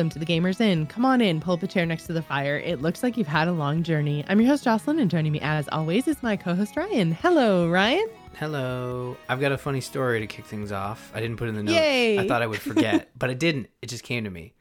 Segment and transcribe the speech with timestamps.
[0.00, 0.86] Welcome to the Gamers Inn.
[0.86, 2.56] Come on in, pull up a chair next to the fire.
[2.56, 4.24] It looks like you've had a long journey.
[4.28, 7.12] I'm your host, Jocelyn, and joining me as always is my co host, Ryan.
[7.12, 8.08] Hello, Ryan.
[8.36, 9.18] Hello.
[9.28, 11.12] I've got a funny story to kick things off.
[11.14, 11.76] I didn't put in the notes.
[11.76, 12.18] Yay.
[12.18, 13.68] I thought I would forget, but I didn't.
[13.82, 14.54] It just came to me.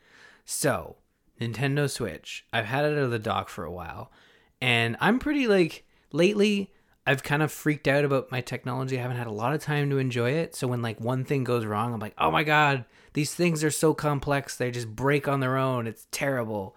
[0.44, 0.97] So,
[1.39, 2.45] Nintendo Switch.
[2.52, 4.11] I've had it out of the dock for a while,
[4.59, 6.73] and I'm pretty like lately.
[7.08, 8.99] I've kind of freaked out about my technology.
[8.99, 10.53] I haven't had a lot of time to enjoy it.
[10.53, 12.83] So when like one thing goes wrong, I'm like, "Oh my god,
[13.13, 14.55] these things are so complex.
[14.58, 15.88] They just break on their own.
[15.88, 16.76] It's terrible."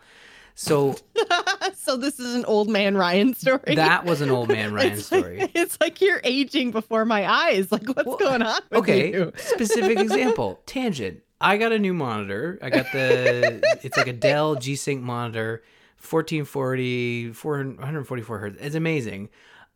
[0.54, 0.96] So
[1.74, 3.74] so this is an old man Ryan story.
[3.74, 5.38] that was an old man Ryan it's story.
[5.40, 7.72] Like, it's like you're aging before my eyes.
[7.72, 8.60] Like, what's Well, going on?
[8.70, 9.32] With okay you?
[9.36, 14.54] specific example tangent i got a new monitor i got the it's like a dell
[14.54, 15.62] g-sync monitor
[15.98, 19.28] 1440 400 144 hertz it's amazing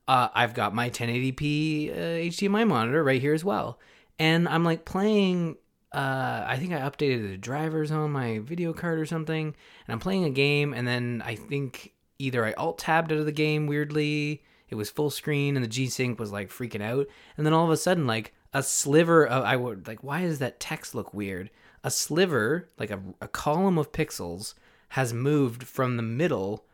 [0.09, 1.95] uh, i've got my 1080p uh,
[2.31, 3.79] hdmi monitor right here as well
[4.19, 5.57] and i'm like playing
[5.93, 10.01] uh, i think i updated the drivers on my video card or something and i'm
[10.01, 13.67] playing a game and then i think either i alt tabbed out of the game
[13.67, 17.65] weirdly it was full screen and the g-sync was like freaking out and then all
[17.65, 21.13] of a sudden like a sliver of i would like why does that text look
[21.13, 21.51] weird?
[21.85, 24.55] A sliver like a, a column of pixels
[24.91, 26.65] has moved from the middle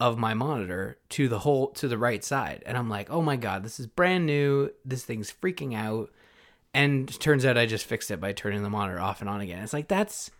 [0.00, 3.36] of my monitor to the whole to the right side and i'm like oh my
[3.36, 6.10] god this is brand new this thing's freaking out
[6.74, 9.62] and turns out i just fixed it by turning the monitor off and on again
[9.62, 10.30] it's like that's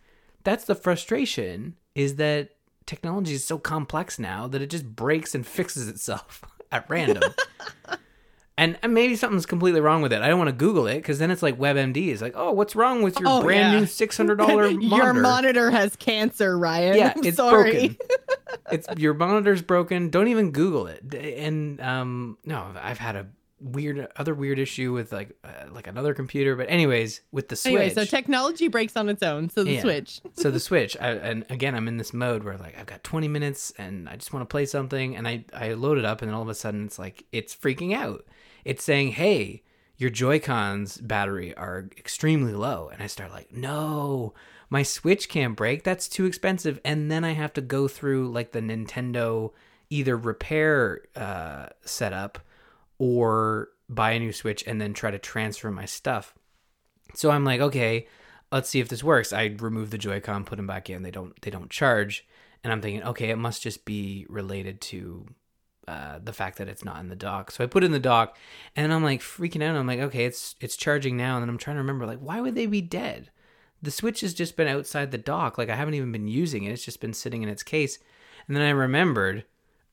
[0.43, 2.49] that's the frustration is that
[2.85, 7.23] technology is so complex now that it just breaks and fixes itself at random
[8.57, 10.21] and, and maybe something's completely wrong with it.
[10.21, 12.75] I don't want to Google it because then it's like WebMD is like, oh, what's
[12.75, 13.79] wrong with your Oh, brand yeah.
[13.79, 14.95] new six hundred dollar monitor?
[14.95, 16.95] Your monitor has cancer, Ryan.
[16.97, 17.71] yeah, I'm it's sorry.
[17.71, 17.97] broken.
[18.71, 20.09] it's your monitor's broken.
[20.11, 21.13] Don't even Google it.
[21.15, 23.27] And um, no, I've had a
[23.63, 26.55] weird other weird issue with like uh, like another computer.
[26.55, 27.73] But anyways, with the Switch.
[27.73, 29.49] Anyway, so technology breaks on its own.
[29.49, 29.81] So the Yeah.
[29.81, 30.21] Switch.
[30.35, 33.27] so the switch I, and again i'm in this mode where like i've got 20
[33.27, 36.29] minutes and i just want to play something and i i load it up and
[36.29, 38.25] then all of a sudden it's like it's freaking out
[38.65, 39.61] it's saying hey
[39.97, 44.33] your joy cons battery are extremely low and i start like no
[44.69, 48.51] my switch can't break that's too expensive and then i have to go through like
[48.51, 49.51] the nintendo
[49.89, 52.39] either repair uh setup
[52.99, 56.33] or buy a new switch and then try to transfer my stuff
[57.13, 58.07] so I'm like, okay,
[58.51, 59.33] let's see if this works.
[59.33, 61.03] I remove the Joy-Con, put them back in.
[61.03, 62.25] They don't they don't charge,
[62.63, 65.27] and I'm thinking, okay, it must just be related to
[65.87, 67.51] uh, the fact that it's not in the dock.
[67.51, 68.37] So I put it in the dock,
[68.75, 69.75] and I'm like freaking out.
[69.75, 72.41] I'm like, okay, it's it's charging now, and then I'm trying to remember, like, why
[72.41, 73.29] would they be dead?
[73.81, 75.57] The Switch has just been outside the dock.
[75.57, 76.71] Like I haven't even been using it.
[76.71, 77.99] It's just been sitting in its case.
[78.47, 79.45] And then I remembered,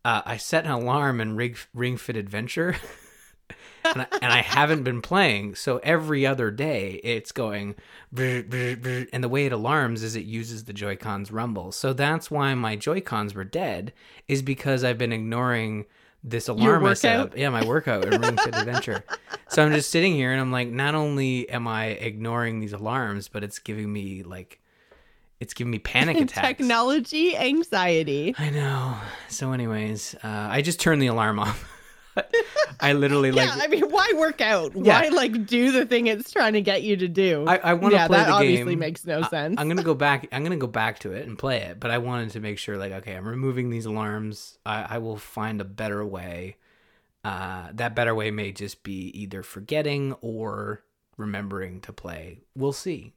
[0.04, 2.76] uh, I set an alarm in Ring, Ring Fit Adventure.
[3.84, 5.54] and, I, and I haven't been playing.
[5.54, 7.74] So every other day, it's going,
[8.12, 11.72] brr, brr, brr, and the way it alarms is it uses the Joy Cons rumble.
[11.72, 13.92] So that's why my Joy Cons were dead,
[14.28, 15.86] is because I've been ignoring
[16.22, 17.36] this alarm I set up.
[17.36, 19.04] Yeah, my workout in Ring Fit Adventure.
[19.48, 23.28] So I'm just sitting here and I'm like, not only am I ignoring these alarms,
[23.28, 24.60] but it's giving me like,
[25.40, 26.46] it's giving me panic attacks.
[26.46, 28.34] Technology anxiety.
[28.38, 28.96] I know.
[29.28, 31.66] So, anyways, uh, I just turned the alarm off.
[32.80, 34.72] I literally like yeah, I mean, why work out?
[34.74, 35.00] Yeah.
[35.00, 37.44] Why like do the thing it's trying to get you to do?
[37.46, 39.56] I, I want to yeah, play that the obviously makes no I- sense.
[39.58, 40.28] I'm gonna go back.
[40.32, 41.78] I'm gonna go back to it and play it.
[41.80, 44.58] But I wanted to make sure, like, okay, I'm removing these alarms.
[44.66, 46.56] I, I will find a better way.
[47.22, 50.82] Uh, that better way may just be either forgetting or
[51.16, 52.40] remembering to play.
[52.56, 53.12] We'll see.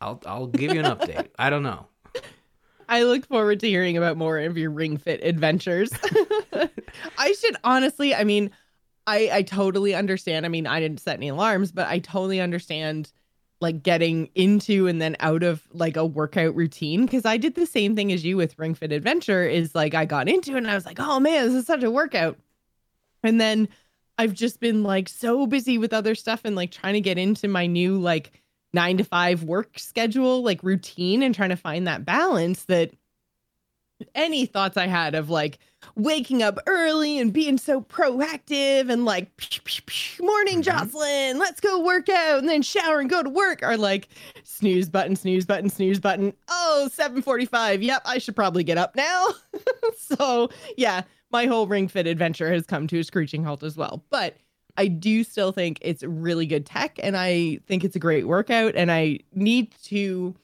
[0.00, 1.28] I'll I'll give you an update.
[1.38, 1.86] I don't know.
[2.88, 5.90] I look forward to hearing about more of your Ring Fit adventures.
[7.18, 8.50] I should honestly, I mean,
[9.06, 10.46] I I totally understand.
[10.46, 13.12] I mean, I didn't set any alarms, but I totally understand
[13.60, 17.64] like getting into and then out of like a workout routine because I did the
[17.64, 20.70] same thing as you with Ring Fit Adventure is like I got into it and
[20.70, 22.38] I was like, "Oh man, this is such a workout."
[23.22, 23.68] And then
[24.18, 27.48] I've just been like so busy with other stuff and like trying to get into
[27.48, 28.32] my new like
[28.76, 32.92] 9 to 5 work schedule, like routine and trying to find that balance that
[34.14, 35.58] any thoughts I had of like
[35.94, 40.64] waking up early and being so proactive and like "Psh, psh, psh, morning Mhm.
[40.64, 44.08] Jocelyn, let's go work out and then shower and go to work are like
[44.44, 46.34] snooze button, snooze button, snooze button.
[46.48, 47.82] Oh, 745.
[47.82, 49.28] Yep, I should probably get up now.
[49.98, 54.04] so yeah, my whole ring fit adventure has come to a screeching halt as well.
[54.10, 54.36] But
[54.76, 58.74] I do still think it's really good tech and I think it's a great workout
[58.76, 60.34] and I need to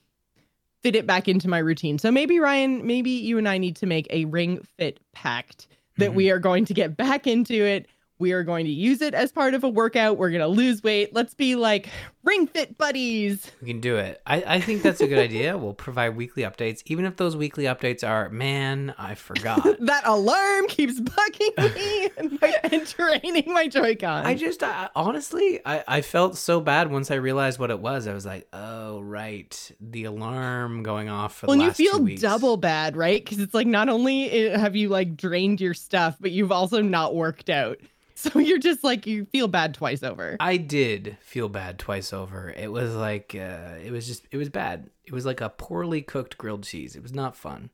[0.82, 1.98] fit it back into my routine.
[1.98, 5.68] So maybe Ryan, maybe you and I need to make a ring fit pact
[5.98, 6.14] that Mhm.
[6.14, 7.86] we are going to get back into it.
[8.18, 10.16] We are going to use it as part of a workout.
[10.16, 11.12] We're going to lose weight.
[11.14, 11.88] Let's be like
[12.24, 13.50] Ring Fit Buddies.
[13.60, 14.22] We can do it.
[14.26, 15.58] I, I think that's a good idea.
[15.58, 19.62] We'll provide weekly updates, even if those weekly updates are, man, I forgot.
[19.80, 24.24] that alarm keeps bugging me and, and draining my Joy-Con.
[24.24, 28.06] I just, I, honestly, I, I felt so bad once I realized what it was.
[28.06, 29.72] I was like, oh, right.
[29.80, 33.22] The alarm going off for well, the you last two feel double bad, right?
[33.22, 36.82] Because it's like not only uh, have you like drained your stuff, but you've also
[36.82, 37.78] not worked out.
[38.16, 40.36] So you're just like you feel bad twice over.
[40.38, 42.50] I did feel bad twice over.
[42.56, 44.90] It was like, uh, it was just, it was bad.
[45.04, 46.94] It was like a poorly cooked grilled cheese.
[46.94, 47.70] It was not fun.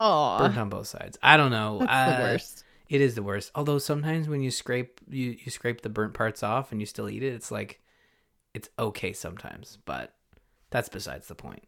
[0.00, 1.16] Oh, Burnt on both sides.
[1.22, 1.78] I don't know.
[1.78, 2.64] that's Uh, the worst.
[2.88, 3.50] It is the worst.
[3.54, 7.08] Although sometimes when you scrape you you scrape the burnt parts off and you still
[7.08, 7.80] eat it, it's like
[8.52, 10.14] it's okay sometimes, but
[10.70, 11.64] that's besides the point.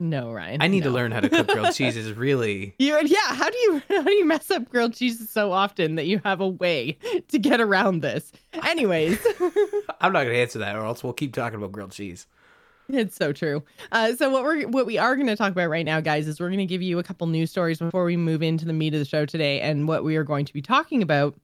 [0.00, 0.62] No, Ryan.
[0.62, 2.74] I need to learn how to cook grilled cheeses really.
[2.78, 3.34] You yeah.
[3.34, 6.40] How do you how do you mess up grilled cheeses so often that you have
[6.40, 6.98] a way
[7.28, 8.30] to get around this?
[8.64, 9.18] Anyways,
[10.00, 12.26] I'm not going to answer that or else we'll keep talking about grilled cheese.
[12.88, 13.64] it's so true.
[13.90, 16.38] Uh, so what we're what we are going to talk about right now, guys, is
[16.38, 18.94] we're going to give you a couple news stories before we move into the meat
[18.94, 19.60] of the show today.
[19.60, 21.34] And what we are going to be talking about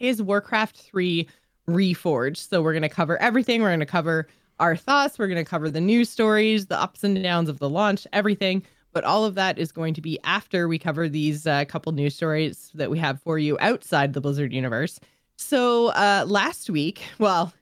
[0.00, 1.28] is Warcraft Three
[1.68, 2.48] Reforged.
[2.48, 3.62] So we're going to cover everything.
[3.62, 4.26] We're going to cover
[4.58, 5.18] our thoughts.
[5.18, 8.64] We're going to cover the news stories, the ups and downs of the launch, everything.
[8.92, 12.14] But all of that is going to be after we cover these uh, couple news
[12.14, 14.98] stories that we have for you outside the Blizzard universe.
[15.36, 17.52] So uh, last week, well,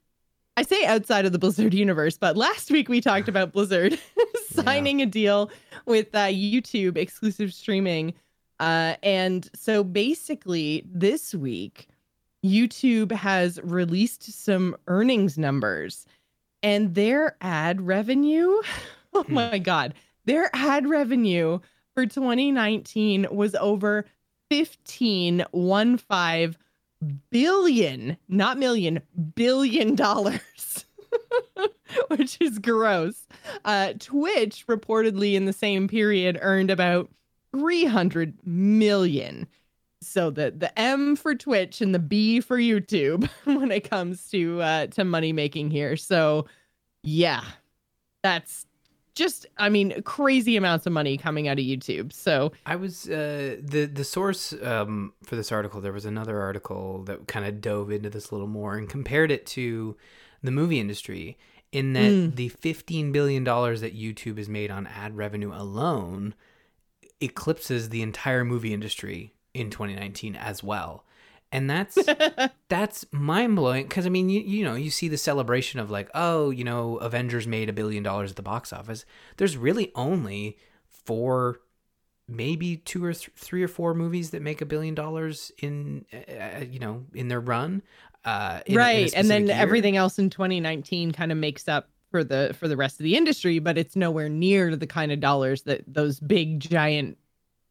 [0.57, 3.99] I say outside of the Blizzard universe, but last week we talked about Blizzard
[4.49, 5.51] signing a deal
[5.87, 8.15] with uh, YouTube exclusive streaming.
[8.61, 11.89] Uh, and so basically, this week,
[12.45, 16.07] YouTube has released some earnings numbers
[16.65, 18.61] and their ad revenue.
[19.17, 19.35] Oh Hmm.
[19.35, 19.95] my God.
[20.25, 21.61] Their ad revenue
[21.95, 24.07] for 2019 was over
[24.51, 26.59] 15, one five
[27.31, 29.01] billion, not million,
[29.37, 30.85] billion dollars,
[32.09, 33.27] which is gross.
[33.65, 37.09] Uh, Twitch reportedly in the same period earned about
[37.53, 39.47] 300 million.
[40.07, 44.61] So the the M for Twitch and the B for YouTube when it comes to
[44.63, 45.97] uh, to money making here.
[45.97, 46.47] So
[47.03, 47.43] yeah,
[48.23, 48.67] that's
[49.15, 52.13] just I mean crazy amounts of money coming out of YouTube.
[52.13, 55.81] So I was uh, the the source um, for this article.
[55.81, 59.31] There was another article that kind of dove into this a little more and compared
[59.31, 59.97] it to
[60.43, 61.37] the movie industry.
[61.73, 62.37] In that Mm.
[62.37, 66.35] the fifteen billion dollars that YouTube has made on ad revenue alone
[67.21, 71.05] eclipses the entire movie industry in 2019 as well,
[71.53, 71.97] and that's
[72.69, 76.11] that's mind blowing because I mean, you, you know, you see the celebration of like,
[76.15, 79.05] oh, you know, Avengers made a billion dollars at the box office.
[79.37, 80.59] There's really only
[80.89, 81.61] four,
[82.29, 86.65] maybe two or th- three or four movies that make a billion dollars in, uh,
[86.69, 87.83] you know, in their run.
[88.25, 89.57] Uh, in a- in right and then year.
[89.57, 93.17] everything else in 2019 kind of makes up for the for the rest of the
[93.17, 97.19] industry but it's nowhere near the kind of dollars that those big giant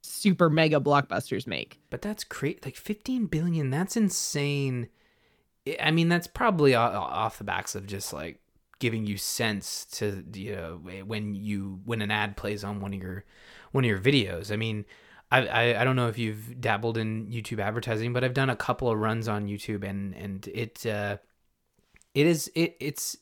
[0.04, 2.64] super mega blockbusters make But that's great.
[2.66, 3.70] Like 15 billion.
[3.70, 4.90] That's insane.
[5.68, 8.40] I- I mean, that's probably off the backs of just like
[8.80, 13.02] giving you sense to you know when you when an ad plays on one of
[13.02, 13.24] your
[13.72, 14.52] one of your videos.
[14.52, 14.84] I mean,
[15.32, 18.58] I I, I don't know if you've dabbled in YouTube advertising, but I've done a
[18.58, 21.18] couple of runs on YouTube, and and it uh,
[22.14, 23.16] it is it it's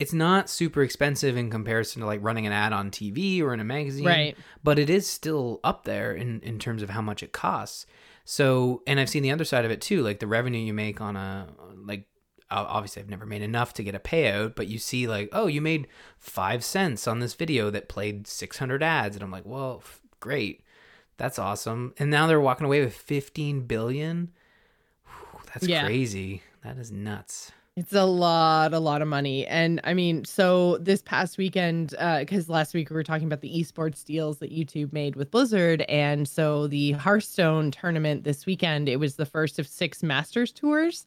[0.00, 3.60] it's not super expensive in comparison to like running an ad on TV or in
[3.60, 7.22] a magazine right but it is still up there in in terms of how much
[7.22, 7.86] it costs.
[8.24, 11.00] So, and I've seen the other side of it too, like the revenue you make
[11.00, 11.48] on a
[11.84, 12.06] like
[12.50, 15.60] obviously I've never made enough to get a payout, but you see like, oh, you
[15.60, 15.86] made
[16.18, 20.62] 5 cents on this video that played 600 ads and I'm like, "Well, f- great.
[21.16, 24.30] That's awesome." And now they're walking away with 15 billion.
[25.06, 25.84] Whew, that's Yeah.
[25.84, 26.42] crazy.
[26.62, 27.52] That is nuts.
[27.80, 29.46] It's a lot, a lot of money.
[29.46, 33.40] And I mean, so this past weekend, uh, because last week we were talking about
[33.40, 35.80] the esports deals that YouTube made with Blizzard.
[35.88, 41.06] And so the Hearthstone tournament this weekend, it was the first of six Masters tours.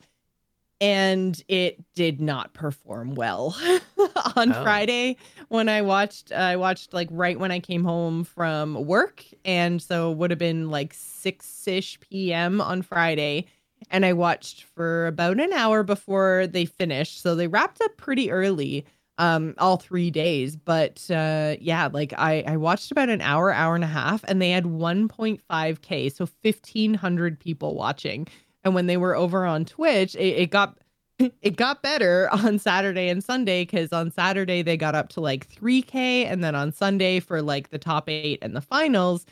[0.81, 3.55] And it did not perform well
[4.35, 4.63] on Oh.
[4.63, 5.17] Friday
[5.49, 6.31] when I watched.
[6.31, 9.23] Uh, I watched like right when I came home from work.
[9.45, 12.59] And so it would have been like 6 ish p.m.
[12.61, 13.45] on Friday
[13.91, 17.21] and I watched for about an hour before they finished.
[17.21, 18.85] So they wrapped up pretty early,
[19.17, 20.55] um, all three days.
[20.55, 24.41] But uh, yeah, like I, I watched about an hour, hour and a half, and
[24.41, 28.27] they had 1.5k, so 1,500 people watching.
[28.63, 30.77] And when they were over on Twitch, it, it got
[31.41, 35.49] it got better on Saturday and Sunday because on Saturday they got up to like
[35.53, 39.25] 3k, and then on Sunday for like the top eight and the finals,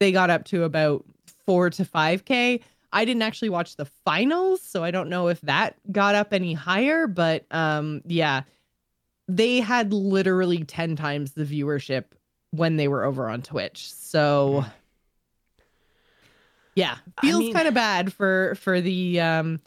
[0.00, 1.04] they got up to about
[1.46, 2.60] four to 5k.
[2.92, 6.54] I didn't actually watch the finals, so I don't know if that got up any
[6.54, 8.42] higher, but um yeah.
[9.28, 12.04] they had literally 10 times the viewership
[12.50, 13.92] when they were over on Twitch.
[13.92, 14.64] So
[16.74, 19.60] yeah, feels I mean- kind of bad for for the um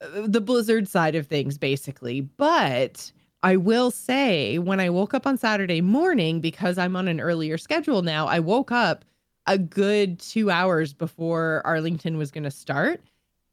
[0.00, 2.20] the Blizzard side of things basically.
[2.20, 3.12] But
[3.42, 7.56] I will say when I woke up on Saturday morning because I'm on an earlier
[7.58, 9.04] schedule now, I woke up
[9.48, 13.02] a good 2 hours before Arlington was going to start.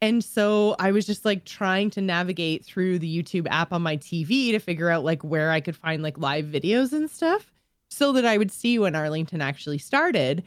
[0.02, 3.98] And so I was just like trying to navigate through the YouTube app on my
[3.98, 7.52] TV to figure out like where I could find like live videos and stuff
[7.90, 10.44] so that I would see when Arlington actually started.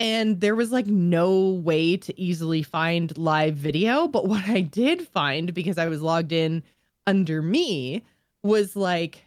[0.00, 4.08] And there was like no way to easily find live video.
[4.08, 6.62] But what I did find, because I was logged in
[7.06, 8.02] under me,
[8.42, 9.22] was like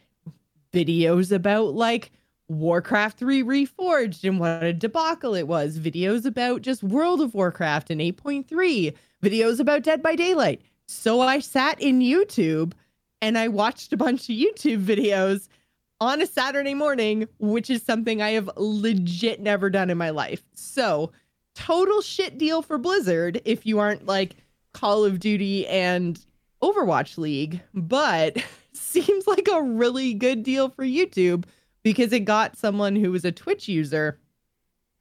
[0.74, 2.12] videos about like
[2.52, 7.90] Warcraft 3 Reforged and what a debacle it was, videos about just World of Warcraft
[7.90, 8.94] and 8.3,
[9.24, 10.62] videos about Dead by Daylight.
[10.88, 12.74] So I sat in YouTube
[13.22, 15.48] and I watched a bunch of YouTube videos
[16.02, 20.44] on a Saturday morning, which is something I have legit never done in my life.
[20.54, 21.12] So,
[21.56, 24.36] total shit deal for Blizzard if you aren't like
[24.74, 26.20] Call of Duty and
[26.62, 28.44] Overwatch League, but
[28.74, 31.46] seems like a really good deal for YouTube
[31.84, 34.20] because it got someone who was a Twitch user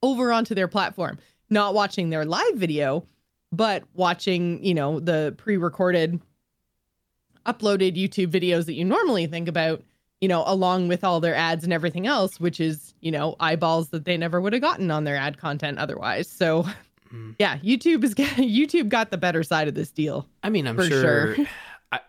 [0.03, 1.17] over onto their platform,
[1.49, 3.05] not watching their live video,
[3.51, 6.19] but watching, you know, the pre-recorded
[7.45, 9.83] uploaded YouTube videos that you normally think about,
[10.21, 13.89] you know, along with all their ads and everything else, which is, you know, eyeballs
[13.89, 16.27] that they never would have gotten on their ad content otherwise.
[16.27, 16.65] So,
[17.13, 17.35] Mm.
[17.39, 20.29] yeah, YouTube is YouTube got the better side of this deal.
[20.43, 21.35] I mean, I'm For sure.
[21.35, 21.45] sure.
[21.91, 21.99] I,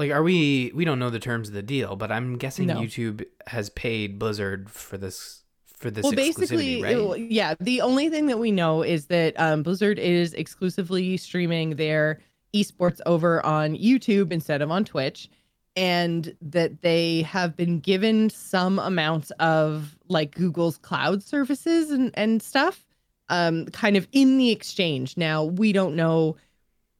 [0.00, 0.72] like, are we?
[0.74, 2.76] We don't know the terms of the deal, but I'm guessing No.
[2.76, 5.42] YouTube has paid Blizzard for this
[5.76, 6.96] for this well, basically, right?
[6.96, 11.76] it- yeah, the only thing that we know is that um, Blizzard is exclusively streaming
[11.76, 12.20] their
[12.54, 15.28] esports over on YouTube instead of on Twitch,
[15.76, 22.42] and that they have been given some amounts of like Google's cloud services and and
[22.42, 22.84] stuff,
[23.28, 25.16] um, kind of in the exchange.
[25.16, 26.36] Now we don't know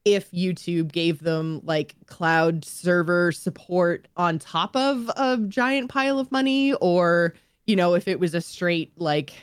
[0.05, 6.31] if YouTube gave them like cloud server support on top of a giant pile of
[6.31, 7.33] money or
[7.67, 9.33] you know if it was a straight like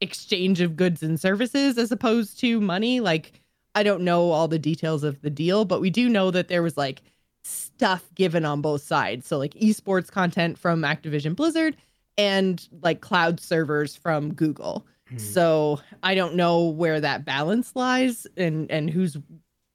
[0.00, 3.40] exchange of goods and services as opposed to money like
[3.74, 6.62] I don't know all the details of the deal but we do know that there
[6.62, 7.02] was like
[7.44, 11.76] stuff given on both sides so like esports content from Activision Blizzard
[12.16, 15.18] and like cloud servers from Google Hmm.
[15.18, 19.16] so I don't know where that balance lies and and who's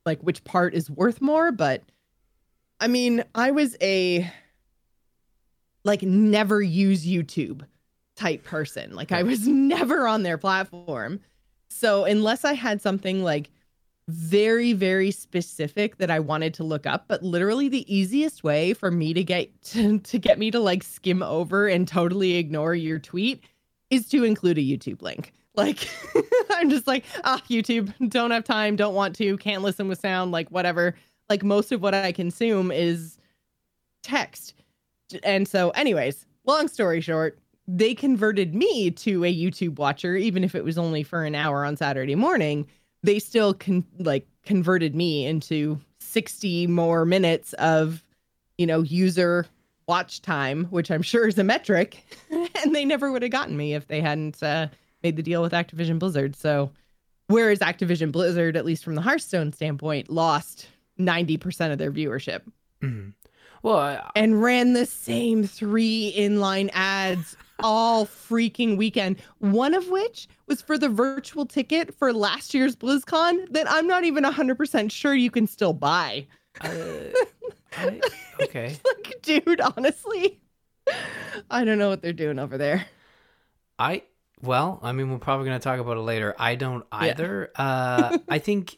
[0.06, 1.84] like which part is worth more, but
[2.80, 4.32] I mean, I was a
[5.84, 7.62] like never use YouTube
[8.16, 8.96] type person.
[8.96, 11.20] Like I was never on their platform.
[11.70, 13.50] So unless I had something like
[14.08, 18.92] very very specific that I wanted to look up, but literally the easiest way for
[18.92, 23.00] me to get to, to get me to like skim over and totally ignore your
[23.00, 23.44] tweet
[23.90, 25.32] is to include a YouTube link.
[25.58, 25.90] Like
[26.52, 30.32] I'm just like, ah, YouTube, don't have time, don't want to, can't listen with sound,
[30.32, 30.96] like whatever.
[31.30, 33.18] Like most of what I consume is
[34.04, 34.54] text.
[35.24, 40.56] And so, anyways, long story short, they converted me to a YouTube watcher, even if
[40.56, 42.68] it was only for an hour on Saturday morning.
[43.04, 48.04] They still con- like converted me into 60 more minutes of,
[48.58, 49.46] you know, user
[49.88, 52.04] watch time, which I'm sure is a metric.
[52.30, 54.68] and they never would have gotten me if they hadn't uh,
[55.06, 56.36] made the deal with Activision Blizzard.
[56.36, 56.72] So,
[57.28, 60.68] whereas Activision Blizzard, at least from the Hearthstone standpoint, lost
[61.00, 62.42] 90% of their viewership
[62.82, 63.14] Mhm.
[63.62, 69.18] Well, I, and ran the same three inline ads all freaking weekend.
[69.40, 74.04] One of which was for the virtual ticket for last year's BlizzCon that I'm not
[74.06, 76.26] even 100% sure you can still buy.
[76.62, 76.68] uh,
[77.78, 78.02] I-
[78.42, 78.76] okay.
[78.86, 80.40] Like, dude, honestly,
[81.52, 82.86] I don't know what they're doing over there.
[83.80, 84.04] I
[84.42, 86.36] well, I mean, we're probably going to talk about it later.
[86.38, 86.98] I don't Yeah.
[87.00, 87.52] either.
[87.56, 88.78] Uh, I think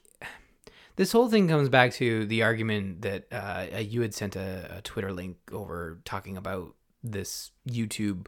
[0.95, 4.81] this whole thing comes back to the argument that uh, you had sent a, a
[4.81, 6.73] Twitter link over talking about
[7.03, 8.27] this YouTube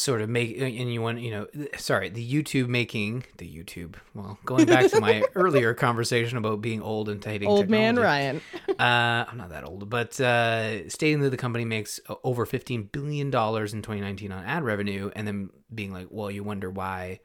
[0.00, 3.96] sort of make, and you want, you know, sorry, the YouTube making the YouTube.
[4.14, 7.96] Well, going back to my earlier conversation about being old and hating Old man.
[7.96, 8.40] Ryan.
[8.68, 12.84] Uh, I'm not that old, but uh, stating that the company makes uh, over 15
[12.92, 17.20] billion dollars in 2019 on ad revenue, and then being like, "Well, you wonder why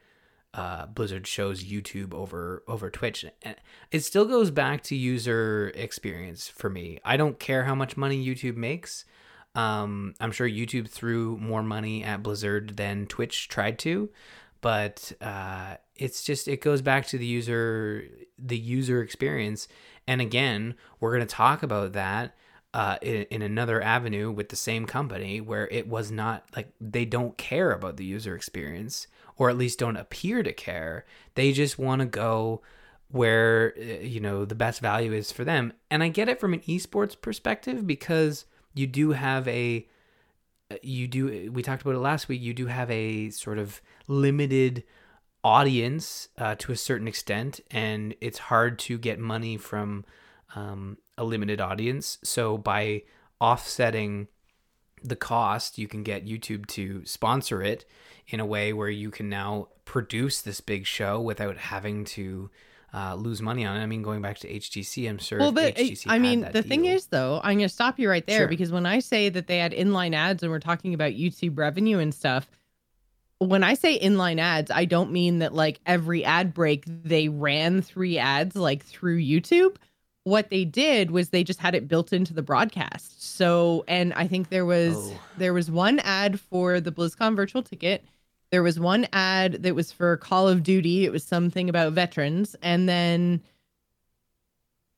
[0.54, 3.56] uh, Blizzard shows YouTube over over Twitch." And
[3.90, 6.98] It still goes back to user experience for me.
[7.04, 9.04] I don't care how much money YouTube makes.
[9.56, 14.10] Um, I'm sure YouTube threw more money at Blizzard than Twitch tried to,
[14.60, 18.04] but uh, it's just it goes back to the user
[18.38, 19.66] the user experience.
[20.06, 22.36] And again, we're going to talk about that
[22.74, 27.06] uh, in, in another avenue with the same company where it was not like they
[27.06, 29.06] don't care about the user experience
[29.38, 31.06] or at least don't appear to care.
[31.34, 32.60] They just want to go
[33.08, 35.72] where uh, you know the best value is for them.
[35.90, 38.44] And I get it from an esports perspective because
[38.76, 39.86] you do have a
[40.82, 44.84] you do we talked about it last week you do have a sort of limited
[45.44, 50.04] audience uh, to a certain extent and it's hard to get money from
[50.56, 52.18] um, a limited audience.
[52.24, 53.02] So by
[53.40, 54.28] offsetting
[55.04, 57.84] the cost you can get youtube to sponsor it
[58.28, 62.50] in a way where you can now produce this big show without having to
[62.94, 63.80] uh, lose money on it.
[63.82, 65.38] I mean, going back to HGC, I'm sure.
[65.38, 68.08] Well, but HGC I mean, the that thing is, though, I'm going to stop you
[68.08, 68.48] right there Sure.
[68.48, 71.98] because when I say that they had inline ads and we're talking about YouTube revenue
[71.98, 72.48] and stuff,
[73.38, 77.82] when I say inline ads, I don't mean that like every ad break they ran
[77.82, 79.76] three ads like through YouTube.
[80.24, 83.22] What they did was they just had it built into the broadcast.
[83.36, 85.20] So, and I think there was Oh.
[85.36, 88.04] there was one ad for the BlizzCon virtual ticket.
[88.50, 91.04] There was one ad that was for Call of Duty.
[91.04, 93.42] It was something about veterans, and then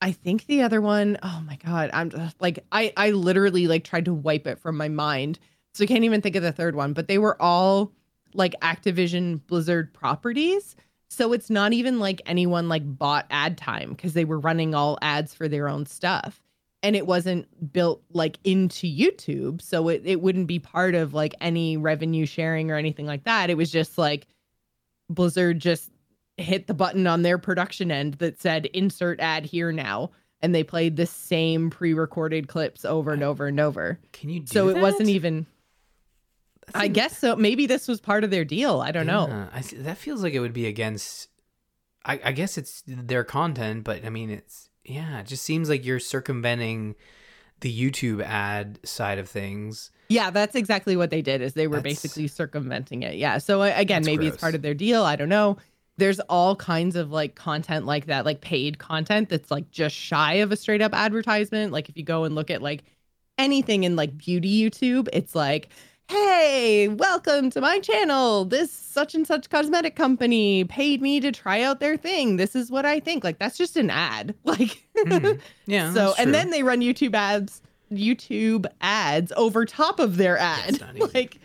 [0.00, 3.84] I think the other one, oh my god, I'm just, like I I literally like
[3.84, 5.38] tried to wipe it from my mind.
[5.74, 7.92] So I can't even think of the third one, but they were all
[8.34, 10.76] like Activision Blizzard properties.
[11.08, 14.98] So it's not even like anyone like bought ad time because they were running all
[15.02, 16.42] ads for their own stuff.
[16.82, 19.60] And it wasn't built like into YouTube.
[19.62, 23.50] So it, it wouldn't be part of like any revenue sharing or anything like that.
[23.50, 24.26] It was just like
[25.10, 25.90] Blizzard just
[26.36, 30.62] hit the button on their production end that said insert ad here now and they
[30.62, 34.78] played the same pre-recorded clips over and over and over Can you do so it
[34.78, 35.46] wasn't even
[36.68, 39.62] That i guess so maybe this was part of their deal i don't know I,
[39.78, 41.28] that feels like it would be against.
[42.04, 45.20] I, I guess it's their content, but I mean, it's yeah.
[45.20, 46.94] It just seems like you're circumventing
[47.60, 49.90] the YouTube ad side of things.
[50.08, 53.62] yeah that's exactly what they did is they were That's- basically circumventing it yeah so
[53.62, 55.58] again That's maybe it's part of their deal i don't know
[55.98, 60.34] there's all kinds of like content like that like paid content that's like just shy
[60.34, 62.84] of a straight up advertisement like if you go and look at like
[63.36, 65.68] anything in like beauty youtube it's like
[66.10, 71.60] hey welcome to my channel this such and such cosmetic company paid me to try
[71.60, 75.38] out their thing this is what i think like that's just an ad like Mhm.
[75.66, 75.92] Yeah.
[75.92, 77.60] so and then they run youtube ads
[77.92, 81.10] youtube ads over top of their ad it's not easy.
[81.14, 81.38] like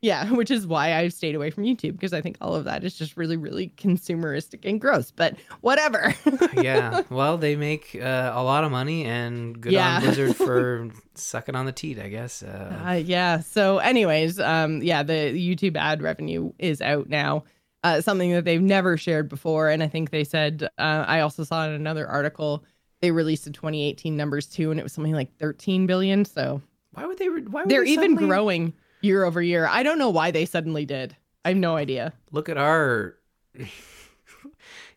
[0.00, 2.84] yeah which is why i've stayed away from youtube because i think all of that
[2.84, 6.14] is just really really consumeristic and gross but whatever
[6.56, 7.02] yeah.
[7.10, 9.96] Well, they make uh, a lot of money, and good Yeah.
[9.96, 11.98] on Blizzard for sucking on the teat.
[11.98, 12.42] I guess.
[12.42, 13.40] Uh, Uh, yeah.
[13.40, 17.44] So, anyways, um, yeah, the YouTube ad revenue is out now.
[17.82, 20.68] Uh, something that they've never shared before, and I think they said.
[20.78, 22.64] Uh, I also saw in another article
[23.00, 26.24] they released the 2018 numbers too, and it was something like 13 billion.
[26.24, 26.60] So
[26.92, 27.28] why would they?
[27.28, 29.66] Why would they're they even growing year over year.
[29.66, 31.16] I don't know why they suddenly did.
[31.44, 32.12] I have no idea.
[32.32, 33.16] Look at our.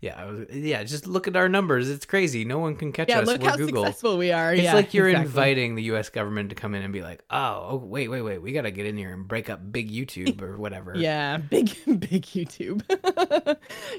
[0.02, 0.84] yeah, yeah.
[0.84, 1.90] Just look at our numbers.
[1.90, 2.44] It's crazy.
[2.44, 3.28] No one can catch Yeah, us.
[3.28, 3.86] look We're how Google.
[3.86, 4.54] successful we are.
[4.54, 5.28] It's yeah, like you're exactly.
[5.30, 6.10] inviting the U.S.
[6.10, 8.72] government to come in and be like, "Oh, oh, wait, wait, wait, we got to
[8.72, 12.82] get in here and break up big YouTube or whatever." Yeah, big big YouTube.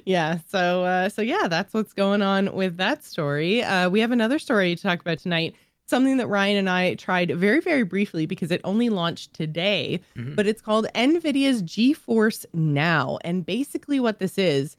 [0.04, 3.62] yeah, so uh so yeah, that's what's going on with that story.
[3.62, 5.54] Uh we have another story to talk about tonight.
[5.86, 10.36] Something that Ryan and I tried very very briefly because it only launched today, Mhm.
[10.36, 13.18] but it's called Nvidia's GeForce Now.
[13.24, 14.76] And basically what this is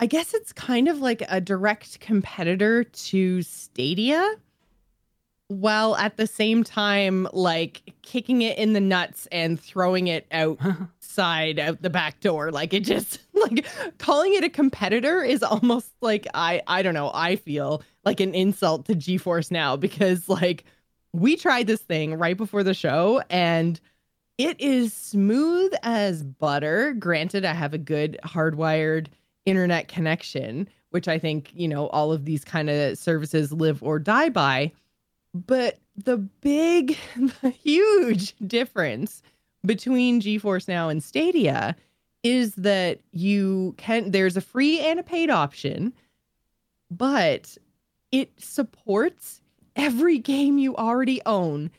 [0.00, 4.36] I guess it's kind of like a direct competitor to Stadia
[5.48, 11.58] while at the same time like kicking it in the nuts and throwing it outside
[11.58, 12.52] out the back door.
[12.52, 13.66] Like it just like
[13.98, 18.34] calling it a competitor is almost like i i don't know i feel like an
[18.34, 20.64] insult to geforce now because like
[21.12, 23.80] we tried this thing right before the show and
[24.38, 26.94] it is smooth as butter.
[26.94, 29.06] Granted i have a good hardwired
[29.46, 33.98] internet connection which i think you know all of these kind of services live or
[33.98, 34.72] die by
[35.34, 36.96] but the big,
[37.42, 39.22] the huge difference
[39.64, 41.76] between GeForce Now and Stadia
[42.22, 45.92] is that you can, there's a free and a paid option,
[46.90, 47.56] but
[48.10, 49.40] it supports
[49.76, 51.70] every game you already own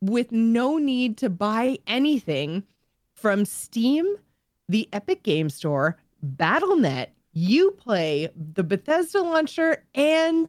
[0.00, 2.62] with no need to buy anything
[3.14, 4.16] from Steam,
[4.68, 10.48] the Epic Game Store, Battle.net, Uplay, the Bethesda launcher, and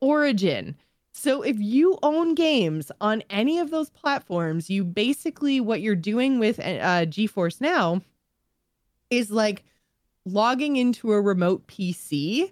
[0.00, 0.76] Origin.
[1.16, 6.40] So if you own games on any of those platforms, you basically what you're doing
[6.40, 8.02] with uh, GeForce Now
[9.10, 9.62] is like
[10.26, 12.50] logging into a remote PC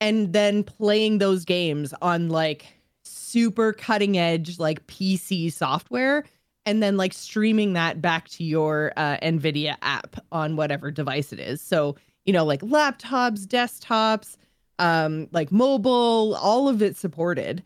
[0.00, 2.66] and then playing those games on like
[3.02, 6.24] super cutting edge like PC software
[6.64, 11.40] and then like streaming that back to your uh, NVIDIA app on whatever device it
[11.40, 11.60] is.
[11.60, 11.96] So,
[12.26, 14.36] you know, like laptops, desktops,
[14.78, 17.64] um, like mobile, all of it supported.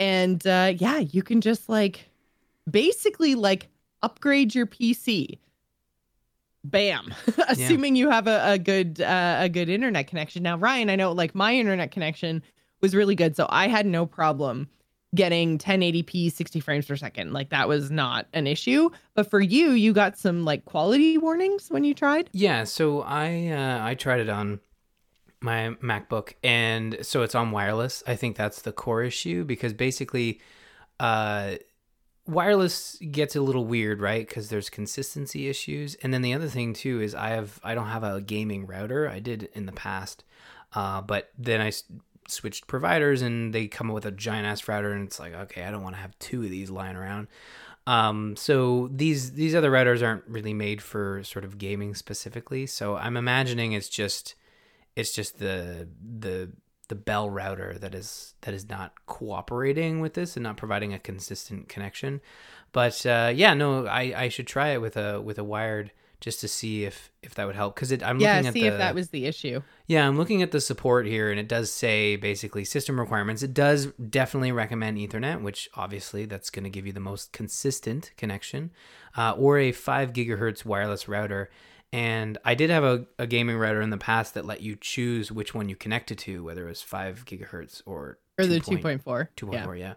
[0.00, 2.08] And uh, yeah, you can just like
[2.68, 3.68] basically like
[4.02, 5.38] upgrade your PC.
[6.64, 7.14] Bam,
[7.48, 10.42] assuming you have a, a good uh, a good internet connection.
[10.42, 12.42] Now, Ryan, I know like my internet connection
[12.80, 14.68] was really good, so I had no problem
[15.14, 17.32] getting 1080p 60 frames per second.
[17.32, 18.90] Like that was not an issue.
[19.14, 22.30] But for you you got some like quality warnings when you tried?
[22.32, 24.60] Yeah so i uh, i tried it on
[25.40, 28.02] my macbook and so it's on wireless.
[28.06, 30.40] I think that's the core issue because basically
[30.98, 31.54] uh
[32.26, 34.26] wireless gets a little weird right?
[34.26, 35.94] Because there's consistency issues.
[36.02, 39.08] And then the other thing too is i have i don't have a gaming router.
[39.08, 40.24] I did in the past
[40.74, 41.72] uh, but then i
[42.28, 45.64] switched providers and they come up with a giant ass router and it's like okay
[45.64, 47.28] i don't want to have two of these lying around.
[47.86, 52.66] Um, so these these other routers aren't really made for sort of gaming specifically.
[52.66, 54.34] So i'm imagining it's just
[55.00, 56.52] it's just the the
[56.88, 60.98] the bell router that is that is not cooperating with this and not providing a
[60.98, 62.20] consistent connection.
[62.72, 66.40] But uh, yeah no i i should try it with a with a wired just
[66.40, 67.74] to see if if that would help.
[67.74, 69.62] Because it i'm yeah, looking at see the, if that was the issue.
[69.86, 73.42] Yeah i'm looking at the support here and it does say basically system requirements.
[73.42, 78.10] It does definitely recommend ethernet which obviously that's going to give you the most consistent
[78.16, 78.72] connection
[79.16, 81.50] uh, or a 5 gigahertz wireless router
[81.92, 85.32] and i did have a, a gaming router in the past that let you choose
[85.32, 89.52] which one you connected to whether it was 5 gigahertz or or the 2.4 2.4
[89.52, 89.74] yeah.
[89.74, 89.94] yeah.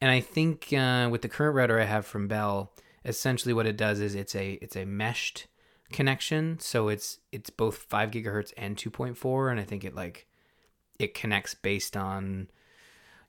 [0.00, 2.72] And i think uh, with the current router i have from bell
[3.04, 5.46] essentially what it does is it's a it's a meshed
[5.92, 6.58] connection.
[6.58, 10.26] So it's it's both 5 gigahertz and 2.4 and i think it like
[10.98, 12.48] it connects based on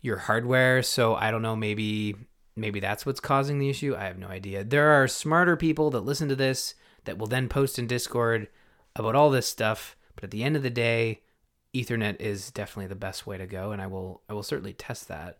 [0.01, 0.81] your hardware.
[0.81, 2.15] So i don't know maybe
[2.55, 3.95] maybe that's what's causing the issue.
[3.95, 4.63] I have no idea.
[4.63, 8.47] There are smarter people that listen to this that will then post in discord
[8.95, 11.21] about all this stuff but at the end of the day
[11.73, 15.07] ethernet is definitely the best way to go and i will i will certainly test
[15.07, 15.37] that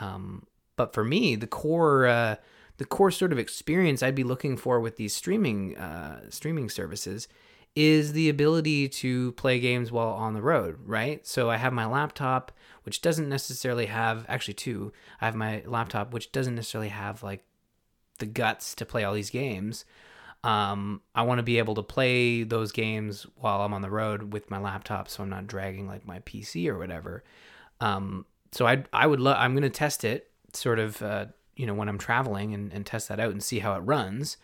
[0.00, 0.46] um,
[0.76, 2.36] but for me the core uh,
[2.80, 7.28] the core sort of experience I'd be looking for with these streaming uh, streaming services
[7.76, 11.26] is the ability to play games while on the road, right?
[11.26, 12.52] So I have my laptop,
[12.84, 14.94] which doesn't necessarily have actually two.
[15.20, 17.44] I have my laptop, which doesn't necessarily have like
[18.18, 19.84] the guts to play all these games.
[20.42, 24.32] Um, I want to be able to play those games while I'm on the road
[24.32, 27.24] with my laptop, so I'm not dragging like my PC or whatever.
[27.80, 29.36] Um, so I I would love.
[29.38, 31.26] I'm going to test it, sort of uh,
[31.56, 34.38] you know when I'm traveling and, and test that out and see how it runs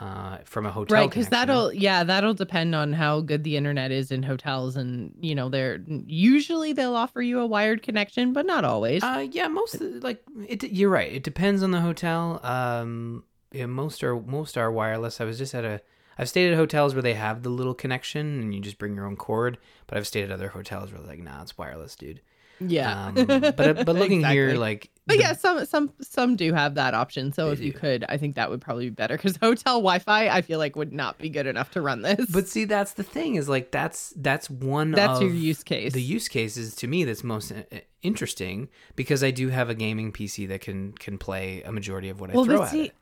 [0.00, 0.98] uh, from a hotel.
[0.98, 5.14] Right, because that'll yeah that'll depend on how good the internet is in hotels, and
[5.20, 9.02] you know they're usually they'll offer you a wired connection, but not always.
[9.02, 10.64] Uh, yeah, most like it.
[10.64, 11.12] You're right.
[11.12, 12.40] It depends on the hotel.
[12.42, 15.20] Um, yeah, most are most are wireless.
[15.20, 15.80] I was just at a.
[16.18, 19.04] I've stayed at hotels where they have the little connection and you just bring your
[19.04, 22.22] own cord, but I've stayed at other hotels where like, nah, it's wireless, dude.
[22.60, 23.08] Yeah.
[23.08, 24.34] Um, but but looking exactly.
[24.34, 27.32] here, like, but the, yeah, some some some do have that option.
[27.32, 27.66] So if do.
[27.66, 30.76] you could, I think that would probably be better because hotel Wi-Fi, I feel like
[30.76, 32.26] would not be good enough to run this.
[32.30, 34.92] But see, that's the thing is like that's that's one.
[34.92, 35.92] That's your use case.
[35.92, 37.62] The use case is to me that's most uh,
[38.02, 42.20] interesting because I do have a gaming PC that can can play a majority of
[42.20, 42.94] what well, I throw at see, it.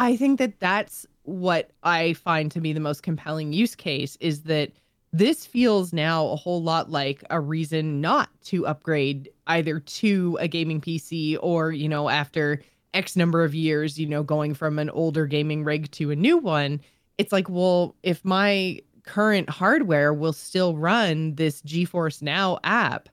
[0.00, 4.44] I think that that's what I find to be the most compelling use case is
[4.44, 4.72] that
[5.12, 10.48] this feels now a whole lot like a reason not to upgrade either to a
[10.48, 12.62] gaming PC or, you know, after
[12.94, 16.38] X number of years, you know, going from an older gaming rig to a new
[16.38, 16.80] one.
[17.18, 23.10] It's like, well, if my current hardware will still run this GeForce Now app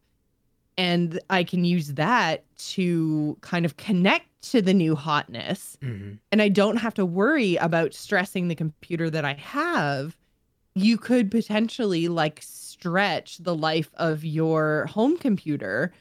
[0.78, 6.14] and I can use that to kind of connect to the new hotness mm-hmm.
[6.32, 10.16] and I don't have to worry about stressing the computer that I have
[10.76, 15.92] you could potentially like stretch the life of your home computer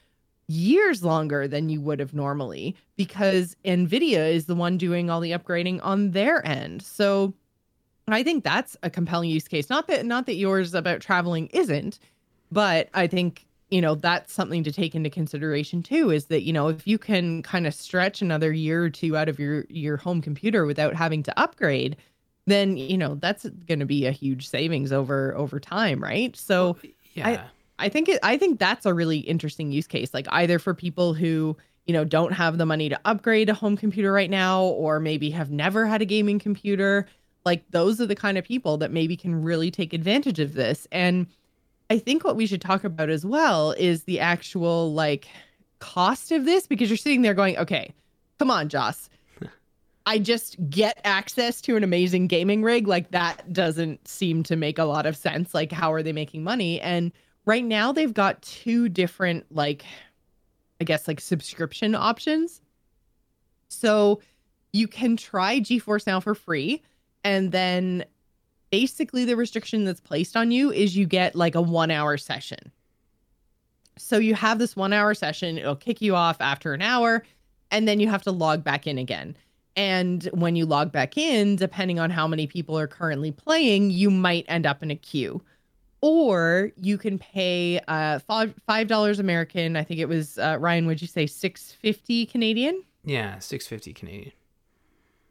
[0.48, 5.32] years longer than you would have normally because Nvidia is the one doing all the
[5.32, 6.82] upgrading on their end.
[6.82, 7.34] So
[8.06, 9.68] I think that's a compelling use case.
[9.68, 11.98] Not that not that yours about traveling isn't,
[12.52, 16.52] but I think you know that's something to take into consideration too is that you
[16.52, 19.96] know if you can kind of stretch another year or two out of your your
[19.96, 21.96] home computer without having to upgrade
[22.46, 26.35] then you know that's going to be a huge savings over over time, right?
[26.37, 26.76] So
[27.14, 27.29] yeah.
[27.79, 30.72] I, I think it, I think that's a really interesting use case, like either for
[30.72, 34.62] people who you know don't have the money to upgrade a home computer right now,
[34.64, 37.07] or maybe have never had a gaming computer.
[37.44, 40.87] Like those are the kind of people that maybe can really take advantage of this.
[40.90, 41.26] And
[41.88, 45.29] I think what we should talk about as well is the actual like
[45.79, 47.92] cost of this because you're sitting there going, okay,
[48.38, 49.09] come on, Joss.
[50.07, 52.88] I just get access to an amazing gaming rig.
[52.88, 55.55] Like that doesn't seem to make a lot of sense.
[55.55, 56.81] Like, how are they making money?
[56.81, 57.12] And
[57.44, 59.85] right now they've got two different, like,
[60.81, 62.61] I guess, like subscription options.
[63.68, 64.20] So
[64.72, 66.83] you can try GeForce Now for free.
[67.25, 68.05] And then
[68.70, 72.72] basically the restriction that's placed on you is you get like a one hour session.
[73.98, 77.24] So you have this one hour session, it'll kick you off after an hour,
[77.70, 79.37] and then you have to log back in again.
[79.74, 84.11] And when you log back in, depending on how many people are currently playing, you
[84.11, 85.42] might end up in a queue.
[86.02, 89.76] Or you can pay uh, five dollars American.
[89.76, 90.87] I think it was uh, Ryan.
[90.87, 92.85] Would you say six fifty Canadian?
[93.05, 94.33] Yeah, six fifty Canadian.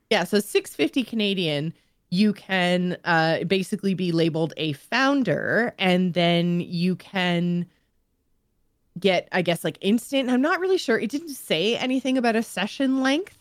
[0.10, 1.74] Yeah, so six fifty Canadian.
[2.10, 7.66] You can uh, basically be labeled a founder, and then you can
[9.00, 10.30] get, I guess, like instant.
[10.30, 10.98] I'm not really sure.
[10.98, 13.38] It didn't say anything about a session length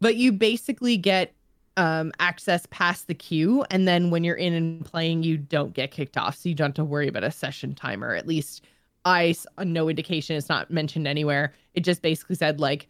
[0.00, 1.32] but you basically get
[1.76, 5.90] um, access past the queue, and then when you're in and playing, you don't get
[5.90, 8.14] kicked off, so you don't have to worry about a session timer.
[8.14, 8.64] At least
[9.04, 10.36] I no indication.
[10.36, 11.52] It's not mentioned anywhere.
[11.74, 12.88] It just basically said like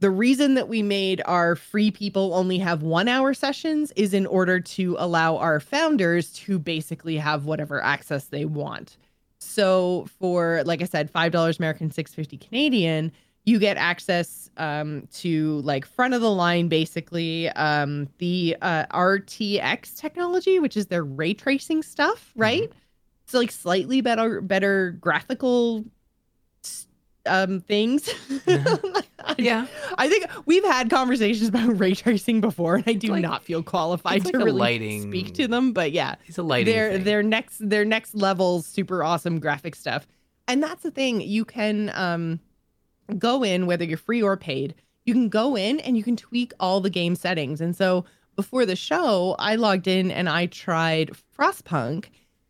[0.00, 4.26] the reason that we made our free people only have one hour sessions is in
[4.26, 8.96] order to allow our founders to basically have whatever access they want.
[9.38, 13.12] So for like I said, five dollars American, six fifty Canadian
[13.48, 19.96] you get access um, to like front of the line, basically um, the uh, RTX
[19.96, 22.64] technology, which is their ray tracing stuff, right?
[22.64, 22.78] Mm-hmm.
[23.24, 25.84] It's like slightly better, better graphical
[27.28, 28.08] um, things.
[29.38, 29.66] yeah,
[29.98, 33.62] I think we've had conversations about ray tracing before, and I do like, not feel
[33.62, 35.72] qualified like to really lighting, speak to them.
[35.72, 36.74] But yeah, it's a lighting.
[36.74, 37.04] Their thing.
[37.04, 40.06] their next their next level super awesome graphic stuff,
[40.46, 41.20] and that's the thing.
[41.20, 42.40] You can um
[43.16, 46.52] go in, whether you're free or paid, you can go in and you can tweak
[46.60, 47.60] all the game settings.
[47.60, 48.04] And so
[48.36, 52.06] before the show, I logged in and I tried Frostpunk.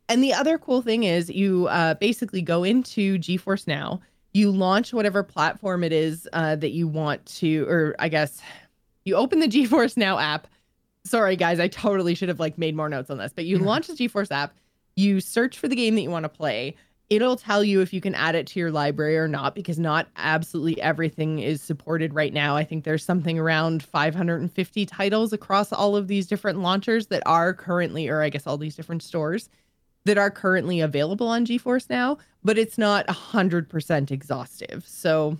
[0.09, 4.01] And the other cool thing is you uh, basically go into GeForce Now,
[4.33, 8.41] you launch whatever platform it is uh, that you want to, or I guess
[9.05, 10.47] you open the GeForce Now app.
[11.05, 13.87] Sorry, guys, I totally should have like made more notes on this, but you launch
[13.87, 14.55] the GeForce app,
[14.97, 16.75] you search for the game that you want to play
[17.11, 20.09] it'll tell you if you can add it to your library or not because not
[20.17, 22.57] absolutely everything is supported right now.
[22.57, 27.55] I think there's something around 550 titles across all of these different launchers that are
[27.55, 29.49] currently, or I guess all these different stores
[30.09, 34.85] that are currently available on GeForce now, but it's not 100% exhaustive.
[34.87, 35.39] So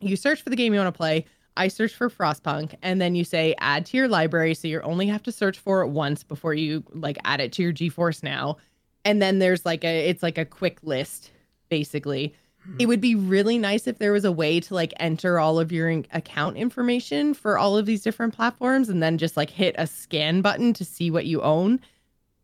[0.00, 1.26] you search for the game you want to play.
[1.56, 4.54] I search for Frostpunk and then you say add to your library.
[4.54, 7.62] So you only have to search for it once before you like add it to
[7.62, 8.56] your GeForce now
[9.04, 11.30] and then there's like a it's like a quick list
[11.68, 12.34] basically
[12.64, 12.76] hmm.
[12.78, 15.70] it would be really nice if there was a way to like enter all of
[15.70, 19.86] your account information for all of these different platforms and then just like hit a
[19.86, 21.80] scan button to see what you own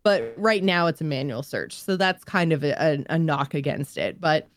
[0.03, 1.75] but right now it's a manual search.
[1.75, 4.21] So that's kind of a, a, a knock against it.
[4.21, 4.49] But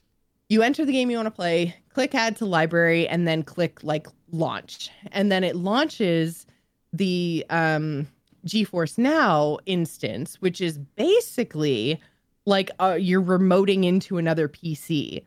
[0.50, 3.84] you enter the game you want to play click add to library and then click
[3.84, 4.90] like launch.
[5.12, 6.46] And then it launches
[6.92, 8.08] the um
[8.46, 12.00] GeForce Now instance, which is basically
[12.46, 15.24] like uh, you're remoting into another PC.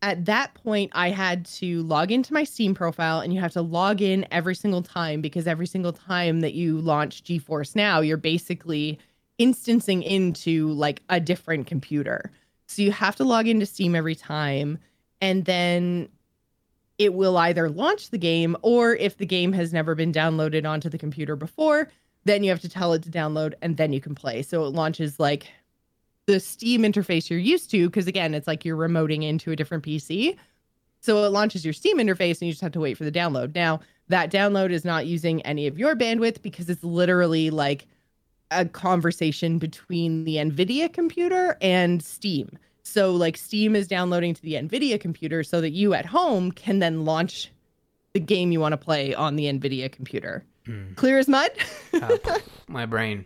[0.00, 3.62] At that point, I had to log into my Steam profile, and you have to
[3.62, 8.16] log in every single time because every single time that you launch GeForce Now, you're
[8.16, 8.98] basically
[9.38, 12.30] instancing into like a different computer.
[12.66, 14.78] So you have to log into Steam every time,
[15.20, 16.08] and then
[16.98, 20.88] it will either launch the game or if the game has never been downloaded onto
[20.88, 21.88] the computer before,
[22.24, 24.42] then you have to tell it to download and then you can play.
[24.42, 25.48] So it launches like
[26.26, 29.84] the Steam interface you're used to because again, it's like you're remoting into a different
[29.84, 30.36] PC.
[31.00, 33.54] So it launches your Steam interface and you just have to wait for the download.
[33.54, 37.86] Now, that download is not using any of your bandwidth because it's literally like
[38.52, 42.58] a conversation between the Nvidia computer and Steam.
[42.82, 46.78] So like Steam is downloading to the Nvidia computer so that you at home can
[46.78, 47.50] then launch
[48.12, 50.44] the game you want to play on the Nvidia computer.
[50.66, 50.96] Mm.
[50.96, 51.50] Clear as mud.
[51.94, 52.16] uh,
[52.68, 53.24] my brain.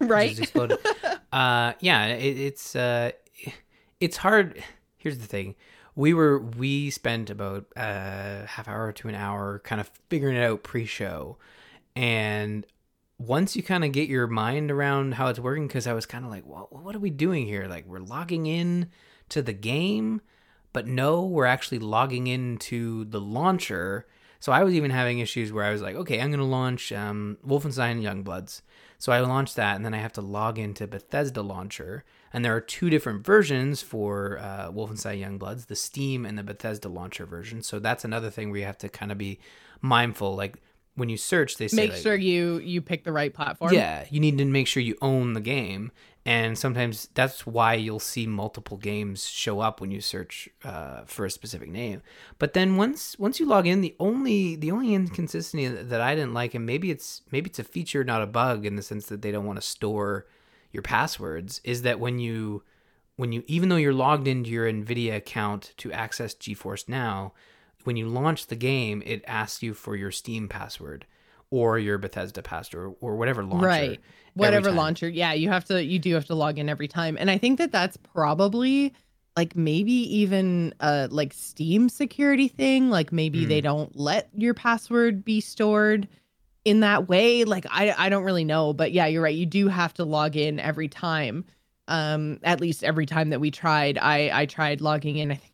[0.00, 0.38] Right.
[0.38, 0.78] Exploded.
[1.32, 3.12] uh, yeah, it, it's uh,
[4.00, 4.62] it's hard.
[4.96, 5.54] Here's the thing.
[5.94, 10.36] We were we spent about a uh, half hour to an hour kind of figuring
[10.36, 11.38] it out pre-show,
[11.94, 12.66] and
[13.18, 16.24] once you kind of get your mind around how it's working, because I was kind
[16.24, 17.66] of like, well, what are we doing here?
[17.66, 18.90] Like we're logging in
[19.30, 20.20] to the game,
[20.72, 24.06] but no, we're actually logging into the launcher
[24.40, 26.92] so I was even having issues where I was like, okay, I'm going to launch
[26.92, 28.62] um, Wolfenstein Youngbloods.
[28.98, 32.54] So I launched that, and then I have to log into Bethesda Launcher, and there
[32.54, 37.62] are two different versions for uh, Wolfenstein Youngbloods: the Steam and the Bethesda Launcher version.
[37.62, 39.38] So that's another thing where you have to kind of be
[39.82, 40.62] mindful, like
[40.96, 43.72] when you search, they say Make like, sure you you pick the right platform.
[43.72, 45.92] yeah, you need to make sure you own the game,
[46.24, 51.24] and sometimes that's why you'll see multiple games show up when you search uh, for
[51.24, 52.02] a specific name.
[52.38, 56.34] But then once once you log in, the only the only inconsistency that I didn't
[56.34, 59.22] like, and maybe it's maybe it's a feature, not a bug, in the sense that
[59.22, 60.26] they don't want to store
[60.72, 62.62] your passwords, is that when you
[63.16, 67.34] when you even though you're logged into your Nvidia account to access GeForce Now,
[67.86, 71.06] when you launch the game, it asks you for your Steam password
[71.50, 73.66] or your Bethesda password or, or whatever launcher.
[73.66, 74.00] right.
[74.34, 75.08] whatever launcher.
[75.08, 77.16] Yeah you have to you do have to log in every time.
[77.18, 78.92] And i think that that's probably
[79.36, 83.48] like maybe even a like steam security thing like maybe Hmm.
[83.48, 86.08] they don't let your password be stored
[86.64, 87.44] in that way.
[87.44, 89.36] Like i i don't really know but yeah you're right.
[89.36, 91.44] You do have to log in every time.
[91.86, 93.98] Um at least every time that we tried.
[93.98, 95.52] I i tried logging in i think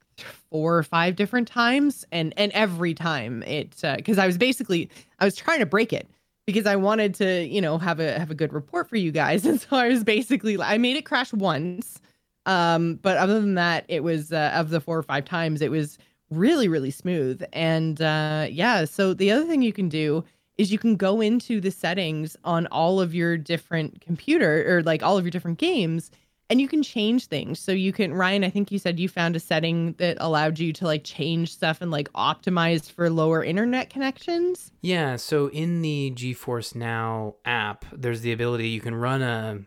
[0.50, 5.24] four or five different times and and every time it because i was basically i
[5.24, 6.08] was trying to break it
[6.46, 9.44] because I wanted to, you know, have a have a good report for you guys,
[9.46, 12.00] and so I was basically I made it crash once,
[12.46, 15.70] um, but other than that, it was uh, of the four or five times it
[15.70, 15.98] was
[16.30, 18.84] really really smooth, and uh, yeah.
[18.84, 20.24] So the other thing you can do
[20.58, 25.02] is you can go into the settings on all of your different computer or like
[25.02, 26.10] all of your different games
[26.52, 27.58] and you can change things.
[27.58, 30.70] So you can Ryan, I think you said you found a setting that allowed you
[30.74, 34.70] to like change stuff and like optimize for lower internet connections.
[34.82, 39.60] Yeah, so in the GeForce Now app, there's the ability you can run a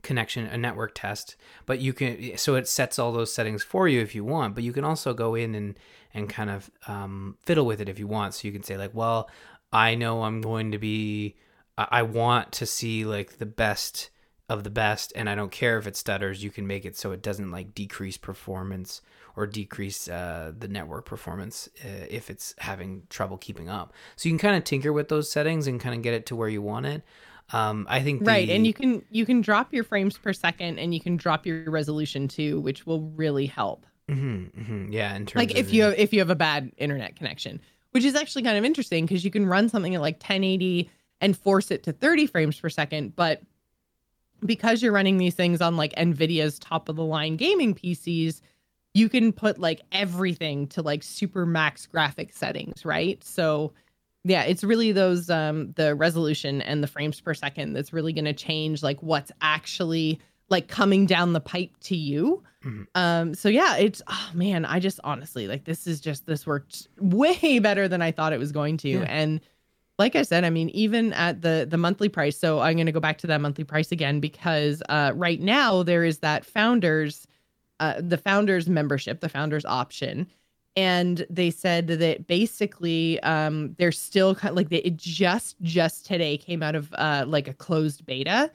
[0.00, 4.00] connection, a network test, but you can so it sets all those settings for you
[4.00, 5.78] if you want, but you can also go in and
[6.14, 8.32] and kind of um, fiddle with it if you want.
[8.32, 9.28] So you can say like, well,
[9.74, 11.36] I know I'm going to be,
[11.76, 14.08] I I want to see like the best
[14.48, 16.42] of the best, and I don't care if it stutters.
[16.42, 19.02] You can make it so it doesn't like decrease performance
[19.36, 23.92] or decrease uh, the network performance uh, if it's having trouble keeping up.
[24.16, 26.36] So you can kind of tinker with those settings and kind of get it to
[26.36, 27.02] where you want it.
[27.52, 30.92] Um, I think right and you can you can drop your frames per second and
[30.92, 35.40] you can drop your resolution too which will really help Mhm, mhm, yeah, in terms
[35.40, 37.58] like of if you have, if you have a bad internet connection
[37.92, 40.90] which is actually kind of interesting because you can run something at like 1080
[41.22, 43.40] and force it to 30 frames per second but
[44.44, 48.40] because you're running these things on like nvidia's top of the line gaming pcs
[48.94, 53.72] you can put like everything to like super max graphic settings right so
[54.24, 58.24] yeah it's really those um the resolution and the frames per second that's really going
[58.24, 60.18] to change like what's actually
[60.50, 62.86] like coming down the pipe to you Mhm.
[62.96, 66.88] um so yeah it's oh man i just honestly like this is just this worked
[66.98, 69.02] way better than i thought it was going to Yeah.
[69.08, 69.40] and
[69.98, 72.92] like i said i mean even at the the monthly price so i'm going to
[72.92, 77.26] go back to that monthly price again because uh right now there is that founders
[77.80, 80.26] uh the founders membership the founders option
[80.78, 86.06] and they said that basically um they're still kind of like they it just just
[86.06, 88.48] today came out of uh like a closed beta.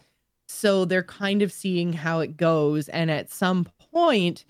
[0.47, 4.45] So they're kind of seeing how it goes and at some point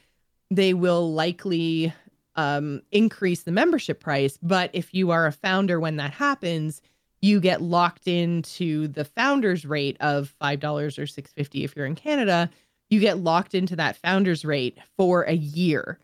[0.52, 1.92] they will likely
[2.36, 6.82] um increase the membership price but if you are a founder when that happens
[7.22, 12.50] you get locked into the founders rate of $5 or 650 if you're in Canada
[12.90, 16.00] you get locked into that founders rate for a year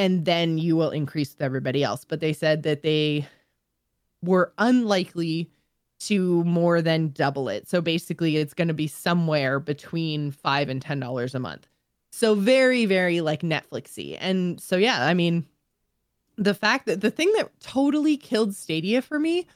[0.00, 2.06] and then you will increase with everybody else.
[2.06, 3.28] But they said that they
[4.22, 5.50] were unlikely
[6.00, 7.68] to more than double it.
[7.68, 11.66] So basically, it's going to be somewhere between five and ten dollars a month.
[12.12, 14.16] So very, very like Netflixy.
[14.18, 15.44] And so yeah, I mean,
[16.40, 19.46] the fact that the thing that totally killed Stadia for me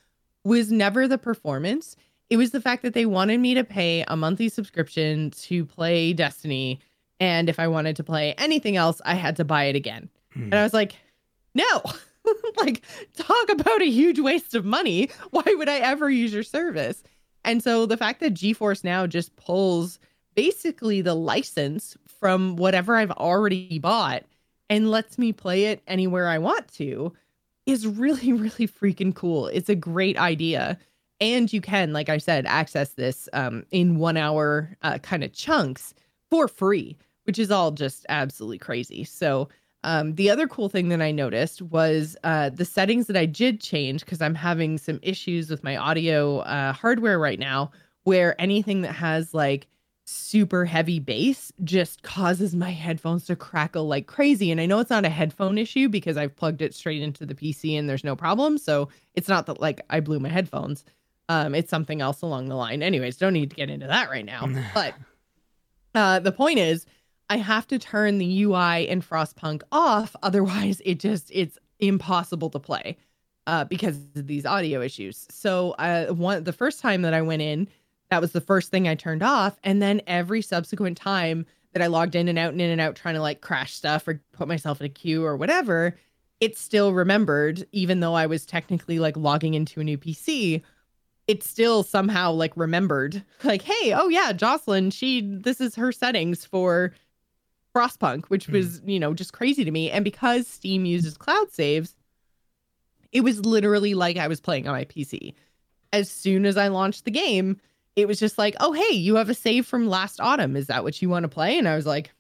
[0.45, 1.97] was never the performance.
[2.29, 6.13] It was the fact that they wanted me to pay a monthly subscription to play
[6.13, 6.81] Destiny.
[7.19, 10.11] And if I wanted to play anything else, I had to buy it again.
[10.37, 10.45] Mhm.
[10.45, 10.95] And I was like,
[11.55, 11.83] no,
[12.59, 12.83] like,
[13.17, 15.09] talk about a huge waste of money.
[15.31, 17.03] Why would I ever use your service?
[17.47, 19.99] And so the fact that GeForce now just pulls
[20.35, 24.25] basically the license from whatever I've already bought
[24.71, 27.13] and lets me play it anywhere I want to
[27.67, 29.49] is really, really freaking cool.
[29.49, 30.79] It's a great idea.
[31.21, 35.33] And you can, like I said, access this um, in one hour uh, kind of
[35.33, 35.95] chunks
[36.31, 39.05] for free, which is all just absolutely crazy.
[39.05, 39.49] So,
[39.85, 43.61] um, the other cool thing that I noticed was uh, the settings that I did
[43.61, 47.71] change because I'm having some issues with my audio uh, hardware right now,
[48.05, 49.67] where anything that has like
[50.05, 54.51] super heavy bass just causes my headphones to crackle like crazy.
[54.51, 57.35] And I know it's not a headphone issue because I've plugged it straight into the
[57.35, 58.59] PC and there's no problem.
[58.59, 60.85] So it's not that like I blew my headphones.
[61.31, 62.83] Um, it's something else along the line.
[62.83, 64.47] Anyways, don't need to get into that right now.
[64.75, 64.95] but
[65.95, 66.87] uh, the point is,
[67.31, 72.59] I have to turn the UI in Frostpunk off, otherwise it just it's impossible to
[72.59, 72.99] play
[73.47, 75.27] uh, because of these audio issues.
[75.31, 77.69] So uh, one the first time that I went in,
[78.15, 81.89] that was the first thing I turned off, and then every subsequent time that I
[81.89, 84.47] logged in and out and in and out trying to like crash stuff or put
[84.47, 85.97] myself in a queue or whatever,
[86.39, 90.63] it still remembered, even though I was technically like logging into a new PC.
[91.27, 96.45] It still somehow like remembered, like, hey, oh yeah, Jocelyn, she this is her settings
[96.45, 96.95] for
[97.75, 98.53] Frostpunk, which hmm.
[98.53, 99.91] was, you know, just crazy to me.
[99.91, 101.97] And because Steam uses cloud saves,
[103.11, 105.35] it was literally like I was playing on my PC.
[105.93, 107.61] As soon as I launched the game,
[107.97, 110.57] it was just like, oh, hey, you have a save from last autumn.
[110.57, 111.59] Is that what you want to play?
[111.59, 112.13] And I was like,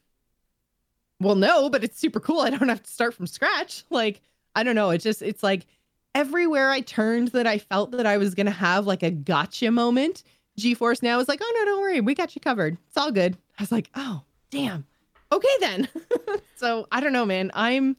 [1.20, 2.40] well, no, but it's super cool.
[2.40, 3.84] I don't have to start from scratch.
[3.90, 4.20] Like,
[4.54, 4.90] I don't know.
[4.90, 5.66] It's just, it's like
[6.14, 9.70] everywhere I turned that I felt that I was going to have like a gotcha
[9.70, 10.22] moment.
[10.58, 12.00] GeForce now is like, oh, no, don't worry.
[12.00, 12.78] We got you covered.
[12.86, 13.36] It's all good.
[13.58, 14.86] I was like, oh, damn
[15.34, 15.88] okay then.
[16.56, 17.50] so I don't know, man.
[17.54, 17.96] I'm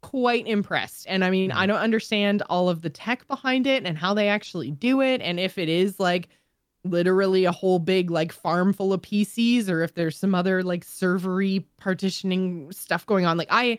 [0.00, 1.06] quite impressed.
[1.08, 1.68] And I mean, I mm.
[1.68, 5.20] don't understand all of the tech behind it and how they actually do it.
[5.20, 6.28] And if it is like
[6.84, 10.84] literally a whole big like farm full of PCs or if there's some other like
[10.84, 13.36] servery partitioning stuff going on.
[13.36, 13.78] Like I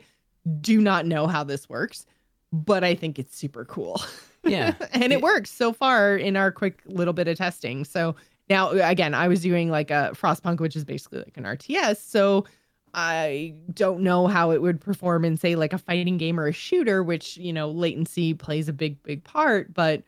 [0.59, 2.05] do not know how this works,
[2.51, 4.01] but I think it's super cool.
[4.43, 4.75] Yeah.
[4.93, 7.85] and it works so far in our quick little bit of testing.
[7.85, 8.15] So
[8.49, 11.97] now again, I was doing like a Frostpunk, which is basically like an RTS.
[11.97, 12.45] So
[12.93, 16.53] I don't know how it would perform in say like a fighting game or a
[16.53, 19.73] shooter, which you know latency plays a big big part.
[19.73, 20.03] But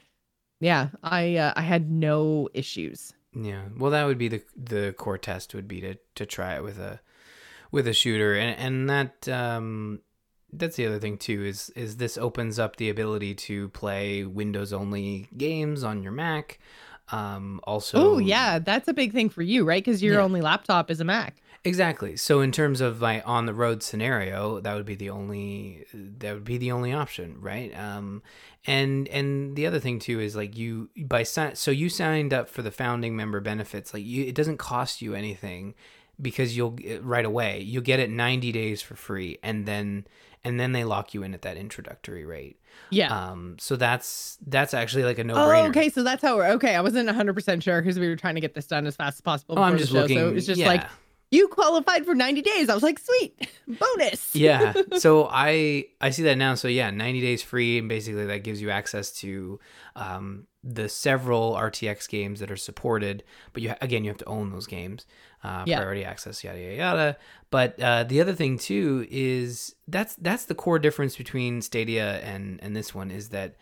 [0.63, 3.13] yeah, I uh, I had no issues.
[3.35, 6.63] Yeah, well, that would be the the core test would be to to try it
[6.63, 7.01] with a
[7.71, 9.99] with a shooter, and and that um
[10.53, 14.71] that's the other thing too is is this opens up the ability to play Windows
[14.71, 16.59] only games on your Mac.
[17.11, 19.83] Um, also, oh yeah, that's a big thing for you, right?
[19.83, 20.21] Because your yeah.
[20.21, 21.42] only laptop is a Mac.
[21.65, 22.17] Exactly.
[22.17, 26.33] So in terms of my on the road scenario, that would be the only that
[26.33, 27.73] would be the only option, right?
[27.77, 28.21] Um,
[28.67, 32.61] and and the other thing too is like you by so you signed up for
[32.61, 33.93] the founding member benefits.
[33.93, 35.73] Like you, it doesn't cost you anything
[36.21, 40.05] because you'll right away you'll get it 90 days for free, and then
[40.43, 42.59] and then they lock you in at that introductory rate.
[42.89, 43.07] Yeah.
[43.07, 43.55] Um.
[43.59, 45.63] So that's that's actually like a no brainer.
[45.63, 45.89] Oh, okay.
[45.89, 46.75] So that's how we're okay.
[46.75, 49.15] I wasn't 100 percent sure because we were trying to get this done as fast
[49.15, 49.57] as possible.
[49.57, 50.17] Oh, I'm just show, looking.
[50.17, 50.67] So it's just yeah.
[50.67, 50.83] like
[51.33, 52.69] you qualified for 90 days.
[52.69, 54.35] I was like, sweet, bonus.
[54.35, 54.73] yeah.
[54.99, 56.55] So I I see that now.
[56.55, 59.59] So yeah, 90 days free, and basically that gives you access to
[59.95, 63.23] um, the several RTX games that are supported.
[63.53, 65.05] But you again, you have to own those games,
[65.43, 65.77] uh, yeah.
[65.77, 67.17] priority access, yada yada yada.
[67.49, 72.59] But uh, the other thing too is that's that's the core difference between Stadia and
[72.61, 73.55] and this one is that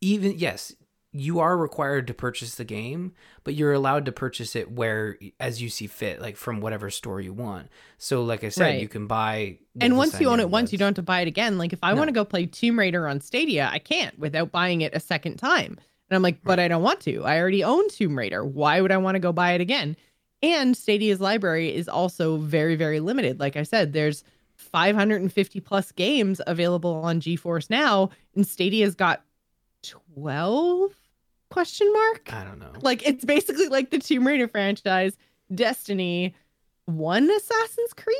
[0.00, 0.74] even yes
[1.12, 3.12] you are required to purchase the game,
[3.44, 7.20] but you're allowed to purchase it where as you see fit, like from whatever store
[7.20, 7.68] you want.
[7.98, 8.80] So, like I said, right.
[8.80, 9.58] you can buy.
[9.78, 11.58] And once you own it once, you don't have to buy it again.
[11.58, 11.98] Like if I no.
[11.98, 15.36] want to go play Tomb Raider on Stadia, I can't without buying it a second
[15.36, 15.78] time.
[16.08, 16.60] And I'm like, but right.
[16.60, 17.24] I don't want to.
[17.24, 18.44] I already own Tomb Raider.
[18.44, 19.96] Why would I want to go buy it again?
[20.42, 23.38] And Stadia's library is also very, very limited.
[23.38, 24.24] Like I said, there's
[24.56, 29.24] 550 plus games available on GeForce now, and Stadia's got
[29.82, 30.92] 12
[31.52, 32.32] question mark?
[32.32, 32.72] I don't know.
[32.80, 35.16] Like it's basically like the tomb raider franchise
[35.54, 36.34] destiny
[36.86, 38.16] one assassin's creed?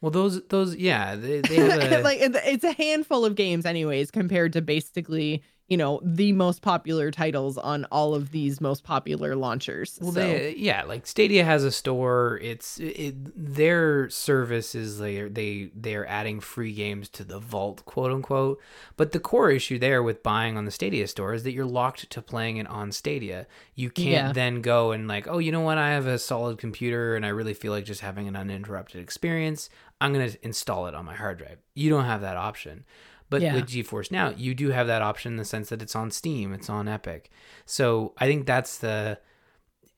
[0.00, 2.02] Well those those yeah they, they have a...
[2.02, 7.10] like it's a handful of games anyways compared to basically you know the most popular
[7.10, 9.98] titles on all of these most popular launchers.
[10.00, 10.20] Well, so.
[10.20, 12.38] they, yeah, like Stadia has a store.
[12.42, 18.12] It's it, their service is they they they're adding free games to the vault, quote
[18.12, 18.60] unquote.
[18.96, 22.08] But the core issue there with buying on the Stadia store is that you're locked
[22.10, 23.48] to playing it on Stadia.
[23.74, 24.32] You can't yeah.
[24.32, 25.78] then go and like, oh, you know what?
[25.78, 29.68] I have a solid computer and I really feel like just having an uninterrupted experience.
[30.00, 31.58] I'm gonna install it on my hard drive.
[31.74, 32.84] You don't have that option.
[33.28, 33.54] But yeah.
[33.54, 36.52] with GeForce Now, you do have that option in the sense that it's on Steam,
[36.52, 37.30] it's on Epic.
[37.64, 39.18] So I think that's the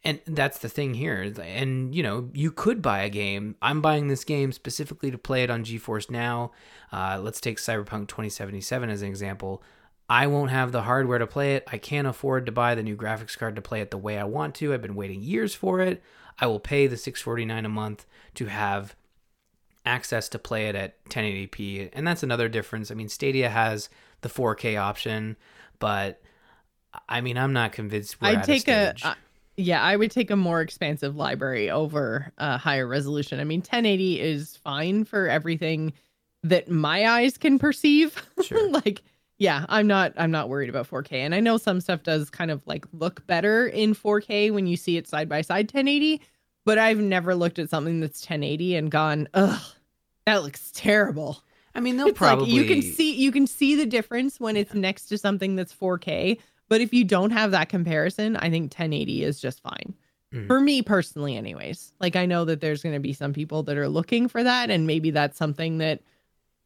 [0.05, 1.33] and that's the thing here.
[1.43, 3.57] And you know, you could buy a game.
[3.61, 6.53] I'm buying this game specifically to play it on GeForce Now.
[6.93, 9.63] Uh, let's take Cyberpunk 2077 as an example.
[10.09, 11.65] I won't have the hardware to play it.
[11.71, 14.25] I can't afford to buy the new graphics card to play it the way I
[14.25, 14.73] want to.
[14.73, 16.03] I've been waiting years for it.
[16.39, 18.07] I will pay the 649 a month
[18.37, 18.95] to have
[19.85, 22.91] access to play it at 1080p, and that's another difference.
[22.91, 23.89] I mean, Stadia has
[24.21, 25.37] the 4K option,
[25.79, 26.21] but
[27.09, 28.17] I mean, I'm not convinced.
[28.21, 29.15] I'd take a, a uh,
[29.57, 33.41] yeah, I would take a more expansive library over a higher resolution.
[33.41, 35.93] I mean, 1080 is fine for everything
[36.45, 38.23] that my eyes can perceive.
[38.43, 38.71] Sure.
[38.71, 39.03] like
[39.39, 41.13] yeah, I'm not I'm not worried about 4K.
[41.13, 44.77] And I know some stuff does kind of like look better in 4K when you
[44.77, 46.21] see it side by side 1080,
[46.69, 49.59] but I've never looked at something that's 1080 and gone, "Ugh,
[50.27, 51.43] that looks terrible."
[51.75, 54.55] I mean, they'll It's probably like you can see you can see the difference when
[54.55, 56.39] it's next to something that's 4K,
[56.69, 59.95] but if you don't have that comparison, I think 1080 is just fine.
[60.35, 60.47] Mhm.
[60.47, 61.95] For me personally anyways.
[62.01, 64.69] Like I know that there's going to be some people that are looking for that
[64.69, 66.03] and maybe that's something that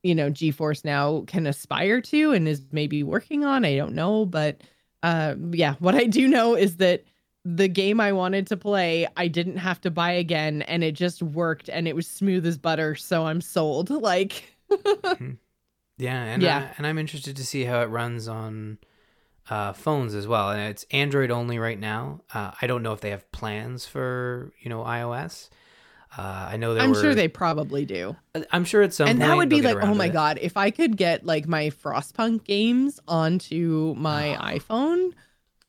[0.03, 4.26] you know GeForce now can aspire to and is maybe working on, I don't know,
[4.26, 4.62] but
[5.05, 7.05] uh yeah, what I do know is that
[7.45, 11.22] the game I wanted to play, I didn't have to buy again and it just
[11.22, 13.90] worked and it was smooth as butter, so I'm sold.
[14.03, 14.57] Like
[15.99, 16.68] Yeah, and Yeah.
[16.70, 18.78] I, and I'm interested to see how it runs on
[19.51, 20.51] uh, phones as well.
[20.51, 22.22] And it's Android only right now.
[22.32, 25.51] Uh, I don't know if they have plans for you know iOS.
[26.16, 28.16] Uh, I know there I'm were, sure they probably do.
[28.51, 30.97] I'm sure at some and that would be like, oh my god, if I could
[30.97, 35.12] get like my Frostpunk games onto my iPhone,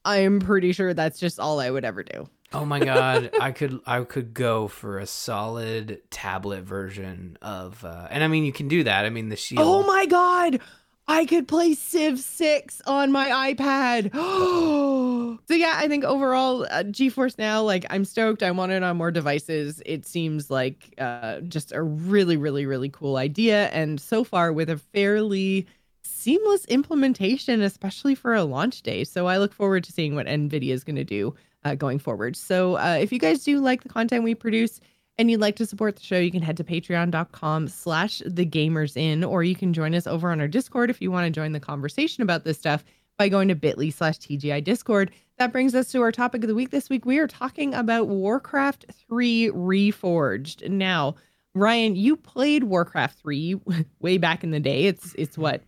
[0.06, 2.30] I'm pretty sure that's just all I would ever do.
[2.51, 8.08] Oh my god, I could I could go for a solid tablet version of, uh,
[8.12, 9.06] and I mean you can do that.
[9.06, 9.66] I mean the Shield.
[9.66, 10.60] Oh my god,
[11.08, 14.12] I could play Civ 6 on my iPad.
[14.14, 18.43] Oh, so yeah, I think overall uh, GeForce Now, like I'm stoked.
[18.43, 19.82] I want it on more devices.
[19.86, 24.70] It seems like uh, just a really, really, really cool idea, and so far with
[24.70, 25.68] a fairly
[26.04, 29.04] seamless implementation, especially for a launch day.
[29.04, 32.36] So I look forward to seeing what NVIDIA is going to do uh, going forward.
[32.36, 34.80] So uh, if you guys do like the content we produce
[35.18, 38.97] and you'd like to support the show, you can head to patreon.com slash the gamers
[38.97, 41.51] in, or you can join us over on our Discord if you want to join
[41.51, 42.84] the conversation about this stuff
[43.18, 45.12] by going to bit.ly slash TGI Discord.
[45.38, 47.06] That brings us to our topic of the week this week.
[47.06, 50.68] We are talking about Warcraft 3 Reforged.
[50.70, 51.16] Now,
[51.56, 53.62] Ryan, you played Warcraft 3
[53.99, 54.86] way back in the day.
[54.86, 55.64] It's it's what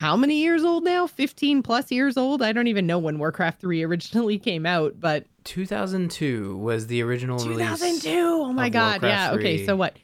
[0.00, 1.06] how many years old now?
[1.06, 2.40] 15 plus years old?
[2.42, 7.38] I don't even know when Warcraft 3 originally came out, but 2002 was the original
[7.38, 7.58] release.
[7.80, 8.10] 2002.
[8.18, 9.02] Oh my god.
[9.02, 9.30] Yeah.
[9.30, 9.56] Warcraft Okay.
[9.58, 9.66] 3.
[9.66, 9.96] So what?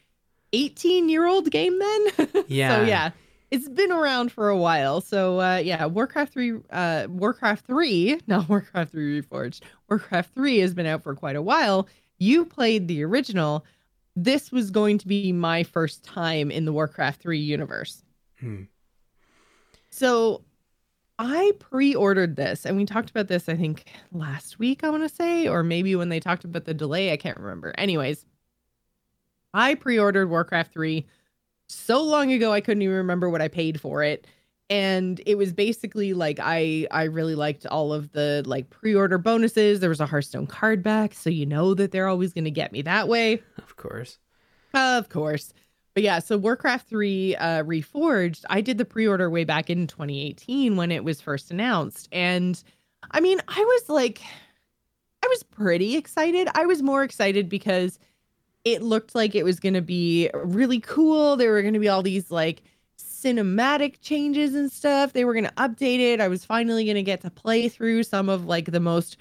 [0.52, 2.06] 18 year old game then?
[2.48, 2.76] Yeah.
[2.80, 3.10] so yeah.
[3.50, 5.00] It's been around for a while.
[5.00, 9.60] So uh yeah, Warcraft 3 uh Warcraft 3, not Warcraft 3 Reforged.
[9.88, 11.88] Warcraft 3 has been out for quite a while.
[12.18, 13.64] You played the original.
[14.16, 18.02] This was going to be my first time in the Warcraft 3 universe.
[18.40, 18.62] Hmm.
[19.94, 20.42] So
[21.20, 25.08] I pre-ordered this and we talked about this I think last week I want to
[25.08, 27.72] say or maybe when they talked about the delay I can't remember.
[27.78, 28.26] Anyways,
[29.52, 31.06] I pre-ordered Warcraft 3
[31.68, 34.26] so long ago I couldn't even remember what I paid for it
[34.68, 39.78] and it was basically like I I really liked all of the like pre-order bonuses.
[39.78, 42.72] There was a Hearthstone card back so you know that they're always going to get
[42.72, 43.40] me that way.
[43.58, 44.18] Of course.
[44.74, 45.52] Of course.
[45.94, 49.86] But yeah, so Warcraft 3 uh, Reforged, I did the pre order way back in
[49.86, 52.08] 2018 when it was first announced.
[52.10, 52.62] And
[53.12, 54.20] I mean, I was like,
[55.24, 56.48] I was pretty excited.
[56.54, 57.98] I was more excited because
[58.64, 61.36] it looked like it was going to be really cool.
[61.36, 62.62] There were going to be all these like
[62.98, 65.12] cinematic changes and stuff.
[65.12, 66.20] They were going to update it.
[66.20, 69.18] I was finally going to get to play through some of like the most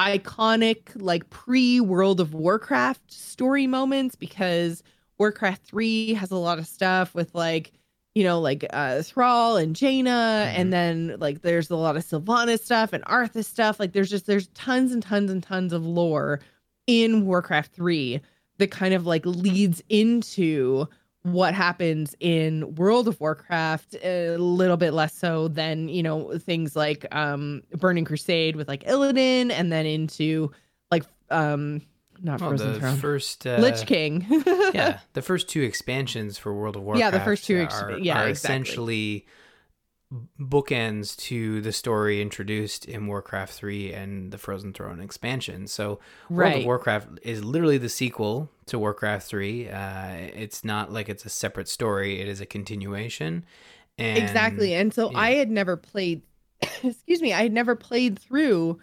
[0.00, 4.82] iconic like pre World of Warcraft story moments because
[5.18, 7.72] Warcraft 3 has a lot of stuff with like
[8.14, 10.58] you know like uh Thrall and Jaina Mhm.
[10.58, 14.26] and then like there's a lot of Sylvanas stuff and Arthas stuff like there's just
[14.26, 16.40] there's tons and tons and tons of lore
[16.86, 18.20] in Warcraft 3
[18.58, 20.86] that kind of like leads into
[21.22, 26.74] what happens in World of Warcraft a little bit less so than you know things
[26.74, 30.50] like um Burning Crusade with like Illidan and then into
[30.90, 31.82] like um
[32.22, 34.26] not Well, Frozen the Throne first uh, Lich King
[34.74, 37.00] yeah, the first two expansions for World of Warcraft.
[37.00, 38.32] Yeah, the first two exp- are, yeah, are exactly.
[38.32, 39.26] essentially
[40.40, 45.66] bookends to the story introduced in Warcraft 3 and the Frozen Throne expansion.
[45.66, 46.00] So
[46.30, 49.68] World of Warcraft is literally the sequel to Warcraft 3.
[49.68, 53.44] Uh, it's not like it's a separate story, it is a continuation.
[53.98, 55.18] And exactly and so yeah.
[55.18, 56.22] i had never played
[56.84, 58.78] excuse me i had never played through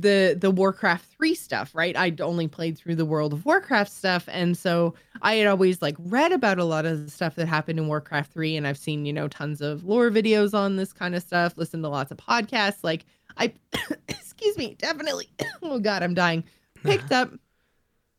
[0.00, 1.96] the the warcraft 3 stuff right?
[1.96, 4.28] I'd only played through the world of warcraft stuff.
[4.28, 7.78] And so i had always like read about a lot of the stuff that happened
[7.78, 11.14] in warcraft 3 and i've seen you know tons of lore videos on this kind
[11.14, 12.82] of stuff listened to lots of podcasts.
[12.82, 13.04] Like
[13.38, 13.52] i
[14.08, 15.28] excuse me definitely
[15.62, 16.44] oh god i'm dying.
[16.82, 17.30] Picked up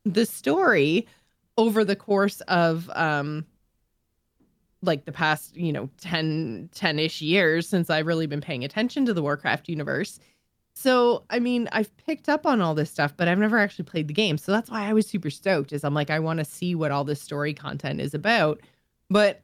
[0.06, 1.08] the story
[1.58, 3.46] over the course of um
[4.84, 9.14] like the past, you know, 10 10ish years since I've really been paying attention to
[9.14, 10.20] the Warcraft universe.
[10.80, 14.08] So, I mean, I've picked up on all this stuff, but I've never actually played
[14.08, 14.38] the game.
[14.38, 16.92] So that's why I was super stoked is I'm like I want to see what
[16.92, 18.62] all this story content is about.
[19.10, 19.42] But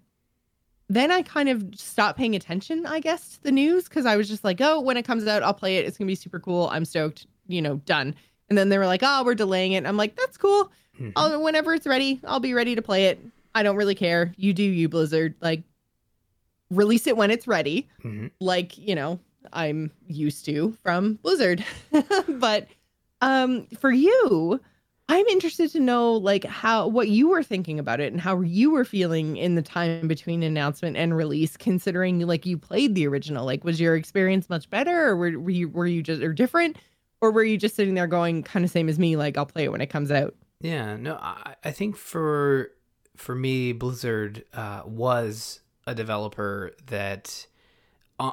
[0.89, 4.29] then I kind of stopped paying attention, I guess, to the news because I was
[4.29, 5.85] just like, oh, when it comes out, I'll play it.
[5.85, 6.69] It's gonna be super cool.
[6.71, 7.25] I'm stoked.
[7.47, 8.13] You know, done.
[8.49, 9.87] And then they were like, oh, we're delaying it.
[9.87, 10.71] I'm like, that's cool.
[10.99, 11.09] Mm-hmm.
[11.15, 13.19] I'll whenever it's ready, I'll be ready to play it.
[13.55, 14.31] I don't really care.
[14.37, 15.33] You do you, Blizzard.
[15.41, 15.63] Like,
[16.69, 17.89] release it when it's ready.
[18.03, 18.27] Mm-hmm.
[18.39, 19.19] Like, you know,
[19.51, 21.63] I'm used to from Blizzard.
[22.27, 22.67] but
[23.21, 24.59] um for you,
[25.09, 28.71] I'm interested to know like how what you were thinking about it and how you
[28.71, 33.45] were feeling in the time between announcement and release, considering like you played the original.
[33.45, 36.77] Like, was your experience much better, or were, were you were you just or different,
[37.19, 39.65] or were you just sitting there going kind of same as me, like I'll play
[39.65, 40.35] it when it comes out?
[40.61, 42.71] Yeah, no, I, I think for
[43.17, 47.45] for me, Blizzard uh, was a developer that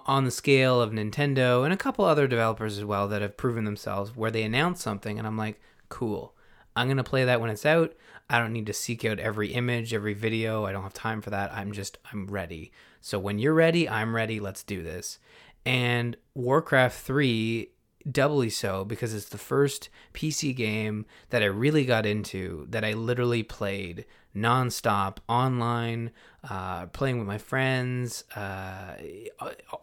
[0.07, 3.65] on the scale of Nintendo and a couple other developers as well that have proven
[3.65, 6.35] themselves where they announce something and I'm like, cool
[6.77, 7.95] I'm going to play that when it's out.
[8.29, 10.65] I don't need to seek out every image, every video.
[10.65, 11.53] I don't have time for that.
[11.53, 12.73] I'm just, I'm ready.
[13.01, 14.39] So when you're ready, I'm ready.
[14.39, 15.19] Let's do this.
[15.67, 17.71] And Warcraft 3
[18.11, 22.93] doubly so because it's the first PC game that I really got into that I
[22.93, 26.11] literally played nonstop online,
[26.49, 28.95] uh, playing with my friends, uh,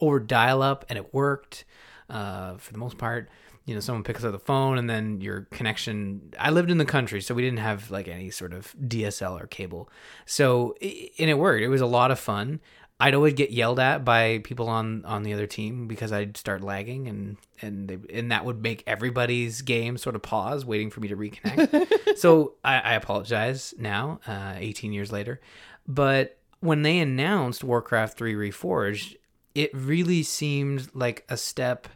[0.01, 1.65] over dial up, and it worked
[2.09, 3.29] uh, for the most part.
[3.65, 6.85] You know someone picks up the phone and then your connection i lived in the
[6.85, 9.89] country so we didn't have like any sort of dsl or cable.
[10.25, 11.61] So and it worked.
[11.61, 12.61] It was a lot of fun
[12.99, 16.61] i'd always get yelled at by people on on the other team because i'd start
[16.61, 20.99] lagging and and they, and that would make everybody's game sort of pause waiting for
[20.99, 25.39] me to reconnect so I, I, apologize now uh, 18 years later
[25.87, 29.15] but when they announced warcraft 3 reforged
[29.57, 31.87] it really seemed like a step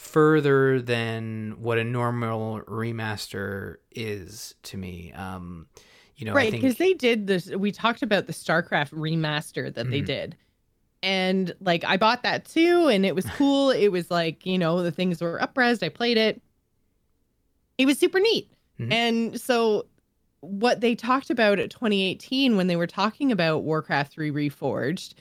[0.00, 5.12] further than what a normal remaster is to me.
[5.12, 5.66] Um,
[6.20, 6.52] you know, right?
[6.52, 7.00] Because think...
[7.00, 7.46] they did this.
[7.46, 9.90] We talked about the StarCraft remaster that mm-hmm.
[9.90, 10.36] they did,
[11.02, 13.70] and like I bought that too, and it was cool.
[13.70, 15.82] it was like you know the things were upres.
[15.82, 16.42] I played it.
[17.78, 18.92] It was super neat, mm-hmm.
[18.92, 19.86] and so
[20.40, 25.14] what they talked about at 2018 when they were talking about Warcraft 3 Reforged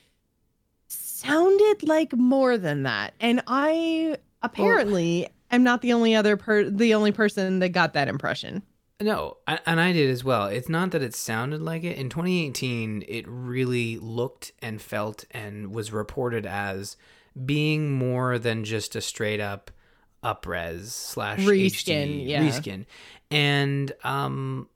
[0.88, 3.14] sounded like more than that.
[3.20, 7.94] And I apparently well, I'm not the only other per the only person that got
[7.94, 8.64] that impression.
[9.02, 10.48] No, and I did as well.
[10.48, 11.98] It's not that it sounded like it.
[11.98, 16.98] In 2018, it really looked and felt and was reported as
[17.46, 19.72] being more than just a straight up
[20.22, 22.44] upres slash reskin, HD, yeah.
[22.44, 22.86] reskin.
[23.32, 24.68] And um,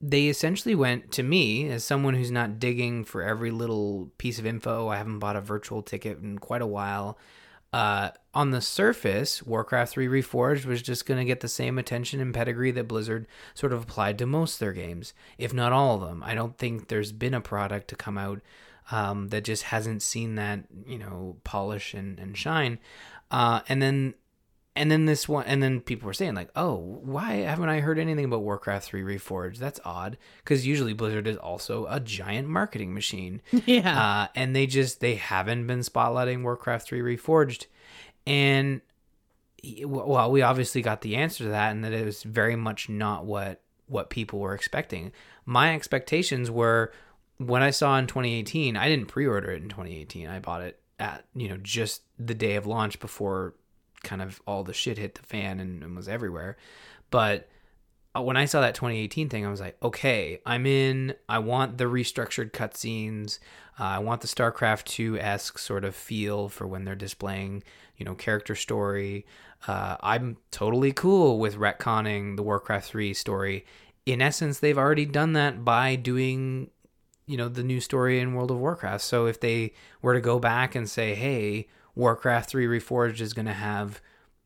[0.00, 4.46] they essentially went to me as someone who's not digging for every little piece of
[4.46, 4.88] info.
[4.88, 7.18] I haven't bought a virtual ticket in quite a while.
[7.72, 12.20] Uh, on the surface, Warcraft 3 Reforged was just going to get the same attention
[12.20, 16.08] and pedigree that Blizzard sort of applied to most their games, if not all of
[16.08, 16.22] them.
[16.24, 18.40] I don't think there's been a product to come out
[18.90, 22.78] um, that just hasn't seen that, you know, polish and, and shine.
[23.30, 24.14] Uh, and then
[24.76, 27.98] and then this one and then people were saying like oh why haven't i heard
[27.98, 29.58] anything about warcraft 3 reforged?
[29.58, 30.16] That's odd.
[30.38, 33.42] Because usually blizzard is also a giant marketing machine.
[33.66, 34.00] Yeah.
[34.00, 37.66] Uh, and they just they haven't been spotlighting warcraft 3 reforged.
[38.26, 38.80] And
[39.84, 43.24] well we obviously got the answer to that and that it was very much not
[43.26, 45.12] what what people were expecting.
[45.44, 46.92] My expectations were
[47.38, 51.24] when i saw in 2018 i didn't pre-order it in 2018 i bought it at
[51.34, 53.54] you know just the day of launch before
[54.02, 56.56] kind of all the shit hit the fan and, and was everywhere.
[57.10, 57.48] But
[58.16, 61.14] uh, when I saw that 2018 thing, I was like, okay, I'm in.
[61.28, 63.38] I want the restructured cutscenes.
[63.78, 67.62] Uh, I want the StarCraft 2 esque sort of feel for when they're displaying,
[67.96, 69.26] you know, character story.
[69.66, 73.64] Uh, I'm totally cool with retconning the Warcraft 3 story.
[74.06, 76.70] In essence, they've already done that by doing,
[77.26, 79.04] you know, the new story in World of Warcraft.
[79.04, 81.68] So if they were to go back and say, hey,
[82.00, 84.00] Warcraft 3 Reforged is going to have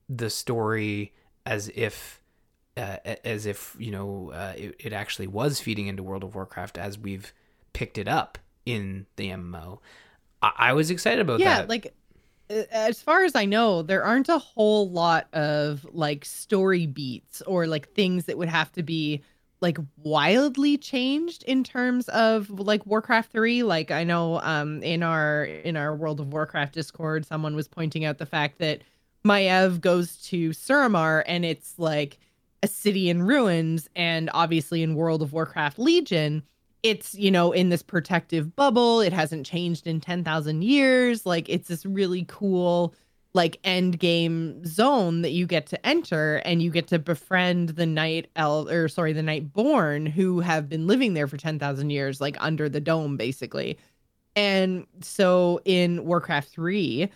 [0.09, 1.13] the story
[1.47, 2.21] as if
[2.77, 6.77] uh, as if you know uh, it, it, actually was feeding into World of Warcraft
[6.77, 7.33] as we've
[7.73, 9.79] picked it up in the MMO.
[10.43, 11.63] I, I was excited about yeah, that.
[11.63, 11.95] Yeah, like
[12.73, 17.69] as far as I know, there aren't a whole lot of like story beats or
[17.69, 19.23] like things that would have to be
[19.65, 25.45] like wildly changed in terms of like Warcraft 3 like I know um in our
[25.45, 28.83] in our World of Warcraft Discord someone was pointing out the fact that
[29.27, 32.19] Maiev goes to Suramar and it's like
[32.63, 33.89] a city in ruins.
[33.97, 36.43] And obviously in World of Warcraft Legion
[36.83, 39.01] it's you know in this protective bubble.
[39.01, 41.25] It hasn't changed in 10,000 years.
[41.25, 42.95] Like it's this really cool
[43.35, 47.87] like end game zone that you get to enter and you get to befriend the
[47.87, 52.37] night el or sorry the Nightborne who have been living there for 10,000 years like
[52.41, 53.79] under the dome basically
[54.37, 57.09] And so in Warcraft 3,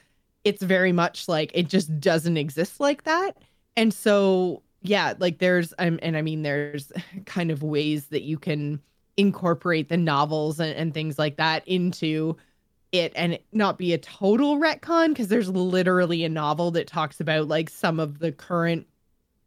[0.44, 3.32] it's very much like it just doesn't exist like that.
[3.76, 6.92] And so yeah, like there's um, and I mean there's
[7.26, 8.80] kind of ways that you can
[9.16, 12.36] incorporate the novels and, and things like that into
[12.92, 17.20] it and it not be a total retcon because there's literally a novel that talks
[17.20, 18.86] about like some of the current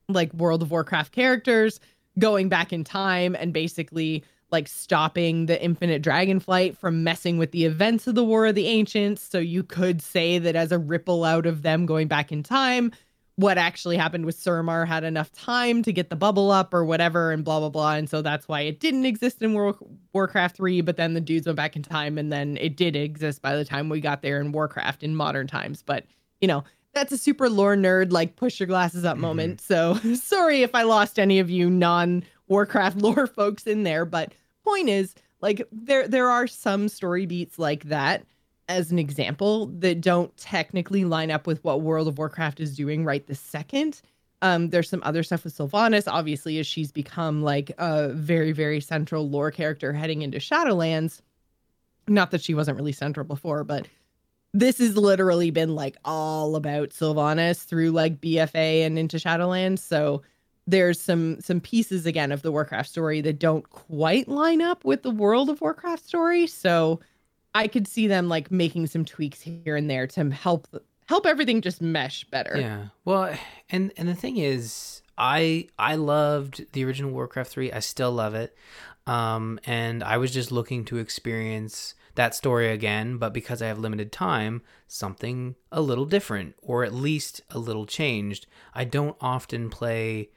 [0.10, 1.80] like World of Warcraft characters
[2.20, 7.66] going back in time and basically like stopping the infinite dragonflight from messing with the
[7.66, 9.22] events of the War of the Ancients.
[9.22, 12.92] So you could say that as a ripple out of them going back in time,
[13.36, 17.32] what actually happened with Suramar had enough time to get the bubble up or whatever
[17.32, 17.93] and blah blah blah.
[17.95, 19.77] And so that's why it didn't exist in War-
[20.13, 23.41] Warcraft 3, but then the dudes went back in time and then it did exist
[23.41, 25.82] by the time we got there in Warcraft in modern times.
[25.84, 26.05] But
[26.39, 26.63] you know,
[26.93, 29.21] that's a super lore nerd like push your glasses up mm-hmm.
[29.21, 29.61] moment.
[29.61, 34.34] So sorry if I lost any of you non Warcraft lore folks in there, but
[34.63, 38.23] point is like there there are some story beats like that
[38.72, 43.05] as an example that don't technically line up with what World of Warcraft is doing
[43.05, 44.01] right this second.
[44.41, 48.82] Um, there's some other stuff with Sylvanas, obviously, as she's become like a very, very
[48.82, 51.22] central lore character heading into Shadowlands.
[52.07, 53.88] Not that she wasn't really central before, but
[54.53, 59.80] this has literally been like all about Sylvanas through like BFA and into Shadowlands.
[59.80, 60.24] So
[60.67, 65.03] there's some some pieces again of the Warcraft story that don't quite line up with
[65.03, 66.47] the World of Warcraft story.
[66.47, 66.99] So
[67.54, 70.68] I could see them like making some tweaks here and there to help
[71.08, 72.58] help everything just mesh better.
[72.58, 72.86] Yeah.
[73.06, 73.36] Well,
[73.70, 77.72] and and the thing is, I I loved the original Warcraft 3.
[77.72, 78.56] I still love it.
[79.08, 83.80] Um and I was just looking to experience that story again, but because I have
[83.80, 88.47] limited time, something a little different or at least a little changed.
[88.74, 90.30] I don't often play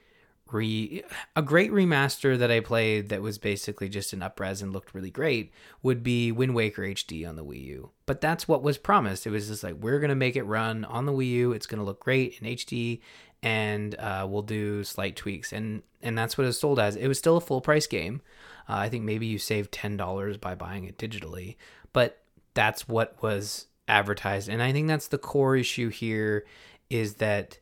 [0.50, 1.02] re
[1.34, 5.10] a great remaster that I played that was basically just an upres and looked really
[5.10, 7.90] great would be Wind Waker HD on the Wii U.
[8.06, 9.26] But that's what was promised.
[9.26, 11.52] It was just like we're gonna make it run on the Wii U.
[11.52, 13.00] It's gonna look great in HD,
[13.42, 15.52] and uh, we'll do slight tweaks.
[15.52, 16.96] And and that's what it was sold as.
[16.96, 18.20] It was still a full price game.
[18.68, 21.56] Uh, I think maybe you saved ten dollars by buying it digitally,
[21.92, 22.20] but
[22.54, 24.48] that's what was advertised.
[24.48, 26.46] And I think that's the core issue here
[26.90, 27.58] is that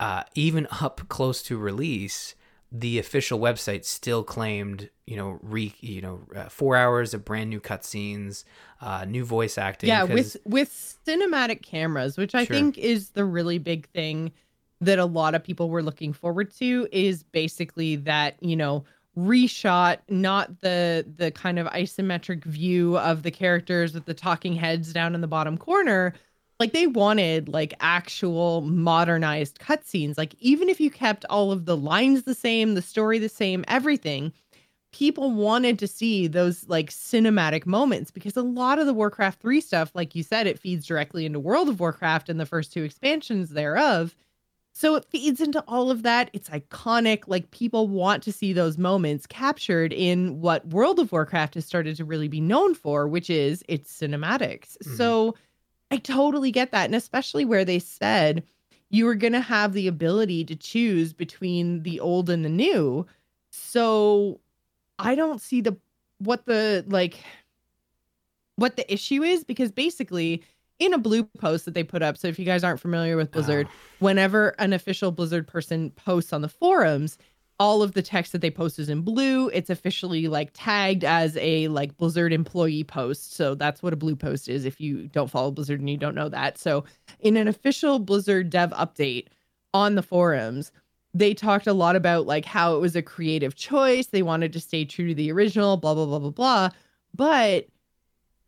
[0.00, 2.34] uh, even up close to release,
[2.72, 7.50] the official website still claimed, you know, re, you know, uh, four hours of brand
[7.50, 8.44] new cutscenes,
[8.80, 9.88] uh, new voice acting.
[9.88, 12.56] Yeah, with with cinematic cameras, which I sure.
[12.56, 14.32] think is the really big thing
[14.80, 16.88] that a lot of people were looking forward to.
[16.90, 18.84] Is basically that you know
[19.16, 24.92] reshot, not the the kind of isometric view of the characters with the talking heads
[24.92, 26.14] down in the bottom corner,
[26.60, 30.16] like they wanted like actual modernized cutscenes.
[30.16, 33.64] Like even if you kept all of the lines the same, the story the same,
[33.68, 34.32] everything,
[34.92, 39.60] people wanted to see those like cinematic moments because a lot of the Warcraft 3
[39.60, 42.84] stuff, like you said, it feeds directly into World of Warcraft and the first two
[42.84, 44.14] expansions thereof.
[44.76, 46.30] So it feeds into all of that.
[46.32, 47.24] It's iconic.
[47.26, 51.96] Like people want to see those moments captured in what World of Warcraft has started
[51.96, 54.76] to really be known for, which is its cinematics.
[54.78, 54.96] Mm-hmm.
[54.96, 55.34] So
[55.90, 56.86] I totally get that.
[56.86, 58.42] And especially where they said
[58.90, 63.06] you were going to have the ability to choose between the old and the new.
[63.50, 64.40] So
[64.98, 65.76] I don't see the
[66.18, 67.18] what the like
[68.56, 70.42] what the issue is because basically
[70.78, 73.32] in a blue post that they put up so if you guys aren't familiar with
[73.32, 73.74] Blizzard oh.
[73.98, 77.18] whenever an official Blizzard person posts on the forums
[77.60, 79.48] all of the text that they post is in blue.
[79.50, 83.34] It's officially like tagged as a like Blizzard employee post.
[83.34, 86.16] So that's what a blue post is if you don't follow Blizzard and you don't
[86.16, 86.58] know that.
[86.58, 86.84] So
[87.20, 89.28] in an official Blizzard dev update
[89.72, 90.72] on the forums,
[91.14, 94.06] they talked a lot about like how it was a creative choice.
[94.06, 96.68] They wanted to stay true to the original, blah blah blah blah blah.
[97.14, 97.68] But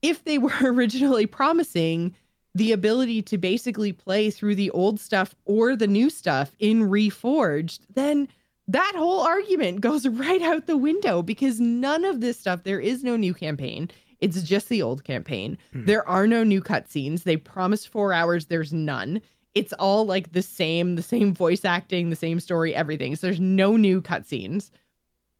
[0.02, 2.16] if they were originally promising
[2.56, 7.80] the ability to basically play through the old stuff or the new stuff in Reforged,
[7.94, 8.28] then
[8.68, 13.04] that whole argument goes right out the window because none of this stuff, there is
[13.04, 13.90] no new campaign.
[14.20, 15.58] It's just the old campaign.
[15.72, 15.84] Hmm.
[15.84, 17.24] There are no new cutscenes.
[17.24, 19.20] They promised four hours, there's none.
[19.54, 23.16] It's all like the same, the same voice acting, the same story, everything.
[23.16, 24.70] So there's no new cutscenes.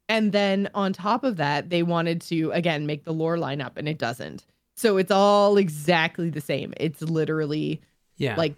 [0.09, 3.77] And then on top of that, they wanted to again make the lore line up,
[3.77, 4.45] and it doesn't.
[4.75, 6.73] So it's all exactly the same.
[6.77, 7.81] It's literally
[8.15, 8.55] yeah, like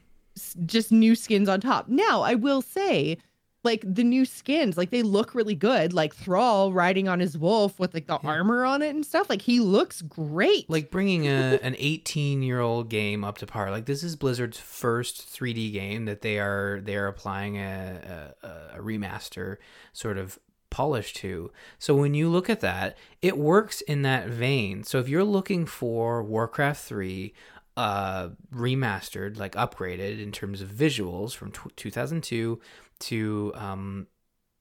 [0.65, 1.87] just new skins on top.
[1.87, 3.17] Now, I will say
[3.63, 5.93] like the new skins, like they look really good.
[5.93, 8.29] Like Thrall riding on his wolf with like the yeah.
[8.29, 9.29] armor on it and stuff.
[9.29, 10.69] Like he looks great.
[10.69, 13.69] Like bringing a an 18 year old game up to par.
[13.69, 18.77] Like this is Blizzard's first 3D game that they are they are applying a, a,
[18.77, 19.57] a remaster
[19.91, 20.39] sort of
[20.69, 21.51] polish to.
[21.79, 24.83] So when you look at that, it works in that vein.
[24.83, 27.33] So if you're looking for Warcraft 3
[27.75, 32.59] uh remastered, like upgraded in terms of visuals from t- 2002
[33.01, 34.07] to um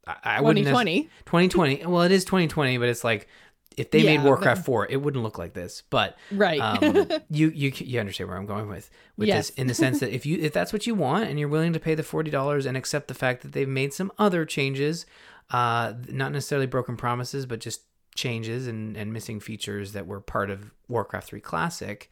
[0.07, 1.03] I, I wouldn't nec- 2020.
[1.27, 1.87] 2020.
[1.87, 3.29] Well, it is 2020, but it's like
[3.77, 5.83] if they made Warcraft but- 4, it wouldn't look like this.
[5.91, 6.59] But Right.
[6.61, 9.49] um, you you you understand where I'm going with with Yes.
[9.51, 11.73] this in the sense that if you if that's what you want and you're willing
[11.75, 15.05] to pay the forty dollars and accept the fact that they've made some other changes,
[15.51, 17.83] uh, not necessarily broken promises, but just
[18.15, 22.11] changes and and missing features that were part of Warcraft 3 Classic,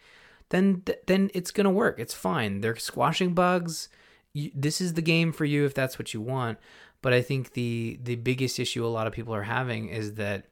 [0.50, 1.98] then th- then it's gonna work.
[1.98, 2.60] It's fine.
[2.60, 3.88] They're squashing bugs.
[4.36, 6.58] You, this is the game for you if that's what you want.
[7.02, 10.48] But I think the the biggest issue a lot of people are having is that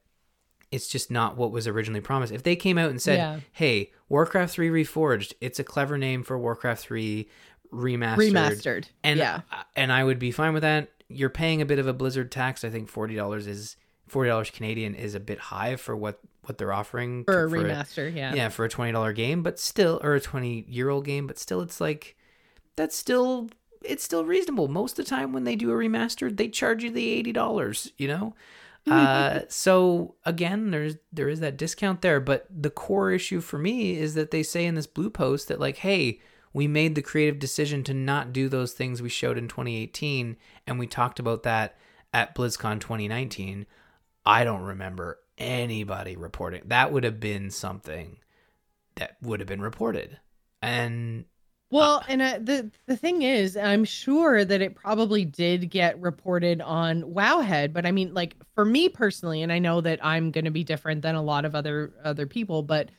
[0.71, 2.33] it's just not what was originally promised.
[2.33, 3.41] If they came out and said, Yeah.
[3.53, 7.29] "Hey, Warcraft 3 Reforged, it's a clever name for Warcraft 3
[7.73, 8.85] remastered." Remastered.
[9.03, 9.41] And yeah.
[9.77, 10.91] and I would be fine with that.
[11.09, 12.65] You're paying a bit of a Blizzard tax.
[12.65, 13.77] I think $40 is
[14.11, 18.15] $40 Canadian is a bit high for what what they're offering For a to- remaster.
[18.15, 18.35] yeah.
[18.35, 21.39] yeah, for a twenty dollar game, but still, or a twenty year old game, but
[21.39, 22.17] still, it's like
[22.77, 23.49] that's still
[23.85, 24.69] it's still reasonable.
[24.69, 27.93] Most of the time, when they do a remastered, they charge you the eighty dollars.
[27.97, 28.35] You know,
[28.91, 33.97] uh, so again, there's there is that discount there, but the core issue for me
[33.97, 36.21] is that they say in this blue post that like, hey,
[36.53, 40.79] we made the creative decision to not do those things we showed in 2018, and
[40.79, 41.77] we talked about that
[42.13, 43.67] at BlizzCon 2019.
[44.27, 46.63] I don't remember anybody reporting.
[46.67, 48.19] That would have been something
[48.97, 50.19] that would have been reported.
[50.63, 51.27] And
[51.75, 56.61] Well, and uh, the the thing is, I'm sure that it probably did get reported
[56.61, 60.45] on Wowhead, but I mean, like for me personally, and I know that I'm going
[60.45, 62.91] to be different than a lot of other other people, but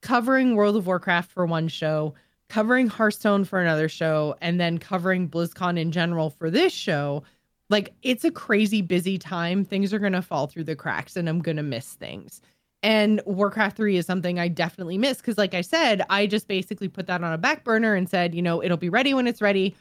[0.00, 2.14] covering World of Warcraft for one show,
[2.48, 7.24] covering Hearthstone for another show, and then covering BlizzCon in general for this show,
[7.68, 9.64] like it's a crazy busy time.
[9.64, 12.42] Things are going to fall through the cracks, and I'm going to miss things.
[12.82, 16.88] And Warcraft 3 is something I definitely miss because, like I said, I just basically
[16.88, 19.42] put that on a back burner and said, you know, it'll be ready when it's
[19.42, 19.76] ready.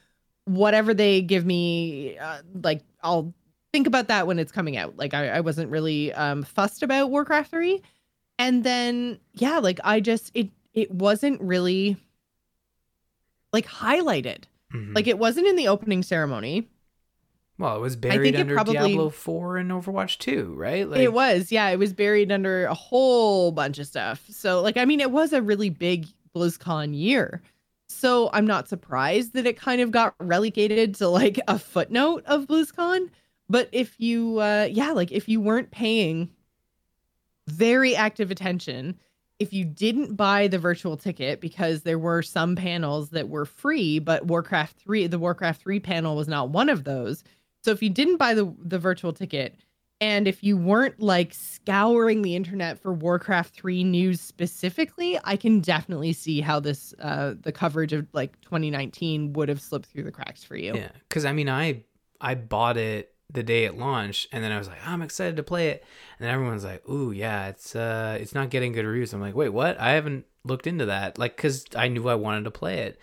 [0.45, 3.33] Whatever they give me, uh, like, I'll
[3.71, 4.97] think about that when it's coming out.
[4.97, 7.81] Like, I, I wasn't really um, fussed about Warcraft 3.
[8.37, 11.95] And then, yeah, like, I just, it, it wasn't really
[13.53, 14.43] like highlighted.
[14.73, 14.95] mhm.
[14.95, 16.67] Like, it wasn't in the opening ceremony.
[17.59, 20.89] Well, it was buried under probably- Diablo 4 and Overwatch 2, right?
[20.89, 24.23] Like it was, yeah, it was buried under a whole bunch of stuff.
[24.29, 27.41] So, like, I mean, it was a really big BlizzCon year.
[27.87, 32.47] So I'm not surprised that it kind of got relegated to like a footnote of
[32.47, 33.09] BlizzCon.
[33.49, 36.29] But if you, uh, yeah, like if you weren't paying
[37.47, 38.97] very active attention,
[39.39, 43.99] if you didn't buy the virtual ticket because there were some panels that were free,
[43.99, 47.23] but Warcraft 3, the Warcraft 3 panel was not one of those.
[47.63, 49.55] So if you didn't buy the the virtual ticket,
[50.01, 55.59] and if you weren't like scouring the internet for Warcraft 3 news specifically, I can
[55.59, 60.11] definitely see how this uh the coverage of like 2019 would have slipped through the
[60.11, 60.75] cracks for you.
[60.75, 61.83] Yeah, because I mean, I
[62.21, 65.43] I bought it the day it launched, and then I was like, I'm excited to
[65.43, 65.83] play it,
[66.19, 69.13] and everyone's like, Ooh, yeah, it's uh, it's not getting good reviews.
[69.13, 69.79] I'm like, wait, what?
[69.79, 72.99] I haven't looked into that, like, because I knew I wanted to play it,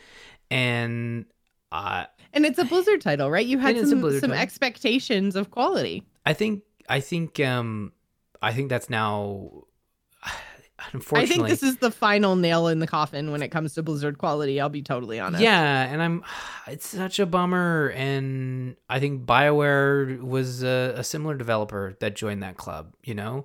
[0.50, 1.26] and
[1.70, 3.46] I And it's a Blizzard title, right?
[3.46, 6.04] You had It some some expectations of quality.
[6.24, 7.92] I think I think um
[8.42, 9.64] I think that's now
[10.92, 13.82] unfortunately I think this is the final nail in the coffin when it comes to
[13.82, 14.60] Blizzard quality.
[14.60, 15.42] I'll be totally honest.
[15.42, 16.24] Yeah, and I'm.
[16.68, 22.42] It's such a bummer, and I think Bioware was a, a similar developer that joined
[22.42, 22.92] that club.
[23.04, 23.44] You know,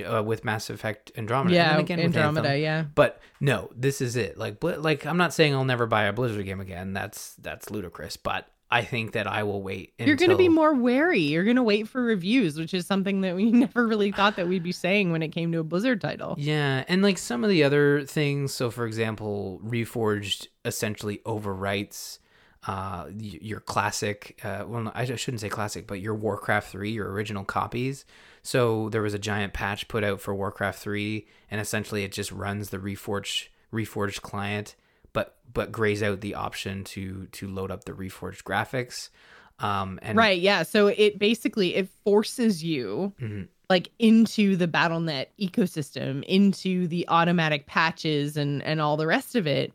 [0.00, 1.54] uh, with Mass Effect Andromeda.
[1.54, 2.84] Yeah, and again Andromeda, yeah.
[2.94, 4.38] But no, this is it.
[4.38, 6.92] Like, like I'm not saying I'll never buy a Blizzard game again.
[6.92, 8.16] That's that's ludicrous.
[8.16, 9.94] But I think that I will wait.
[9.98, 11.20] You're going to be more wary.
[11.20, 14.46] You're going to wait for reviews, which is something that we never really thought that
[14.46, 16.34] we'd be saying when it came to a Blizzard title.
[16.38, 18.52] Yeah, and like some of the other things.
[18.52, 22.18] So, for example, Reforged essentially overwrites
[22.66, 24.38] uh, your classic.
[24.44, 28.04] Uh, well, I shouldn't say classic, but your Warcraft three, your original copies.
[28.48, 32.32] So there was a giant patch put out for Warcraft three, and essentially it just
[32.32, 34.74] runs the Reforged Reforged client,
[35.12, 39.10] but but grays out the option to to load up the Reforged graphics.
[39.58, 40.62] Um, and right, yeah.
[40.62, 43.48] So it basically it forces you Mhm.
[43.68, 49.46] like into the Battle.net ecosystem, into the automatic patches and and all the rest of
[49.46, 49.74] it.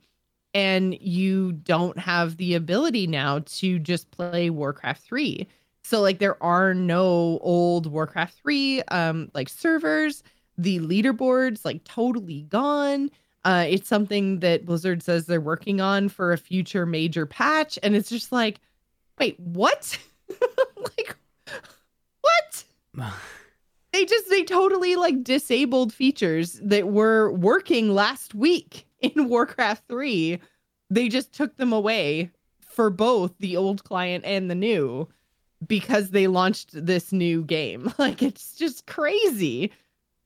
[0.55, 5.47] And you don't have the ability now to just play Warcraft 3.
[5.83, 10.23] So like there are no old Warcraft 3 um like servers,
[10.57, 13.09] the leaderboards like totally gone.
[13.45, 17.95] Uh it's something that Blizzard says they're working on for a future major patch and
[17.95, 18.59] it's just like
[19.19, 19.97] wait, what?
[20.77, 21.15] like
[22.21, 22.63] what?
[23.91, 30.39] they just they totally like disabled features that were working last week in Warcraft 3.
[30.89, 32.31] They just took them away
[32.61, 35.07] for both the old client and the new
[35.67, 37.91] because they launched this new game.
[37.99, 39.71] Like it's just crazy.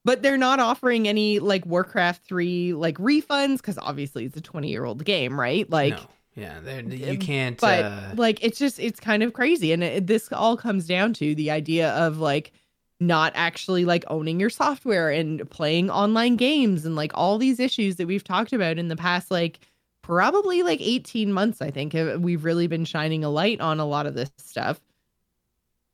[0.03, 5.03] But they're not offering any like Warcraft 3 like refunds cuz obviously it's a 20-year-old
[5.03, 5.69] game, right?
[5.69, 6.07] Like no.
[6.37, 8.11] Yeah, you can't but uh...
[8.15, 11.49] like it's just it's kind of crazy and it, this all comes down to the
[11.49, 12.51] idea of like
[12.99, 17.95] not actually like owning your software and playing online games and like all these issues
[17.95, 19.59] that we've talked about in the past like
[20.03, 24.05] probably like 18 months i think we've really been shining a light on a lot
[24.05, 24.79] of this stuff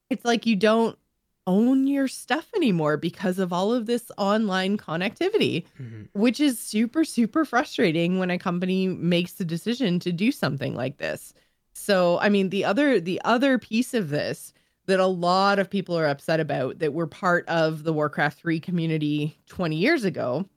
[0.09, 0.97] it's like you don't
[1.45, 6.03] own your stuff anymore because of all of this online connectivity mm-hmm.
[6.13, 10.97] which is super super frustrating when a company makes the decision to do something like
[10.97, 11.33] this
[11.73, 14.53] so i mean the other the other piece of this
[14.85, 18.59] that a lot of people are upset about that were part of the Warcraft 3
[18.59, 20.47] community 20 years ago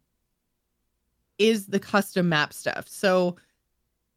[1.38, 2.88] is the custom map stuff.
[2.88, 3.36] So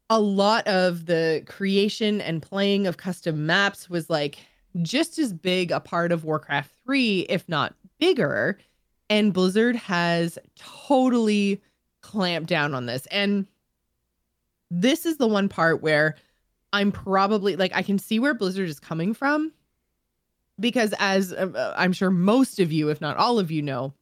[0.08, 4.38] a lot of the creation and playing of custom maps was like
[4.82, 8.58] just as big a part of Warcraft 3 if not bigger
[9.08, 11.60] and Blizzard has totally
[12.00, 13.46] clamped down on this and
[14.70, 16.16] this is the one part where
[16.72, 19.52] I'm probably like I can see where Blizzard is coming from
[20.58, 23.94] because as uh, uh, I'm sure most of you, if not all of you, know,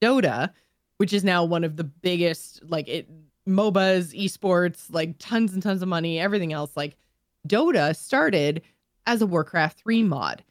[0.00, 0.50] Dota,
[0.98, 3.08] which is now one of the biggest like it
[3.46, 6.70] MOBAs, esports, like tons and tons of money, everything else.
[6.76, 6.96] Like
[7.46, 8.62] Dota started
[9.06, 10.42] as a Warcraft 3 mod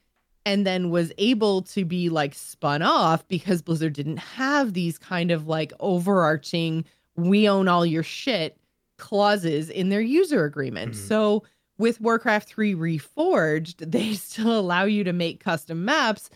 [0.45, 5.31] and then was able to be like spun off because Blizzard didn't have these kind
[5.31, 6.85] of like overarching
[7.15, 8.57] we own all your shit
[8.97, 10.93] clauses in their user agreement.
[10.93, 11.07] Mm-hmm.
[11.07, 11.43] So
[11.77, 16.29] with Warcraft 3 Reforged, they still allow you to make custom maps,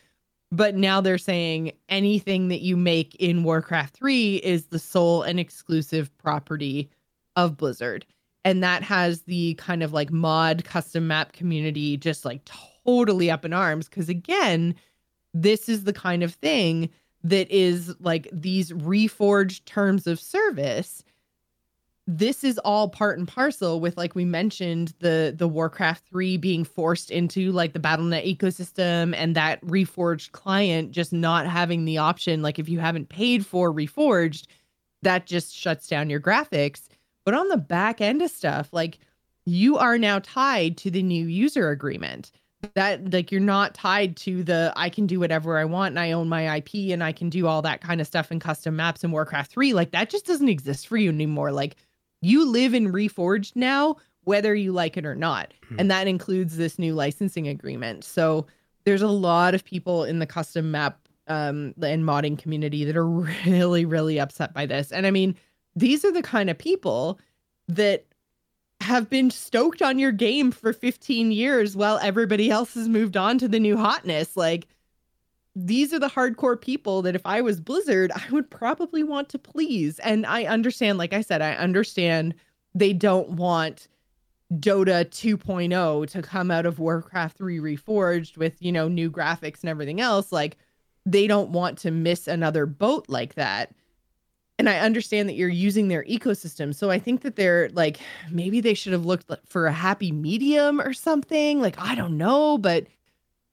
[0.52, 5.40] but now they're saying anything that you make in Warcraft 3 is the sole and
[5.40, 6.90] exclusive property
[7.36, 8.06] of Blizzard.
[8.48, 12.46] And that has the kind of like mod custom map community just like
[12.86, 13.90] totally up in arms.
[13.90, 14.74] Cause again,
[15.34, 16.90] this is the kind of thing
[17.26, 21.04] that is like these reforged terms of service.
[22.08, 26.64] This is all part and parcel with like we mentioned the the warcraft 3 being
[26.64, 32.42] forced into like the Battle.net ecosystem and that reforged client just not having the option.
[32.42, 34.46] Like if you haven't paid for reforged
[35.02, 36.88] that just shuts down your graphics
[37.28, 39.00] but on the back end of stuff like
[39.44, 42.32] you are now tied to the new user agreement
[42.74, 46.14] that like you're not tied to the I can do whatever I want and I
[46.14, 49.04] own my IP and I can do all that kind of stuff in custom maps
[49.04, 51.76] in Warcraft 3 like that just doesn't exist for you anymore like
[52.22, 55.54] you live in Reforged now, whether you like it or not.
[55.66, 55.80] Mm-hmm.
[55.80, 58.04] And that includes this new licensing agreement.
[58.04, 58.48] So
[58.86, 63.08] there's a lot of people in the custom map um, and modding community that are
[63.46, 64.92] really, really upset by this.
[64.92, 65.36] And I mean,
[65.78, 67.20] these are the kind of people
[67.68, 68.06] that
[68.82, 73.38] have been stoked on your game for 15 years while everybody else has moved on
[73.38, 74.36] to the new hotness.
[74.36, 74.68] Like,
[75.56, 79.40] these are the hardcore people that if I was Blizzard, I would probably want to
[79.40, 80.00] please.
[80.00, 82.34] And I understand, like I said, I understand
[82.74, 83.88] they don't want
[84.54, 89.70] Dota 2.0 to come out of Warcraft 3 Reforged with, you know, new graphics and
[89.70, 90.32] everything else.
[90.32, 90.58] Like,
[91.06, 93.76] they don't want to miss another boat like that.
[94.60, 96.74] And I understand that you're using their ecosystem.
[96.74, 98.00] So I think that they're like,
[98.32, 101.62] maybe they should have looked for a happy medium or something.
[101.62, 102.58] Like, I don't know.
[102.58, 102.88] But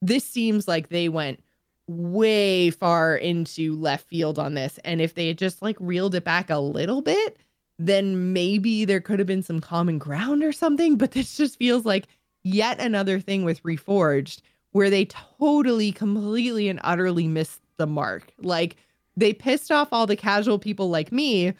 [0.00, 1.42] this seems like they went
[1.86, 4.78] way far into left field on this.
[4.84, 7.36] And if they had just like reeled it back a little bit,
[7.78, 10.96] then maybe there could have been some common ground or something.
[10.96, 12.06] But this just feels like
[12.44, 14.40] yet another thing with Reforged
[14.72, 18.32] where they totally, completely, and utterly missed the mark.
[18.38, 18.76] Like
[19.16, 21.54] they pissed off all the casual people like me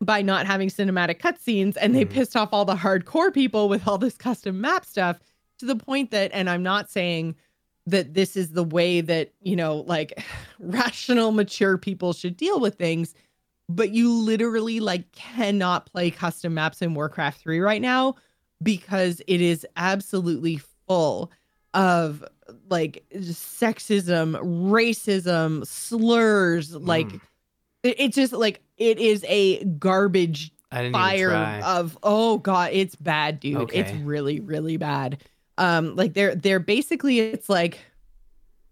[0.00, 2.10] by not having cinematic cutscenes, and they mm.
[2.10, 5.18] pissed off all the hardcore people with all this custom map stuff
[5.58, 7.36] to the point that, and I'm not saying
[7.86, 10.22] that this is the way that, you know, like
[10.58, 13.14] rational, mature people should deal with things.
[13.68, 18.16] But you literally like cannot play custom maps in Warcraft 3 right now
[18.62, 21.30] because it is absolutely full
[21.74, 22.24] of
[22.72, 26.72] like sexism, racism, slurs.
[26.72, 26.88] Mm.
[26.88, 27.12] Like
[27.84, 33.58] it, it's just like it is a garbage fire of oh god, it's bad, dude.
[33.58, 33.78] Okay.
[33.78, 35.22] It's really, really bad
[35.58, 37.78] um like they're they're basically it's like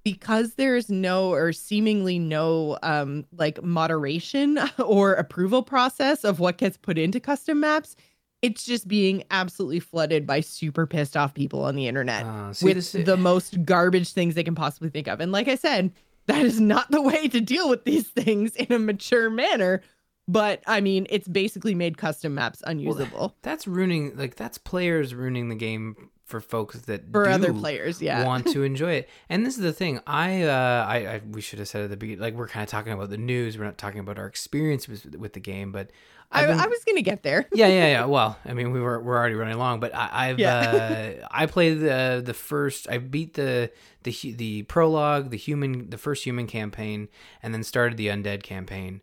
[0.03, 6.77] because there's no or seemingly no um like moderation or approval process of what gets
[6.77, 7.97] put into custom maps
[8.43, 12.65] it's just being absolutely flooded by super pissed off people on the internet Uh, see,
[12.67, 15.21] with this- the most garbage things they can possibly think of.
[15.21, 15.93] And like I said,
[16.27, 19.83] that is not the way to deal with these things in a mature manner.
[20.29, 25.49] But I mean, it's basically made custom maps unusable that's ruining like that's players ruining
[25.49, 28.01] the game for folks that for other players.
[28.01, 28.25] Yeah.
[28.25, 29.09] want to enjoy it.
[29.29, 30.01] And this is the thing.
[30.07, 32.71] I, uh, I, I we should have said at the beginning, like we're kind of
[32.71, 33.59] talking about the news.
[33.59, 35.91] We're not talking about our experience with, with the game, but
[36.33, 37.47] I, been- I was going to get there.
[37.53, 38.05] yeah, yeah, yeah.
[38.17, 41.19] Well, I mean, we were we're already running long, but I, I've Yeah.
[41.23, 42.89] uh, I played the the first.
[42.89, 43.71] I beat the
[44.05, 47.09] the the prologue, the human, the first human campaign,
[47.43, 49.01] and then started the undead campaign,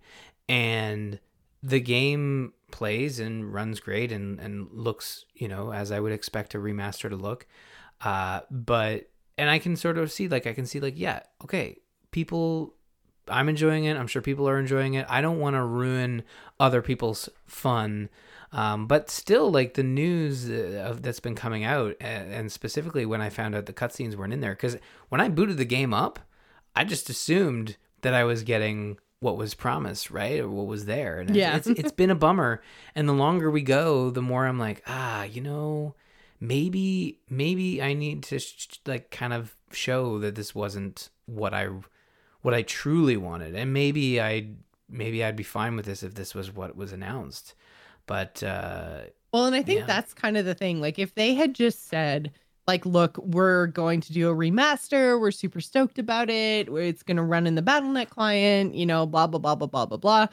[0.48, 1.20] and
[1.64, 6.56] the game plays and runs great and and looks you know as I would expect
[6.56, 7.48] a remaster to look,
[8.02, 11.78] uh, but and I can sort of see like I can see like yeah okay
[12.12, 12.74] people
[13.30, 13.98] I'm enjoying it.
[13.98, 15.06] I'm sure people are enjoying it.
[15.10, 16.24] I don't want to ruin
[16.60, 18.10] other people's fun.
[18.52, 23.06] Um, but still, like the news uh, of, that's been coming out, and, and specifically
[23.06, 24.78] when I found out the cutscenes weren't in there, because
[25.10, 26.20] when I booted the game up,
[26.76, 31.20] I just assumed that I was getting what was promised, right, or what was there.
[31.20, 31.56] And Yeah.
[31.58, 32.62] it's it's been a bummer.
[32.96, 35.96] And the longer we go, the more I'm like, ah, you know,
[36.40, 41.68] maybe maybe I need to sh- like kind of show that this wasn't what I
[42.42, 44.50] what I truly wanted, and maybe I
[44.90, 47.56] maybe I'd be fine with this if this was what was announced.
[48.06, 49.02] But uh,
[49.34, 49.86] Well, and I think Yeah.
[49.86, 50.80] that's kind of the thing.
[50.80, 52.32] Like, if they had just said,
[52.68, 57.18] like, look, we're going to do a remaster, we're super stoked about it, it's going
[57.18, 60.28] to run in the Battle.net client, you know, blah, blah, blah, blah, blah, blah, blah,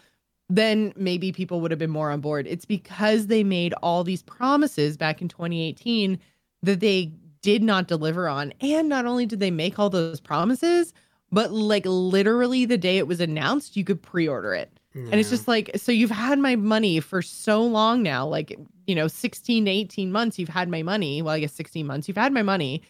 [0.49, 2.47] then maybe people would have been more on board.
[2.49, 6.18] It's because they made all these promises back in 2018
[6.62, 8.53] that they did not deliver on.
[8.61, 10.93] And not only did they make all those promises,
[11.30, 14.80] but like literally the day it was announced, you could pre order it.
[14.95, 18.95] And it's just like, so you've had my money for so long now, like, you
[18.95, 21.20] know, 16 to 18 months, you've had my money.
[21.20, 22.82] Well, I guess 16 months, you've had my money.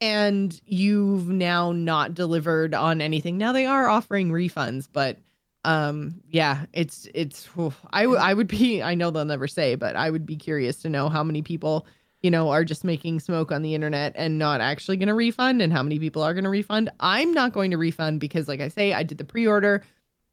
[0.00, 3.38] And you've now not delivered on anything.
[3.38, 5.18] Now they are offering refunds, but
[5.64, 7.80] um yeah it's it's oof.
[7.92, 10.88] i i would be i know they'll never say but i would be curious to
[10.88, 11.86] know how many people
[12.20, 15.62] you know are just making smoke on the internet and not actually going to refund
[15.62, 18.60] and how many people are going to refund i'm not going to refund because like
[18.60, 19.84] i say i did the pre-order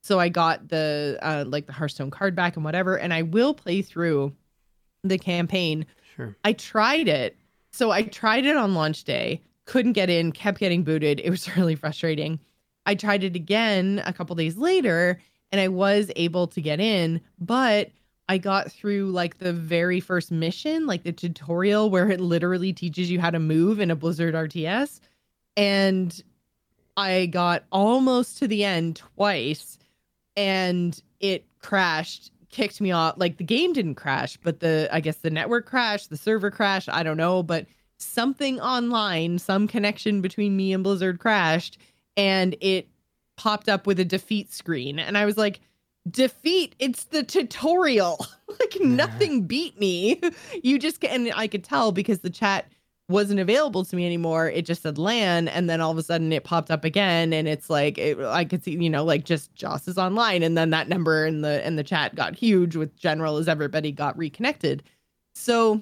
[0.01, 3.53] so I got the uh, like the Hearthstone card back and whatever, and I will
[3.53, 4.33] play through
[5.03, 5.85] the campaign.
[6.15, 6.35] sure.
[6.43, 7.37] I tried it,
[7.71, 11.19] so I tried it on launch day, couldn't get in, kept getting booted.
[11.19, 12.39] It was really frustrating.
[12.85, 15.21] I tried it again a couple days later,
[15.51, 17.91] and I was able to get in, but
[18.27, 23.09] I got through like the very first mission, like the tutorial where it literally teaches
[23.09, 24.99] you how to move in a Blizzard RTS,
[25.57, 26.23] and
[26.95, 29.78] I got almost to the end twice
[30.39, 33.15] and it crashed kicked me off.
[33.17, 36.89] Like the game didn't crash but the i guess the network crashed the server crashed
[36.89, 37.67] i don't know but
[37.97, 41.77] something online some connection between me and blizzard crashed
[42.15, 42.87] and it
[43.37, 44.99] popped up with a defeat screen.
[44.99, 45.59] And i was like
[46.09, 46.75] defeat?
[46.79, 48.25] It's the tutorial.
[48.59, 50.19] Like nothing beat me.
[50.63, 52.65] You just and i could tell because the chat
[53.09, 54.49] wasn't available to me anymore.
[54.49, 57.47] It just said LAN, and then all of a sudden it popped up again, and
[57.47, 60.69] it's like it, I could see, you know, like just Joss is online, and then
[60.69, 64.83] that number in the in the chat got huge with general as everybody got reconnected.
[65.33, 65.81] So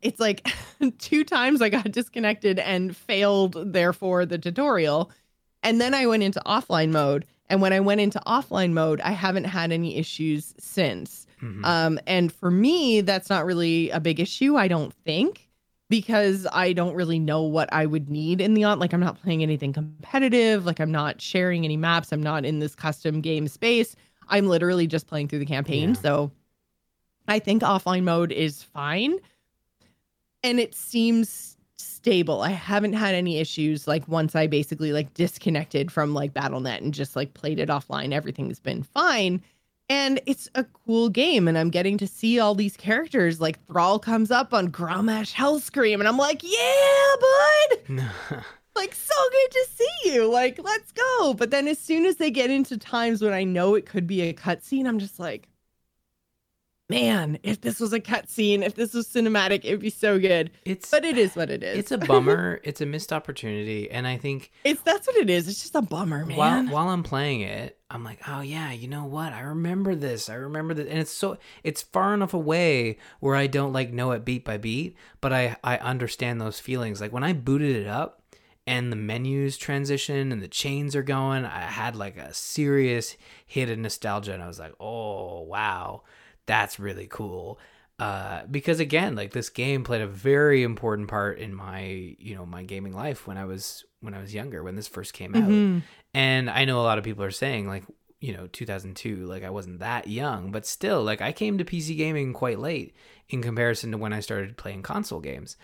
[0.00, 0.48] it's like
[0.98, 5.10] two times I got disconnected and failed, therefore the tutorial,
[5.62, 7.26] and then I went into offline mode.
[7.50, 11.26] And when I went into offline mode, I haven't had any issues since.
[11.42, 11.64] Mhm.
[11.64, 15.47] Um, and for me, that's not really a big issue, I don't think,
[15.88, 18.78] because I don't really know what I would need in the on.
[18.78, 20.66] Like, I'm not playing anything competitive.
[20.66, 22.12] Like, I'm not sharing any maps.
[22.12, 23.96] I'm not in this custom game space.
[24.28, 25.90] I'm literally just playing through the campaign.
[25.90, 26.00] Yeah.
[26.00, 26.32] So
[27.26, 29.18] I think offline mode is fine.
[30.44, 32.42] And it seems stable.
[32.42, 36.94] I haven't had any issues like once I basically like disconnected from like Battle.net and
[36.94, 38.12] just like played it offline.
[38.12, 39.42] Everything's been fine.
[39.90, 43.40] And it's a cool game, and I'm getting to see all these characters.
[43.40, 48.44] Like Thrall comes up on Grommash Hellscream, and I'm like, yeah, bud!
[48.76, 50.30] Like, so good to see you.
[50.30, 51.34] Like, let's go.
[51.34, 54.20] But then as soon as they get into times when I know it could be
[54.22, 55.48] a cutscene, I'm just like,
[56.88, 60.50] man, if this was a cutscene, if this was cinematic, it'd be so good.
[60.64, 61.76] it's But it is what it is.
[61.78, 62.60] it's a bummer.
[62.62, 65.48] it's a missed opportunity, and I think It's that's what it is.
[65.48, 66.36] It's just a bummer, man.
[66.36, 69.32] while while I'm playing it, I'm like, oh yeah, you know what?
[69.32, 70.28] I remember this.
[70.28, 74.10] I remember this, and it's so it's far enough away where I don't like know
[74.12, 77.00] it beat by beat, but I I understand those feelings.
[77.00, 78.22] Like when I booted it up
[78.66, 83.16] and the menus transition and the chains are going, I had like a serious
[83.46, 86.02] hit of nostalgia, and I was like, oh wow,
[86.46, 87.58] that's really cool.
[87.98, 92.46] uh, because again, like this game played a very important part in my you know
[92.46, 95.48] my gaming life when I was when I was younger when this first came out,
[95.50, 95.82] Mhm.
[96.14, 97.84] and I know a lot of people are saying like
[98.20, 101.96] you know 2002 like I wasn't that young, but still like I came to PC
[101.96, 102.94] gaming quite late
[103.28, 105.56] in comparison to when I started playing console games.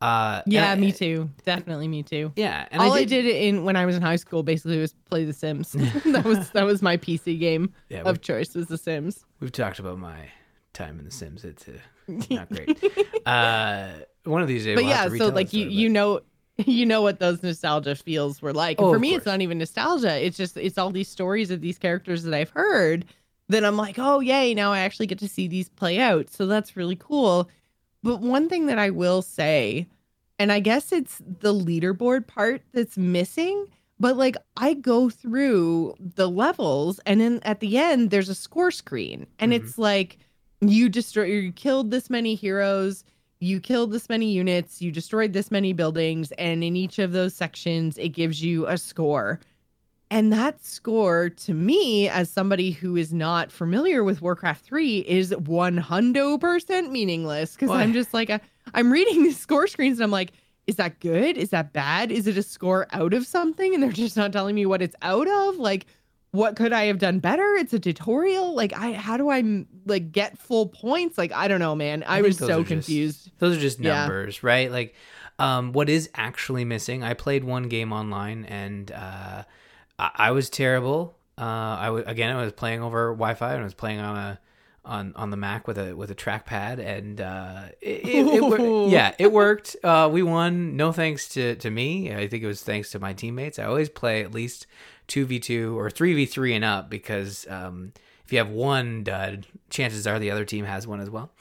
[0.00, 1.28] Uh, Yeah, I- me too.
[1.44, 2.32] Definitely me too.
[2.34, 5.24] Yeah, and All I did in when I was in high school basically was play
[5.26, 5.72] The Sims.
[6.06, 9.24] that was that was my PC game Yeah, of choice was The Sims.
[9.40, 10.30] We've talked about my
[10.72, 11.44] time in The Sims.
[11.44, 11.72] It's uh,
[12.30, 12.78] not great.
[13.26, 13.88] uh,
[14.24, 16.20] one of these days, but we'll yeah, to so like you you know
[16.66, 18.78] you know what those nostalgia feels were like.
[18.78, 20.24] And Oh, for me, it's not even nostalgia.
[20.24, 23.04] It's just it's all these stories of these characters that I've heard.
[23.48, 24.54] That I'm like, oh yay!
[24.54, 26.30] Now I actually get to see these play out.
[26.30, 27.48] So that's really cool.
[28.02, 29.88] But one thing that I will say,
[30.38, 33.66] and I guess it's the leaderboard part that's missing.
[33.98, 38.70] But like I go through the levels, and then at the end there's a score
[38.70, 39.56] screen, and Mhm.
[39.56, 40.18] it's like
[40.60, 43.04] you destroy, you killed this many heroes,
[43.40, 47.34] you killed this many units, you destroyed this many buildings, and in each of those
[47.34, 49.40] sections it gives you a score.
[50.12, 55.30] And that score to me, as somebody who is not familiar with Warcraft 3, is
[55.30, 58.40] 100% meaningless because I'm just like, I,
[58.74, 60.32] I'm reading these score screens and I'm like,
[60.66, 61.38] is that good?
[61.38, 62.10] Is that bad?
[62.12, 63.72] Is it a score out of something?
[63.72, 65.56] And they're just not telling me what it's out of.
[65.56, 65.86] Like,
[66.32, 67.54] what could I have done better?
[67.56, 68.54] It's a tutorial.
[68.54, 71.18] Like, I how do I like get full points?
[71.18, 72.02] Like, I don't know, man.
[72.04, 73.30] I, think was so are just- confused.
[73.38, 74.00] Those are just Yeah.
[74.06, 74.70] numbers, right?
[74.70, 74.94] Like,
[75.38, 77.02] um, what is actually missing?
[77.02, 79.42] I played one game online, and uh,
[79.98, 81.16] I, I was terrible.
[81.38, 84.40] Uh, I w- again, I was playing over Wi-Fi, and I was playing on a
[84.84, 89.14] on on the Mac with a with a trackpad, and uh, it, it, it yeah,
[89.18, 89.76] it worked.
[89.82, 90.76] Uh, we won.
[90.76, 92.14] No thanks to to me.
[92.14, 93.58] I think it was thanks to my teammates.
[93.58, 94.66] I always play at least
[95.10, 97.92] two v two or three v three and up because um,
[98.24, 101.32] if you have one dud, chances are the other team has one as well.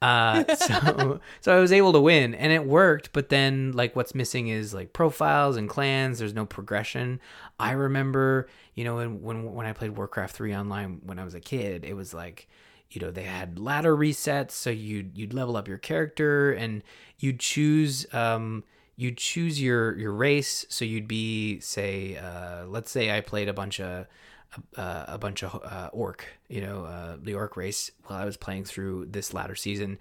[0.00, 4.14] Uh, so so I was able to win and it worked, but then like what's
[4.14, 6.20] missing is like profiles and clans.
[6.20, 7.20] There's no progression.
[7.58, 11.34] I remember, you know, when when when I played Warcraft 3 online when I was
[11.34, 12.48] a kid, it was like
[12.90, 16.84] you know they had ladder resets so you'd you'd level up your character and
[17.18, 18.62] you'd choose um
[18.96, 23.52] you'd choose your your race so you'd be say uh let's say i played a
[23.52, 24.06] bunch of
[24.76, 28.36] uh, a bunch of uh, orc, you know, uh, the orc race while I was
[28.36, 29.98] playing through this latter season.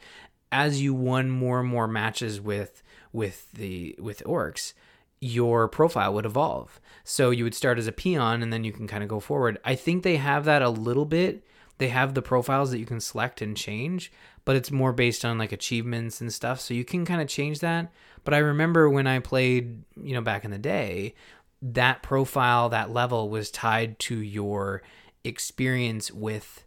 [0.51, 4.73] As you won more and more matches with with the with orcs,
[5.19, 6.79] your profile would evolve.
[7.03, 9.57] So you would start as a peon, and then you can kind of go forward.
[9.65, 11.43] I think they have that a little bit.
[11.77, 14.11] They have the profiles that you can select and change,
[14.45, 16.61] but it's more based on like achievements and stuff.
[16.61, 17.91] So you can kind of change that.
[18.25, 21.13] But I remember when I played, you know, back in the day,
[21.61, 24.81] that profile, that level was tied to your
[25.23, 26.65] experience with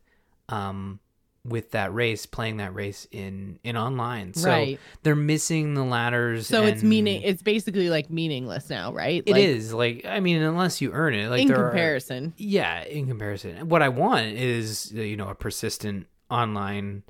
[0.48, 0.98] um
[1.44, 4.34] with that race, playing that race in in online.
[4.34, 4.80] So right.
[5.02, 6.46] they're missing the ladders.
[6.46, 9.22] So it's meaning it's basically like meaningless now, right?
[9.24, 12.34] It like, is like I mean, unless you earn it, like in there are- comparison.
[12.36, 17.02] yeah, in comparison, what I want is you know a persistent online,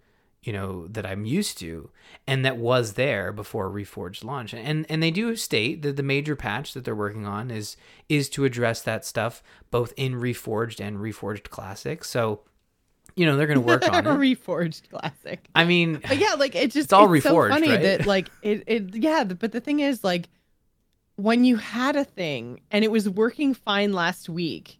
[0.48, 1.90] you know that I'm used to,
[2.26, 4.54] and that was there before Reforged launch.
[4.54, 7.76] And and they do state that the major patch that they're working on is
[8.08, 12.02] is to address that stuff both in Reforged and Reforged Classic.
[12.02, 12.40] So,
[13.14, 14.08] you know they're going to work on it.
[14.08, 15.46] Reforged classic.
[15.54, 17.82] I mean, But yeah, like it just It's all it's so funny right?
[17.82, 20.30] that like it it yeah, but the thing is like
[21.16, 24.78] when you had a thing and it was working fine last week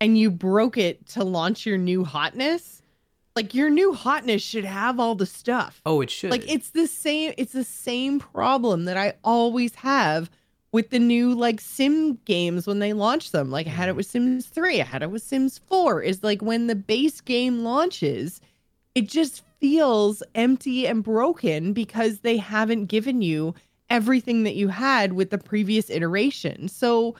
[0.00, 2.81] and you broke it to launch your new hotness,
[3.34, 5.80] like your new hotness should have all the stuff.
[5.86, 10.30] oh, it should Like it's the same it's the same problem that I always have
[10.72, 13.50] with the new like sim games when they launch them.
[13.50, 13.96] Like I had it mm.
[13.96, 16.02] with Sims 3, I had it with Sims 4.
[16.02, 18.40] Is like when the base game launches,
[18.94, 23.54] it just feels empty and broken because they haven't given you
[23.90, 26.66] everything that you had with the previous iteration.
[26.68, 27.14] So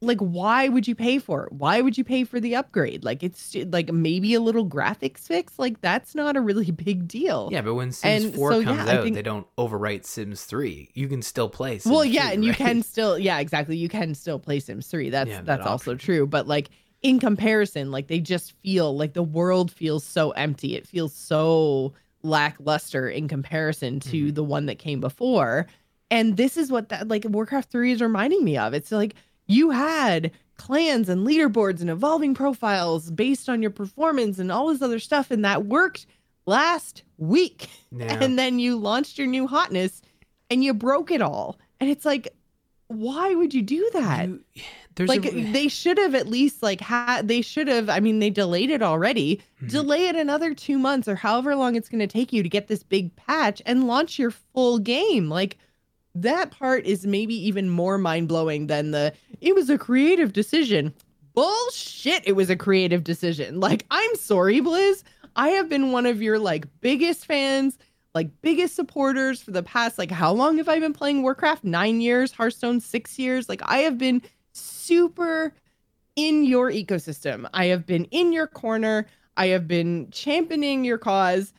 [0.00, 1.52] like why would you pay for it?
[1.52, 3.02] Why would you pay for the upgrade?
[3.04, 7.48] Like it's like maybe a little graphics fix, like that's not a really big deal.
[7.50, 10.44] Yeah, but when Sims And 4 so, comes yeah, out, think- they don't overwrite Sims
[10.44, 10.90] 3.
[10.94, 13.88] You can still play Sims well yeah 3, and you can still yeah exactly you
[13.88, 16.70] can still play sims 3 that's Yeah, that that's also true but like
[17.02, 21.92] in comparison like they just feel like the world feels so empty it feels so
[22.22, 24.34] lackluster in comparison to Mhm.
[24.34, 25.66] the one that came before
[26.10, 29.14] and this is what that like warcraft 3 is reminding me of it's like
[29.48, 34.82] you had clans and leaderboards and evolving profiles based on your performance and all this
[34.82, 36.06] other stuff and that worked
[36.46, 38.18] last week Yeah.
[38.22, 40.02] and then you launched your new hotness
[40.50, 42.28] and you broke it all and it's like
[42.90, 44.28] why would you do that?
[44.28, 44.40] You-
[44.94, 48.18] there's like a, they should have at least like had they should have i mean
[48.18, 49.70] they delayed it already Mhm.
[49.70, 52.66] delay it another two months or however long it's going to take you to get
[52.66, 55.56] this big patch and launch your full game like
[56.22, 60.92] that part is maybe even more mind-blowing than the it was a creative decision
[61.34, 65.02] bullshit it was a creative decision like i'm sorry blizz
[65.36, 67.78] i have been one of your like biggest fans
[68.14, 72.00] like biggest supporters for the past like how long have i been playing warcraft nine
[72.00, 74.22] years hearthstone six years like i have been
[74.52, 75.54] super
[76.18, 77.48] in your ecosystem.
[77.54, 79.06] I have been in your corner.
[79.36, 81.52] I have been championing your cause.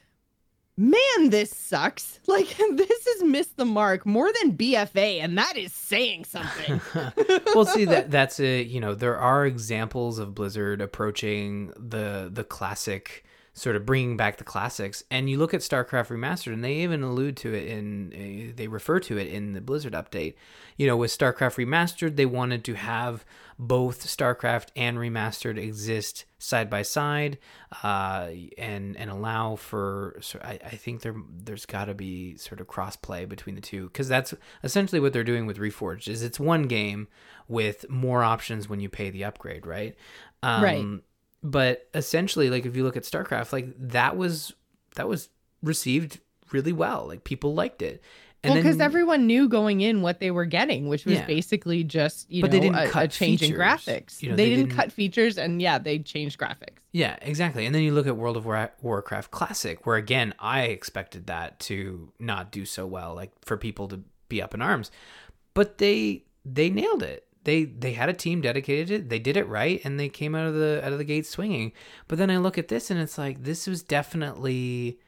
[0.80, 2.16] Man, this sucks.
[2.30, 6.80] Like this has missed the mark more than BFA, and that is saying something.
[7.56, 12.44] well see that that's a you know there are examples of blizzard approaching the the
[12.44, 16.76] classic sort of bringing back the classics and you look at starcraft remastered and they
[16.76, 20.36] even allude to it in uh, they refer to it in the blizzard update
[20.78, 23.26] you know with starcraft remastered they wanted to have
[23.58, 27.38] both starcraft and remastered exist side by side
[27.84, 32.62] uh, and and allow for so I, I think there there's got to be sort
[32.62, 34.34] of cross play between the two because that's
[34.64, 37.08] essentially what they're doing with reforged is it's one game
[37.50, 39.96] with more options when you pay the upgrade right
[40.42, 40.86] um, Right.
[41.44, 44.54] but essentially like if you look at starcraft like that was
[44.96, 45.28] that was
[45.62, 46.20] received
[46.52, 48.02] really well like people liked it
[48.44, 51.26] and well, because everyone knew going in what they were getting, which was Yeah.
[51.26, 54.22] basically just you But know they didn't a, a cut change in graphics.
[54.22, 56.78] You know, they, they didn't, didn't- cut features, and yeah, they changed graphics.
[56.92, 57.66] Yeah, exactly.
[57.66, 61.60] And then you look at World of War- Warcraft Classic, where again, I expected that
[61.62, 64.90] to not do so well, like for people to be up in arms.
[65.54, 67.26] But they they nailed it.
[67.44, 69.10] They they had a team dedicated to it.
[69.10, 71.74] They did it right, and they came out of the out of the gate swinging.
[72.08, 75.00] But then I look at this, and it's like this was definitely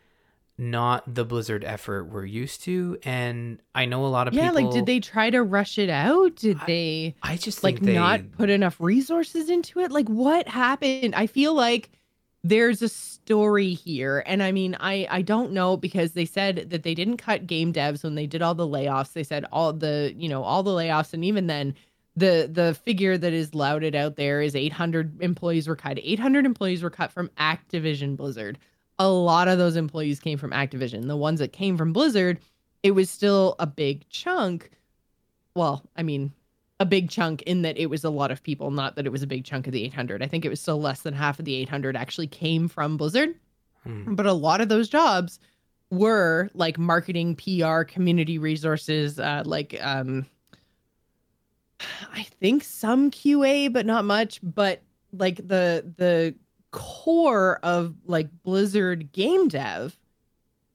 [0.62, 2.98] not the Blizzard effort we're used to.
[3.04, 4.60] And I know a lot of Yeah, people.
[4.60, 6.36] Yeah, like did they try to rush it out?
[6.36, 7.16] Did I- they?
[7.24, 11.54] I just like they, not put enough resources into it like what happened i feel
[11.54, 11.90] like
[12.44, 16.84] there's a story here and i mean i i don't know because they said that
[16.84, 20.14] they didn't cut game devs when they did all the layoffs they said all the
[20.18, 21.74] you know all the layoffs and even then
[22.16, 26.82] the the figure that is lauded out there is 800 employees were cut 800 employees
[26.84, 28.58] were cut from activision blizzard
[29.02, 32.40] a lot of those employees came from activision the ones that came from blizzard
[32.84, 34.70] it was still a big chunk
[35.56, 36.32] well i mean
[36.80, 39.22] a big chunk in that it was a lot of people, not that it was
[39.22, 40.24] a big chunk of the 800.
[40.24, 43.36] I think it was still less than half of the 800 actually came from Blizzard,
[43.84, 44.16] Hmm.
[44.16, 45.40] but a lot of those jobs
[45.92, 50.26] were like marketing, PR, community resources, uh, like um,
[52.12, 54.40] I think some QA, but not much.
[54.42, 54.82] But
[55.14, 56.34] like the the
[56.72, 59.98] core of like Blizzard game dev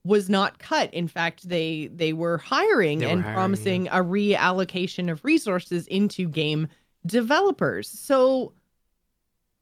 [0.05, 0.93] was not cut.
[0.95, 5.87] In fact, they they were hiring They were and hiring, promising a reallocation of resources
[5.89, 6.69] into game
[7.05, 7.89] developers.
[7.89, 8.53] So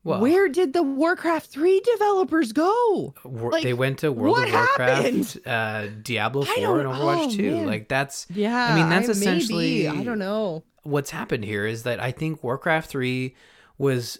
[0.02, 3.14] Well, where did the Warcraft 3 developers go?
[3.24, 7.50] Like, they went to World of Warcraft, uh, Diablo 4, and Overwatch oh, 2.
[7.50, 7.66] man.
[7.66, 8.72] Like that's Yeah.
[8.72, 9.18] I mean, that's maybe.
[9.20, 10.62] essentially- I don't know.
[10.82, 13.34] what's happened here is that I think Warcraft 3
[13.78, 14.18] was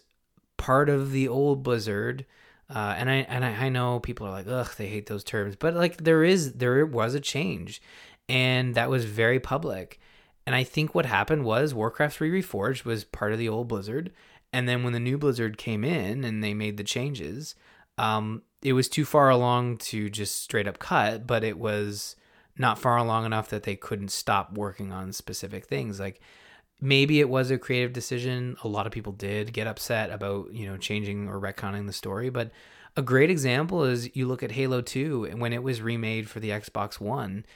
[0.56, 2.26] part of the old Blizzard.
[2.68, 5.56] Uh, and I and I, I know people are like, ugh, they hate those terms,
[5.56, 7.82] but like there is there was a change,
[8.28, 10.01] and that was very public.
[10.47, 14.12] And I think what happened was Warcraft 3 Reforged was part of the old Blizzard,
[14.52, 17.55] and then when the new Blizzard came in and they made the changes,
[17.98, 22.16] um, it was too far along to just straight up cut, but it was
[22.56, 25.98] not far along enough that they couldn't stop working on specific things.
[25.98, 26.20] Like
[26.85, 28.56] maybe it was a creative decision.
[28.62, 32.28] A lot of people did get upset about, you know, changing or retconning the story,
[32.28, 32.51] but
[32.94, 36.40] a great example is you look at Halo 2 and when it was remade for
[36.40, 37.47] the Xbox 1,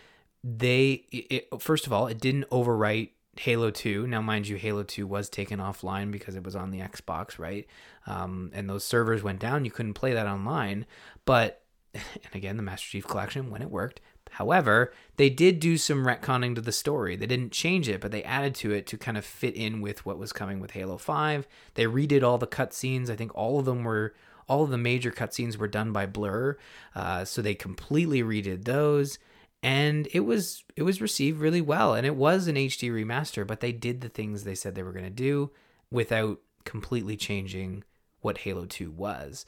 [0.43, 4.07] they it, first of all, it didn't overwrite Halo 2.
[4.07, 7.67] Now mind you, Halo 2 was taken offline because it was on the Xbox, right?
[8.07, 9.67] Um, and those servers went down.
[9.67, 10.87] You couldn't play that online,
[11.27, 11.63] but
[11.95, 12.03] and
[12.35, 14.01] again, the Master Chief Collection when it worked.
[14.39, 17.16] However, they did do some retconning to the story.
[17.16, 20.06] They didn't change it, but they added to it to kind of fit in with
[20.06, 21.48] what was coming with Halo 5.
[21.74, 23.10] They redid all the cutscenes.
[23.10, 24.15] I think all of them were
[24.47, 26.56] all of the major cutscenes were done by Blur.
[26.94, 29.19] Uh, so they completely redid those.
[29.60, 31.94] And it was it was received really well.
[31.94, 34.93] And it was an HD remaster, but they did the things they said they were
[34.93, 35.51] gonna do
[35.90, 37.82] without completely changing
[38.20, 39.47] what Halo 2 was.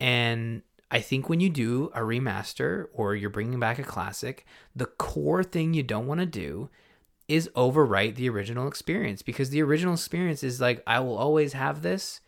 [0.00, 0.62] And
[0.92, 4.44] I think when you do a remaster or you're bringing back a classic,
[4.76, 6.68] the core thing you don't want to do
[7.26, 11.80] is overwrite the original experience because the original experience is like, I will always have
[11.80, 12.20] this.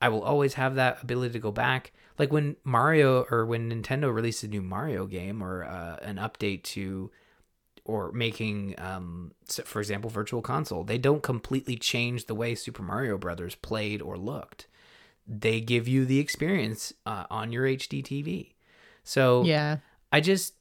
[0.00, 1.90] I will always have that ability to go back.
[2.16, 6.62] Like when Mario or when Nintendo released a new Mario game or uh, an update
[6.62, 7.10] to
[7.84, 9.32] or making um
[9.64, 14.16] for example virtual console they don't completely change the way super mario brothers played or
[14.16, 14.68] looked
[15.26, 18.52] they give you the experience uh, on your hd tv
[19.04, 19.78] so Yeah.
[20.10, 20.54] i just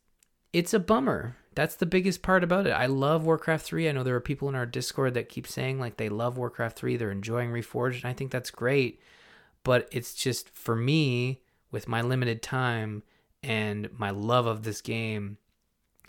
[0.54, 1.38] it's a bummer.
[1.56, 2.72] That's the biggest part about it.
[2.72, 5.80] I love warcraft 3 i know there are people in our discord that keep saying
[5.80, 9.00] like they love warcraft 3 they're enjoying reforged and i think that's great.
[9.64, 13.04] But it's just for me with my limited time
[13.44, 15.38] and my love of this game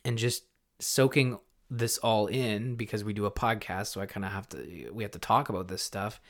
[0.04, 0.44] and just
[0.80, 1.38] soaking
[1.70, 5.02] this all in because we do a podcast so i kind of have to we
[5.04, 6.20] have to talk about this stuff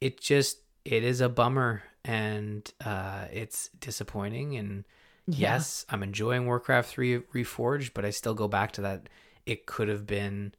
[0.00, 0.58] it just
[0.92, 4.84] it is a bummer and uh it's disappointing and
[5.26, 5.50] Yeah.
[5.50, 9.08] yes i'm enjoying warcraft 3 reforged but i still go back to that
[9.44, 10.54] it could have been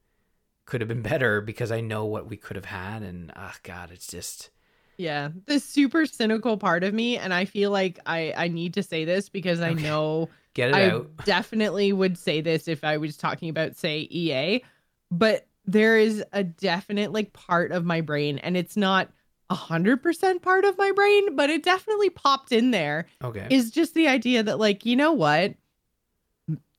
[0.65, 3.89] could have been better because i know what we could have had and oh god
[3.91, 4.49] it's just
[4.97, 5.29] Yeah.
[5.45, 9.05] The super cynical part of me, and I feel like I I need to say
[9.05, 9.83] this because I Okay.
[9.83, 14.07] know get it I out definitely would say this if I was talking about, say,
[14.11, 14.61] EA,
[15.09, 19.09] but there is a definite like part of my brain, and it's not
[19.49, 23.07] a hundred percent part of my brain, but it definitely popped in there.
[23.23, 25.55] okay Is just the idea that, like, you know what?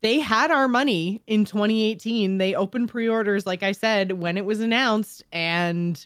[0.03, 2.39] They had our money in 2018.
[2.39, 6.05] They opened pre-orders, like I said, when it was announced, and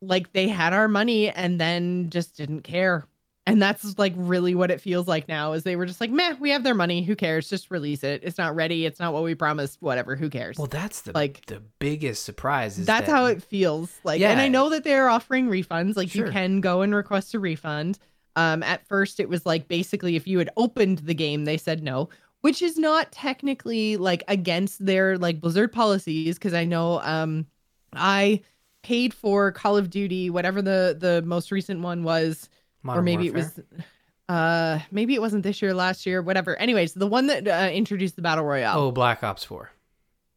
[0.00, 3.06] like they had our money and then just didn't care.
[3.46, 6.34] And that's like really what it feels like now is they were just like, meh,
[6.38, 7.02] we have their money.
[7.02, 7.48] Who cares?
[7.48, 8.20] Just release it.
[8.22, 8.84] It's not ready.
[8.86, 9.78] It's not what we promised.
[9.80, 10.14] Whatever.
[10.14, 10.58] Who cares?
[10.58, 14.30] well that's the like- the biggest surprise is that's that- how it feels like Yeah.
[14.30, 16.26] and i know that they're offering refunds like Sure.
[16.26, 17.98] you can go and request a refund
[18.36, 21.82] um at first it was like basically if you had opened the game they said
[21.82, 22.08] no
[22.42, 27.46] which is not technically like against their like blizzard policies because i know um
[27.94, 28.40] i
[28.82, 32.48] paid for call of duty whatever the the most recent one was
[32.82, 33.52] Modern or maybe Warfare.
[33.58, 33.84] it was
[34.28, 38.16] uh maybe it wasn't this year last year whatever anyways the one that uh, introduced
[38.16, 39.70] the battle royale oh black ops 4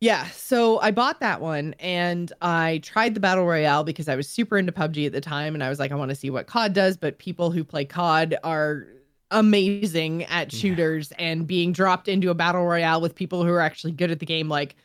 [0.02, 4.28] yeah, so I bought that one and I tried the battle royale because I was
[4.28, 6.46] super into PUBG at the time and I was like I want to see what
[6.46, 8.86] COD does, but people who play COD are
[9.32, 10.60] amazing at Yeah.
[10.60, 14.20] shooters and being dropped into a battle royale with people who are actually good at
[14.20, 14.76] the game like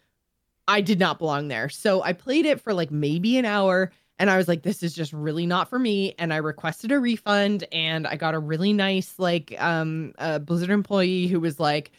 [0.68, 1.68] I did not belong there.
[1.68, 4.94] So I played it for like maybe an hour and I was like this is
[4.94, 8.72] just really not for me and I requested a refund and I got a really
[8.72, 11.92] nice like um uh, Blizzard employee who was like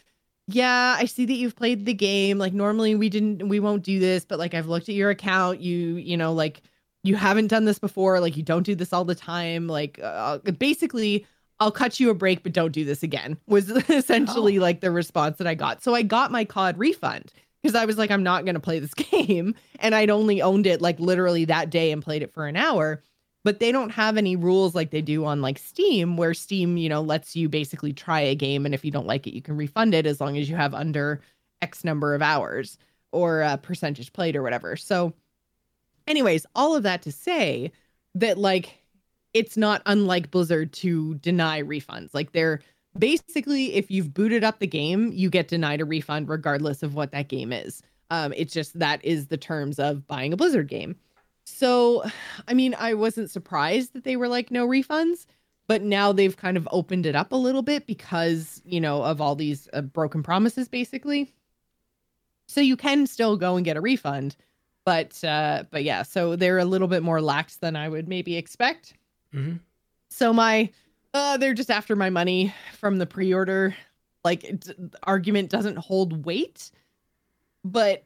[0.52, 2.40] yeah, I see that you've played the game.
[2.40, 5.60] Like normally we didn't we won't do this, but like I've looked at your account,
[5.62, 6.62] you you know, like
[7.04, 9.68] you haven't done this before, like you don't do this all the time.
[9.68, 11.28] Like uh, basically
[11.60, 13.38] I'll cut you a break but don't do this again.
[13.48, 14.62] Was essentially Oh.
[14.62, 15.84] like the response that I got.
[15.84, 17.32] So I got my COD refund
[17.62, 20.68] because I was like I'm not going to play this game and I'd only owned
[20.68, 23.02] it like literally that day and played it for an hour
[23.44, 26.90] but they don't have any rules like they do on like Steam, where Steam, you
[26.90, 29.58] know, lets you basically try a game, and if you don't like it, you can
[29.58, 31.22] refund it as long as you have under
[31.62, 32.78] X number of hours
[33.12, 34.76] or a percentage played or whatever.
[34.76, 35.14] So,
[36.06, 37.72] anyways, all of that to say
[38.16, 38.78] that like
[39.34, 42.14] it's not unlike Blizzard to deny refunds.
[42.14, 42.62] Like they're
[42.98, 47.12] basically, if you've booted up the game, you get denied a refund regardless of what
[47.12, 47.82] that game is.
[48.10, 50.96] Um, it's just that is the terms of buying a Blizzard game.
[51.46, 52.04] So,
[52.48, 55.26] I mean, I wasn't surprised that they were like no refunds,
[55.68, 59.22] but now they've kind of opened it up a little bit because, you know, of
[59.22, 61.32] all these uh, broken promises basically.
[62.48, 64.36] So you can still go and get a refund,
[64.86, 68.36] but uh but yeah, so they're a little bit more lax than I would maybe
[68.38, 68.94] expect.
[69.32, 69.58] hmm
[70.10, 70.70] So my
[71.14, 73.76] uh they're just after my money from the pre-order
[74.24, 74.70] like it,
[75.04, 76.72] argument doesn't hold weight.
[77.64, 78.04] But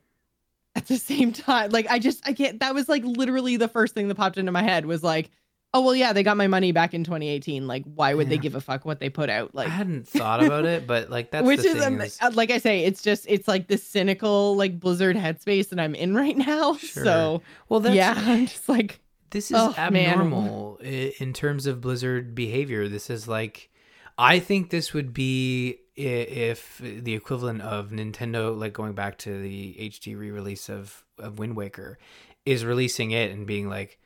[0.76, 3.94] at the same time, like I just I can't that was like literally the first
[3.94, 5.32] thing that popped into my head was like,
[5.74, 7.68] oh well yeah, they got my money back in 2018.
[7.68, 9.54] Like why would they give a fuck what they put out?
[9.56, 12.18] Like I hadn't thought about it, but like that's which the is, thing um, is-
[12.22, 15.96] uh, like I say, it's just it's like this cynical like Blizzard headspace that I'm
[15.96, 16.76] in right now.
[16.76, 17.04] Sure.
[17.04, 19.00] So well, that's yeah, I'm just like
[19.34, 22.88] this is Oh, abnormal i- in terms of Blizzard behavior.
[22.88, 23.70] This is like,
[24.18, 29.76] I think this would be if the equivalent of Nintendo, like going back to the
[29.80, 32.00] HD re-release of of Wind Waker,
[32.46, 34.00] is releasing it and being like,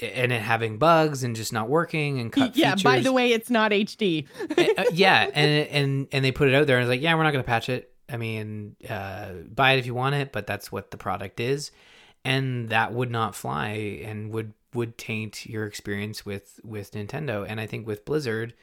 [0.00, 2.74] and it having bugs and just not working and cut yeah.
[2.82, 4.26] By the way, it's not HD.
[4.58, 7.22] Uh, yeah, and and and they put it out there and it's like, yeah, we're
[7.22, 7.92] not gonna patch it.
[8.08, 11.70] I mean, uh, buy it if you want it, but that's what the product is,
[12.24, 17.46] and that would not fly and would would taint your experience with with Nintendo.
[17.48, 18.54] And I think with Blizzard,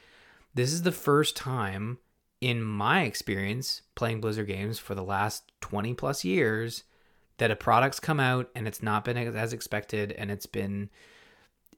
[0.54, 1.98] this is the first time
[2.40, 6.84] in my experience playing Blizzard games for the last twenty plus years
[7.38, 10.90] that a product's come out and it's not been as expected and it's been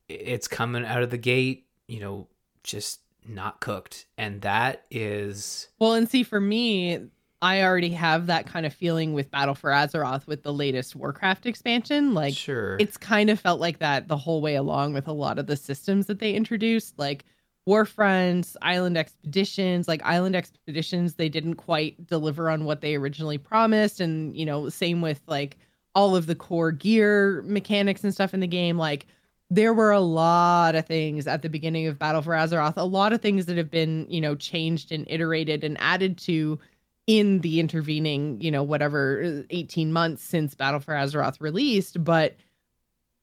[0.09, 2.29] it's coming out of the gate, you know,
[2.63, 4.07] just not cooked.
[4.19, 7.09] And that is Well, and see, for me,
[7.45, 11.45] I already have that kind of feeling with Battle for Azeroth with the latest Warcraft
[11.45, 12.15] expansion.
[12.15, 12.79] Like sure.
[12.81, 15.55] it's kind of felt like that the whole way along with a lot of the
[15.55, 17.27] systems that they introduced, like
[17.69, 24.01] Warfronts, Island Expeditions, like Island Expeditions, they didn't quite deliver on what they originally promised.
[24.01, 25.59] And, you know, same with like
[25.95, 28.79] all of the core gear mechanics and stuff in the game.
[28.79, 29.05] Like
[29.51, 33.13] there were a lot of things at the beginning of Battle for Azeroth, a lot
[33.13, 36.59] of things that have been, you know, changed and iterated and added to
[37.07, 42.03] in the intervening, you know, whatever 18 months since Battle for Azeroth released.
[42.03, 42.37] But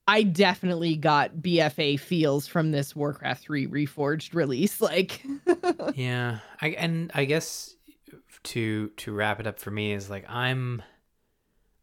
[0.08, 4.82] I definitely got BFA feels from this Warcraft 3 Reforged release.
[4.91, 5.22] Like,
[5.95, 7.76] yeah, I and I guess
[8.44, 10.82] to to wrap it up for me is like I'm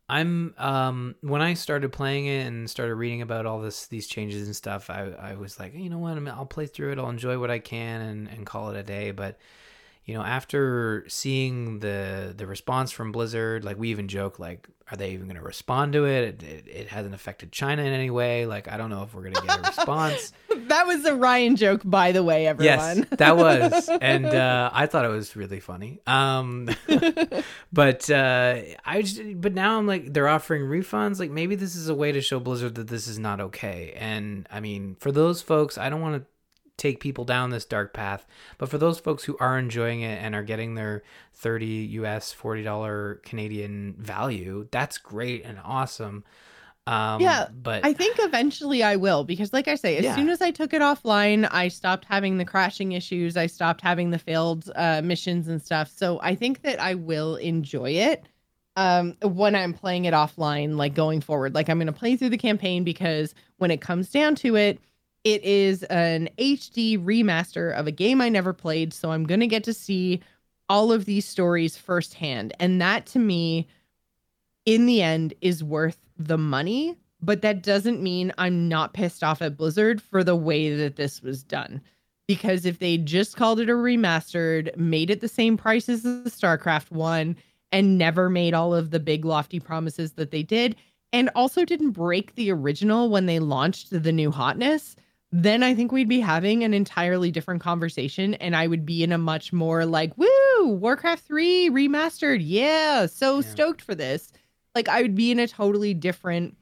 [0.09, 4.47] I'm um when I started playing it and started reading about all this these changes
[4.47, 6.99] and stuff, I I was like, you know what, I mean, I'll play through it,
[6.99, 9.39] I'll enjoy what I can and and call it a day, but
[10.09, 14.97] you know, after seeing the the response from Blizzard, like we even joke, like, are
[14.97, 16.43] they even going to respond to it?
[16.43, 16.67] It, it?
[16.67, 18.47] it, hasn't affected China in any way.
[18.47, 20.33] Like, I don't know if we're going to get a response.
[20.69, 23.01] that was a Ryan joke, by the way, everyone.
[23.01, 26.01] Yes, that was, and uh, I thought it was really funny.
[26.07, 26.71] Um,
[27.75, 31.21] but uh, I just, but now I'm like, they're offering refunds.
[31.21, 33.93] Like, maybe this is a way to show Blizzard that this is not okay.
[33.95, 36.27] And I mean, for those folks, I don't want to
[36.79, 38.27] take people down this dark path.
[38.57, 41.03] But for those folks who are enjoying it and are getting their
[41.35, 46.25] 30 US, $40 Canadian value, that's great and awesome.
[46.87, 50.15] Um, yeah, but I think eventually I will because, like I say, as Yeah.
[50.15, 53.37] soon as I took it offline, I stopped having the crashing issues.
[53.37, 55.91] I stopped having the failed uh, missions and stuff.
[55.95, 58.25] So I think that I will enjoy it
[58.77, 61.55] um, when I'm playing it offline, like going forward.
[61.55, 64.81] Like I'm going to play through the campaign because when it comes down to it,
[65.25, 68.93] it is an HD remaster of a game I never played.
[68.93, 70.21] So I'm going to get to see
[70.69, 72.53] all of these stories firsthand.
[72.61, 73.67] And that to me,
[74.65, 76.97] in the end, is worth the money.
[77.21, 81.21] But that doesn't mean I'm not pissed off at Blizzard for the way that this
[81.23, 81.81] was done.
[82.29, 86.23] Because if they just called it a remastered, made it the same price as the
[86.27, 87.37] StarCraft one,
[87.73, 90.77] and never made all of the big lofty promises that they did,
[91.13, 94.95] and also didn't break the original when they launched the new hotness,
[95.31, 98.35] then I think we'd be having an entirely different conversation.
[98.35, 102.41] And I would be in a much more like, woo, Warcraft 3 remastered.
[102.43, 103.43] Yeah, so Yeah.
[103.43, 104.33] stoked for this.
[104.75, 106.57] Like, I would be in a totally different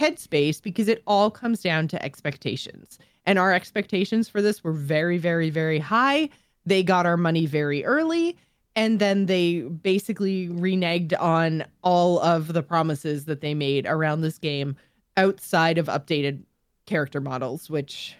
[0.00, 2.98] headspace because it all comes down to expectations.
[3.26, 6.30] And our expectations for this were very, very, very high.
[6.66, 8.36] They got our money very early.
[8.76, 14.38] And then they basically reneged on all of the promises that they made around this
[14.38, 14.76] game
[15.16, 16.42] outside of updated
[16.90, 18.16] character models, which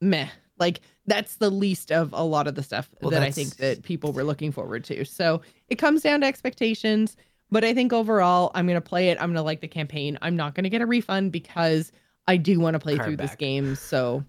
[0.00, 0.28] meh.
[0.58, 3.82] Like that's the least of a lot of the stuff Well, that I think that
[3.82, 5.04] people were looking forward to.
[5.04, 7.16] So it comes down to expectations.
[7.50, 9.18] But I think overall, I'm gonna play it.
[9.20, 10.18] I'm gonna like the campaign.
[10.22, 11.92] I'm not gonna get a refund because
[12.26, 13.76] I do want to play Card through this game.
[13.76, 14.24] So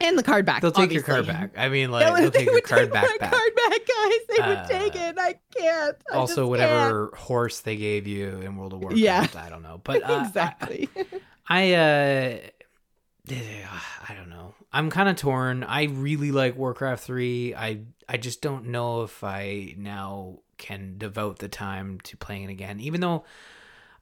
[0.00, 0.60] and the card back.
[0.62, 1.52] they'll take your card back.
[1.56, 3.30] I mean, like they'll they take your card back my back.
[3.30, 4.20] card back, guys.
[4.28, 5.14] They would take Uh, it.
[5.18, 5.96] I can't.
[6.12, 9.26] I also, whatever horse they gave you in World of Warcraft, Yeah.
[9.36, 10.88] I don't know, but uh, exactly.
[11.48, 12.38] I, I uh,
[13.30, 14.54] I don't know.
[14.72, 15.64] I'm kind of torn.
[15.64, 17.54] I really like Warcraft three.
[17.54, 22.50] I I just don't know if I now can devote the time to playing it
[22.50, 23.24] again, even though.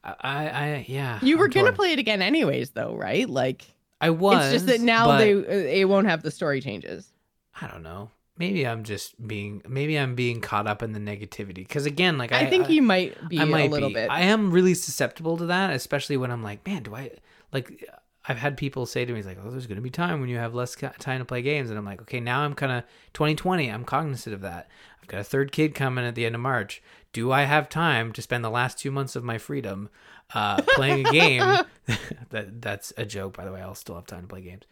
[0.03, 1.19] I, I, I yeah.
[1.21, 3.29] you were gonna play it again anyways, though, right?
[3.29, 3.67] Like
[4.01, 4.47] I was.
[4.47, 7.13] it's just that now they uh, it won't have the story changes.
[7.61, 8.11] I don't know.
[8.39, 9.61] Maybe I'm just being.
[9.69, 11.57] Maybe I'm being caught up in the negativity.
[11.57, 13.97] Because again, like I, I, think you might be I might a little be.
[13.97, 14.11] bit.
[14.11, 17.11] I am really susceptible to that, especially when I'm like, man, do I
[17.53, 17.87] like?
[18.31, 20.37] I've had people say to me, like, oh, there's going to be time when you
[20.37, 23.69] have less time to play games, and I'm like, okay, now I'm kind of 2020.
[23.69, 24.69] I'm cognizant of that.
[25.03, 26.81] I've got a third kid coming at the end of March.
[27.13, 29.89] Do I have time to spend the last two months of my freedom
[30.35, 31.41] uh, playing a game?
[32.31, 33.61] that that's a joke, by the way.
[33.61, 34.63] I'll still have time to play games.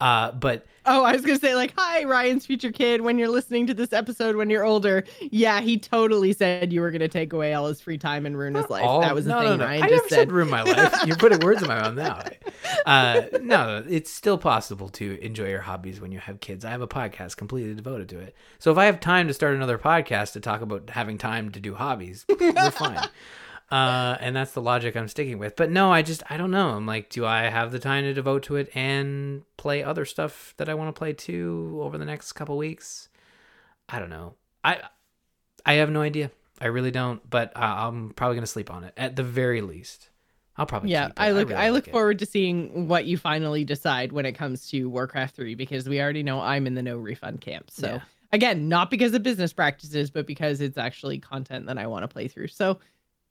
[0.00, 3.00] Uh, but oh, I was gonna say like, hi, Ryan's future kid.
[3.00, 6.90] When you're listening to this episode when you're older, yeah, he totally said you were
[6.90, 8.84] gonna take away all his free time and ruin his life.
[8.84, 9.64] all- that was the thing no, no.
[9.64, 10.16] Ryan I just said.
[10.16, 10.94] said ruin my life.
[11.06, 12.22] You're putting words in my mouth now.
[12.86, 16.64] Uh, no, no, it's still possible to enjoy your hobbies when you have kids.
[16.64, 18.34] I have a podcast completely devoted to it.
[18.58, 21.60] So if I have time to start another podcast to talk about having time to
[21.60, 22.98] do hobbies, we're fine.
[23.74, 25.56] Uh, and that's the logic I'm sticking with.
[25.56, 26.68] But no, I just I don't know.
[26.68, 30.54] I'm like, do I have the time to devote to it and play other stuff
[30.58, 33.08] that I want to play too over the next couple weeks?
[33.88, 34.34] I don't know.
[34.62, 34.80] I
[35.66, 36.30] I have no idea.
[36.60, 37.28] I really don't.
[37.28, 40.08] But uh, I'm probably gonna sleep on it at the very least.
[40.56, 41.14] I'll probably yeah, it.
[41.16, 41.92] I look really I look like it.
[41.92, 46.00] forward to seeing what you finally decide when it comes to Warcraft 3 because we
[46.00, 47.72] already know I'm in the no refund camp.
[47.72, 48.00] So Yeah.
[48.32, 52.08] Again, not because of business practices, but because it's actually content that I want to
[52.08, 52.48] play through.
[52.48, 52.80] So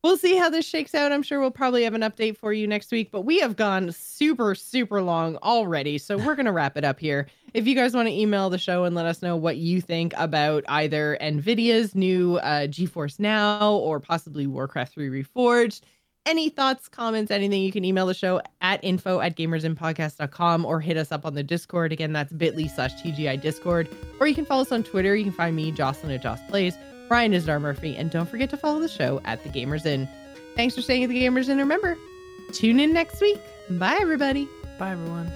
[0.03, 1.11] we'll see how this shakes out.
[1.11, 3.91] I'm sure we'll probably have an update for you next week, but we have gone
[3.91, 5.97] super, super long already.
[5.97, 7.27] So we're going to wrap it up here.
[7.53, 10.13] If you guys want to email the show and let us know what you think
[10.17, 15.81] about either NVIDIA's new uh, GeForce Now or possibly Warcraft 3 Reforged,
[16.25, 20.95] any thoughts, comments, anything, you can email the show at info at gamersinpodcast.com or hit
[20.95, 21.91] us up on the Discord.
[21.91, 23.89] Again, that's bit.ly slash TGI Discord.
[24.19, 25.15] Or you can follow us on Twitter.
[25.15, 26.77] You can find me, Jocelyn at Joss Plays.
[27.13, 27.95] Brian is Dar Murphy.
[27.95, 30.09] And don't forget to follow the show at The Gamers Inn.
[30.55, 31.59] Thanks for staying at The Gamers Inn.
[31.59, 31.95] Remember,
[32.53, 33.39] tune in next week.
[33.69, 34.49] Bye, everybody.
[34.79, 35.31] Bye, everyone.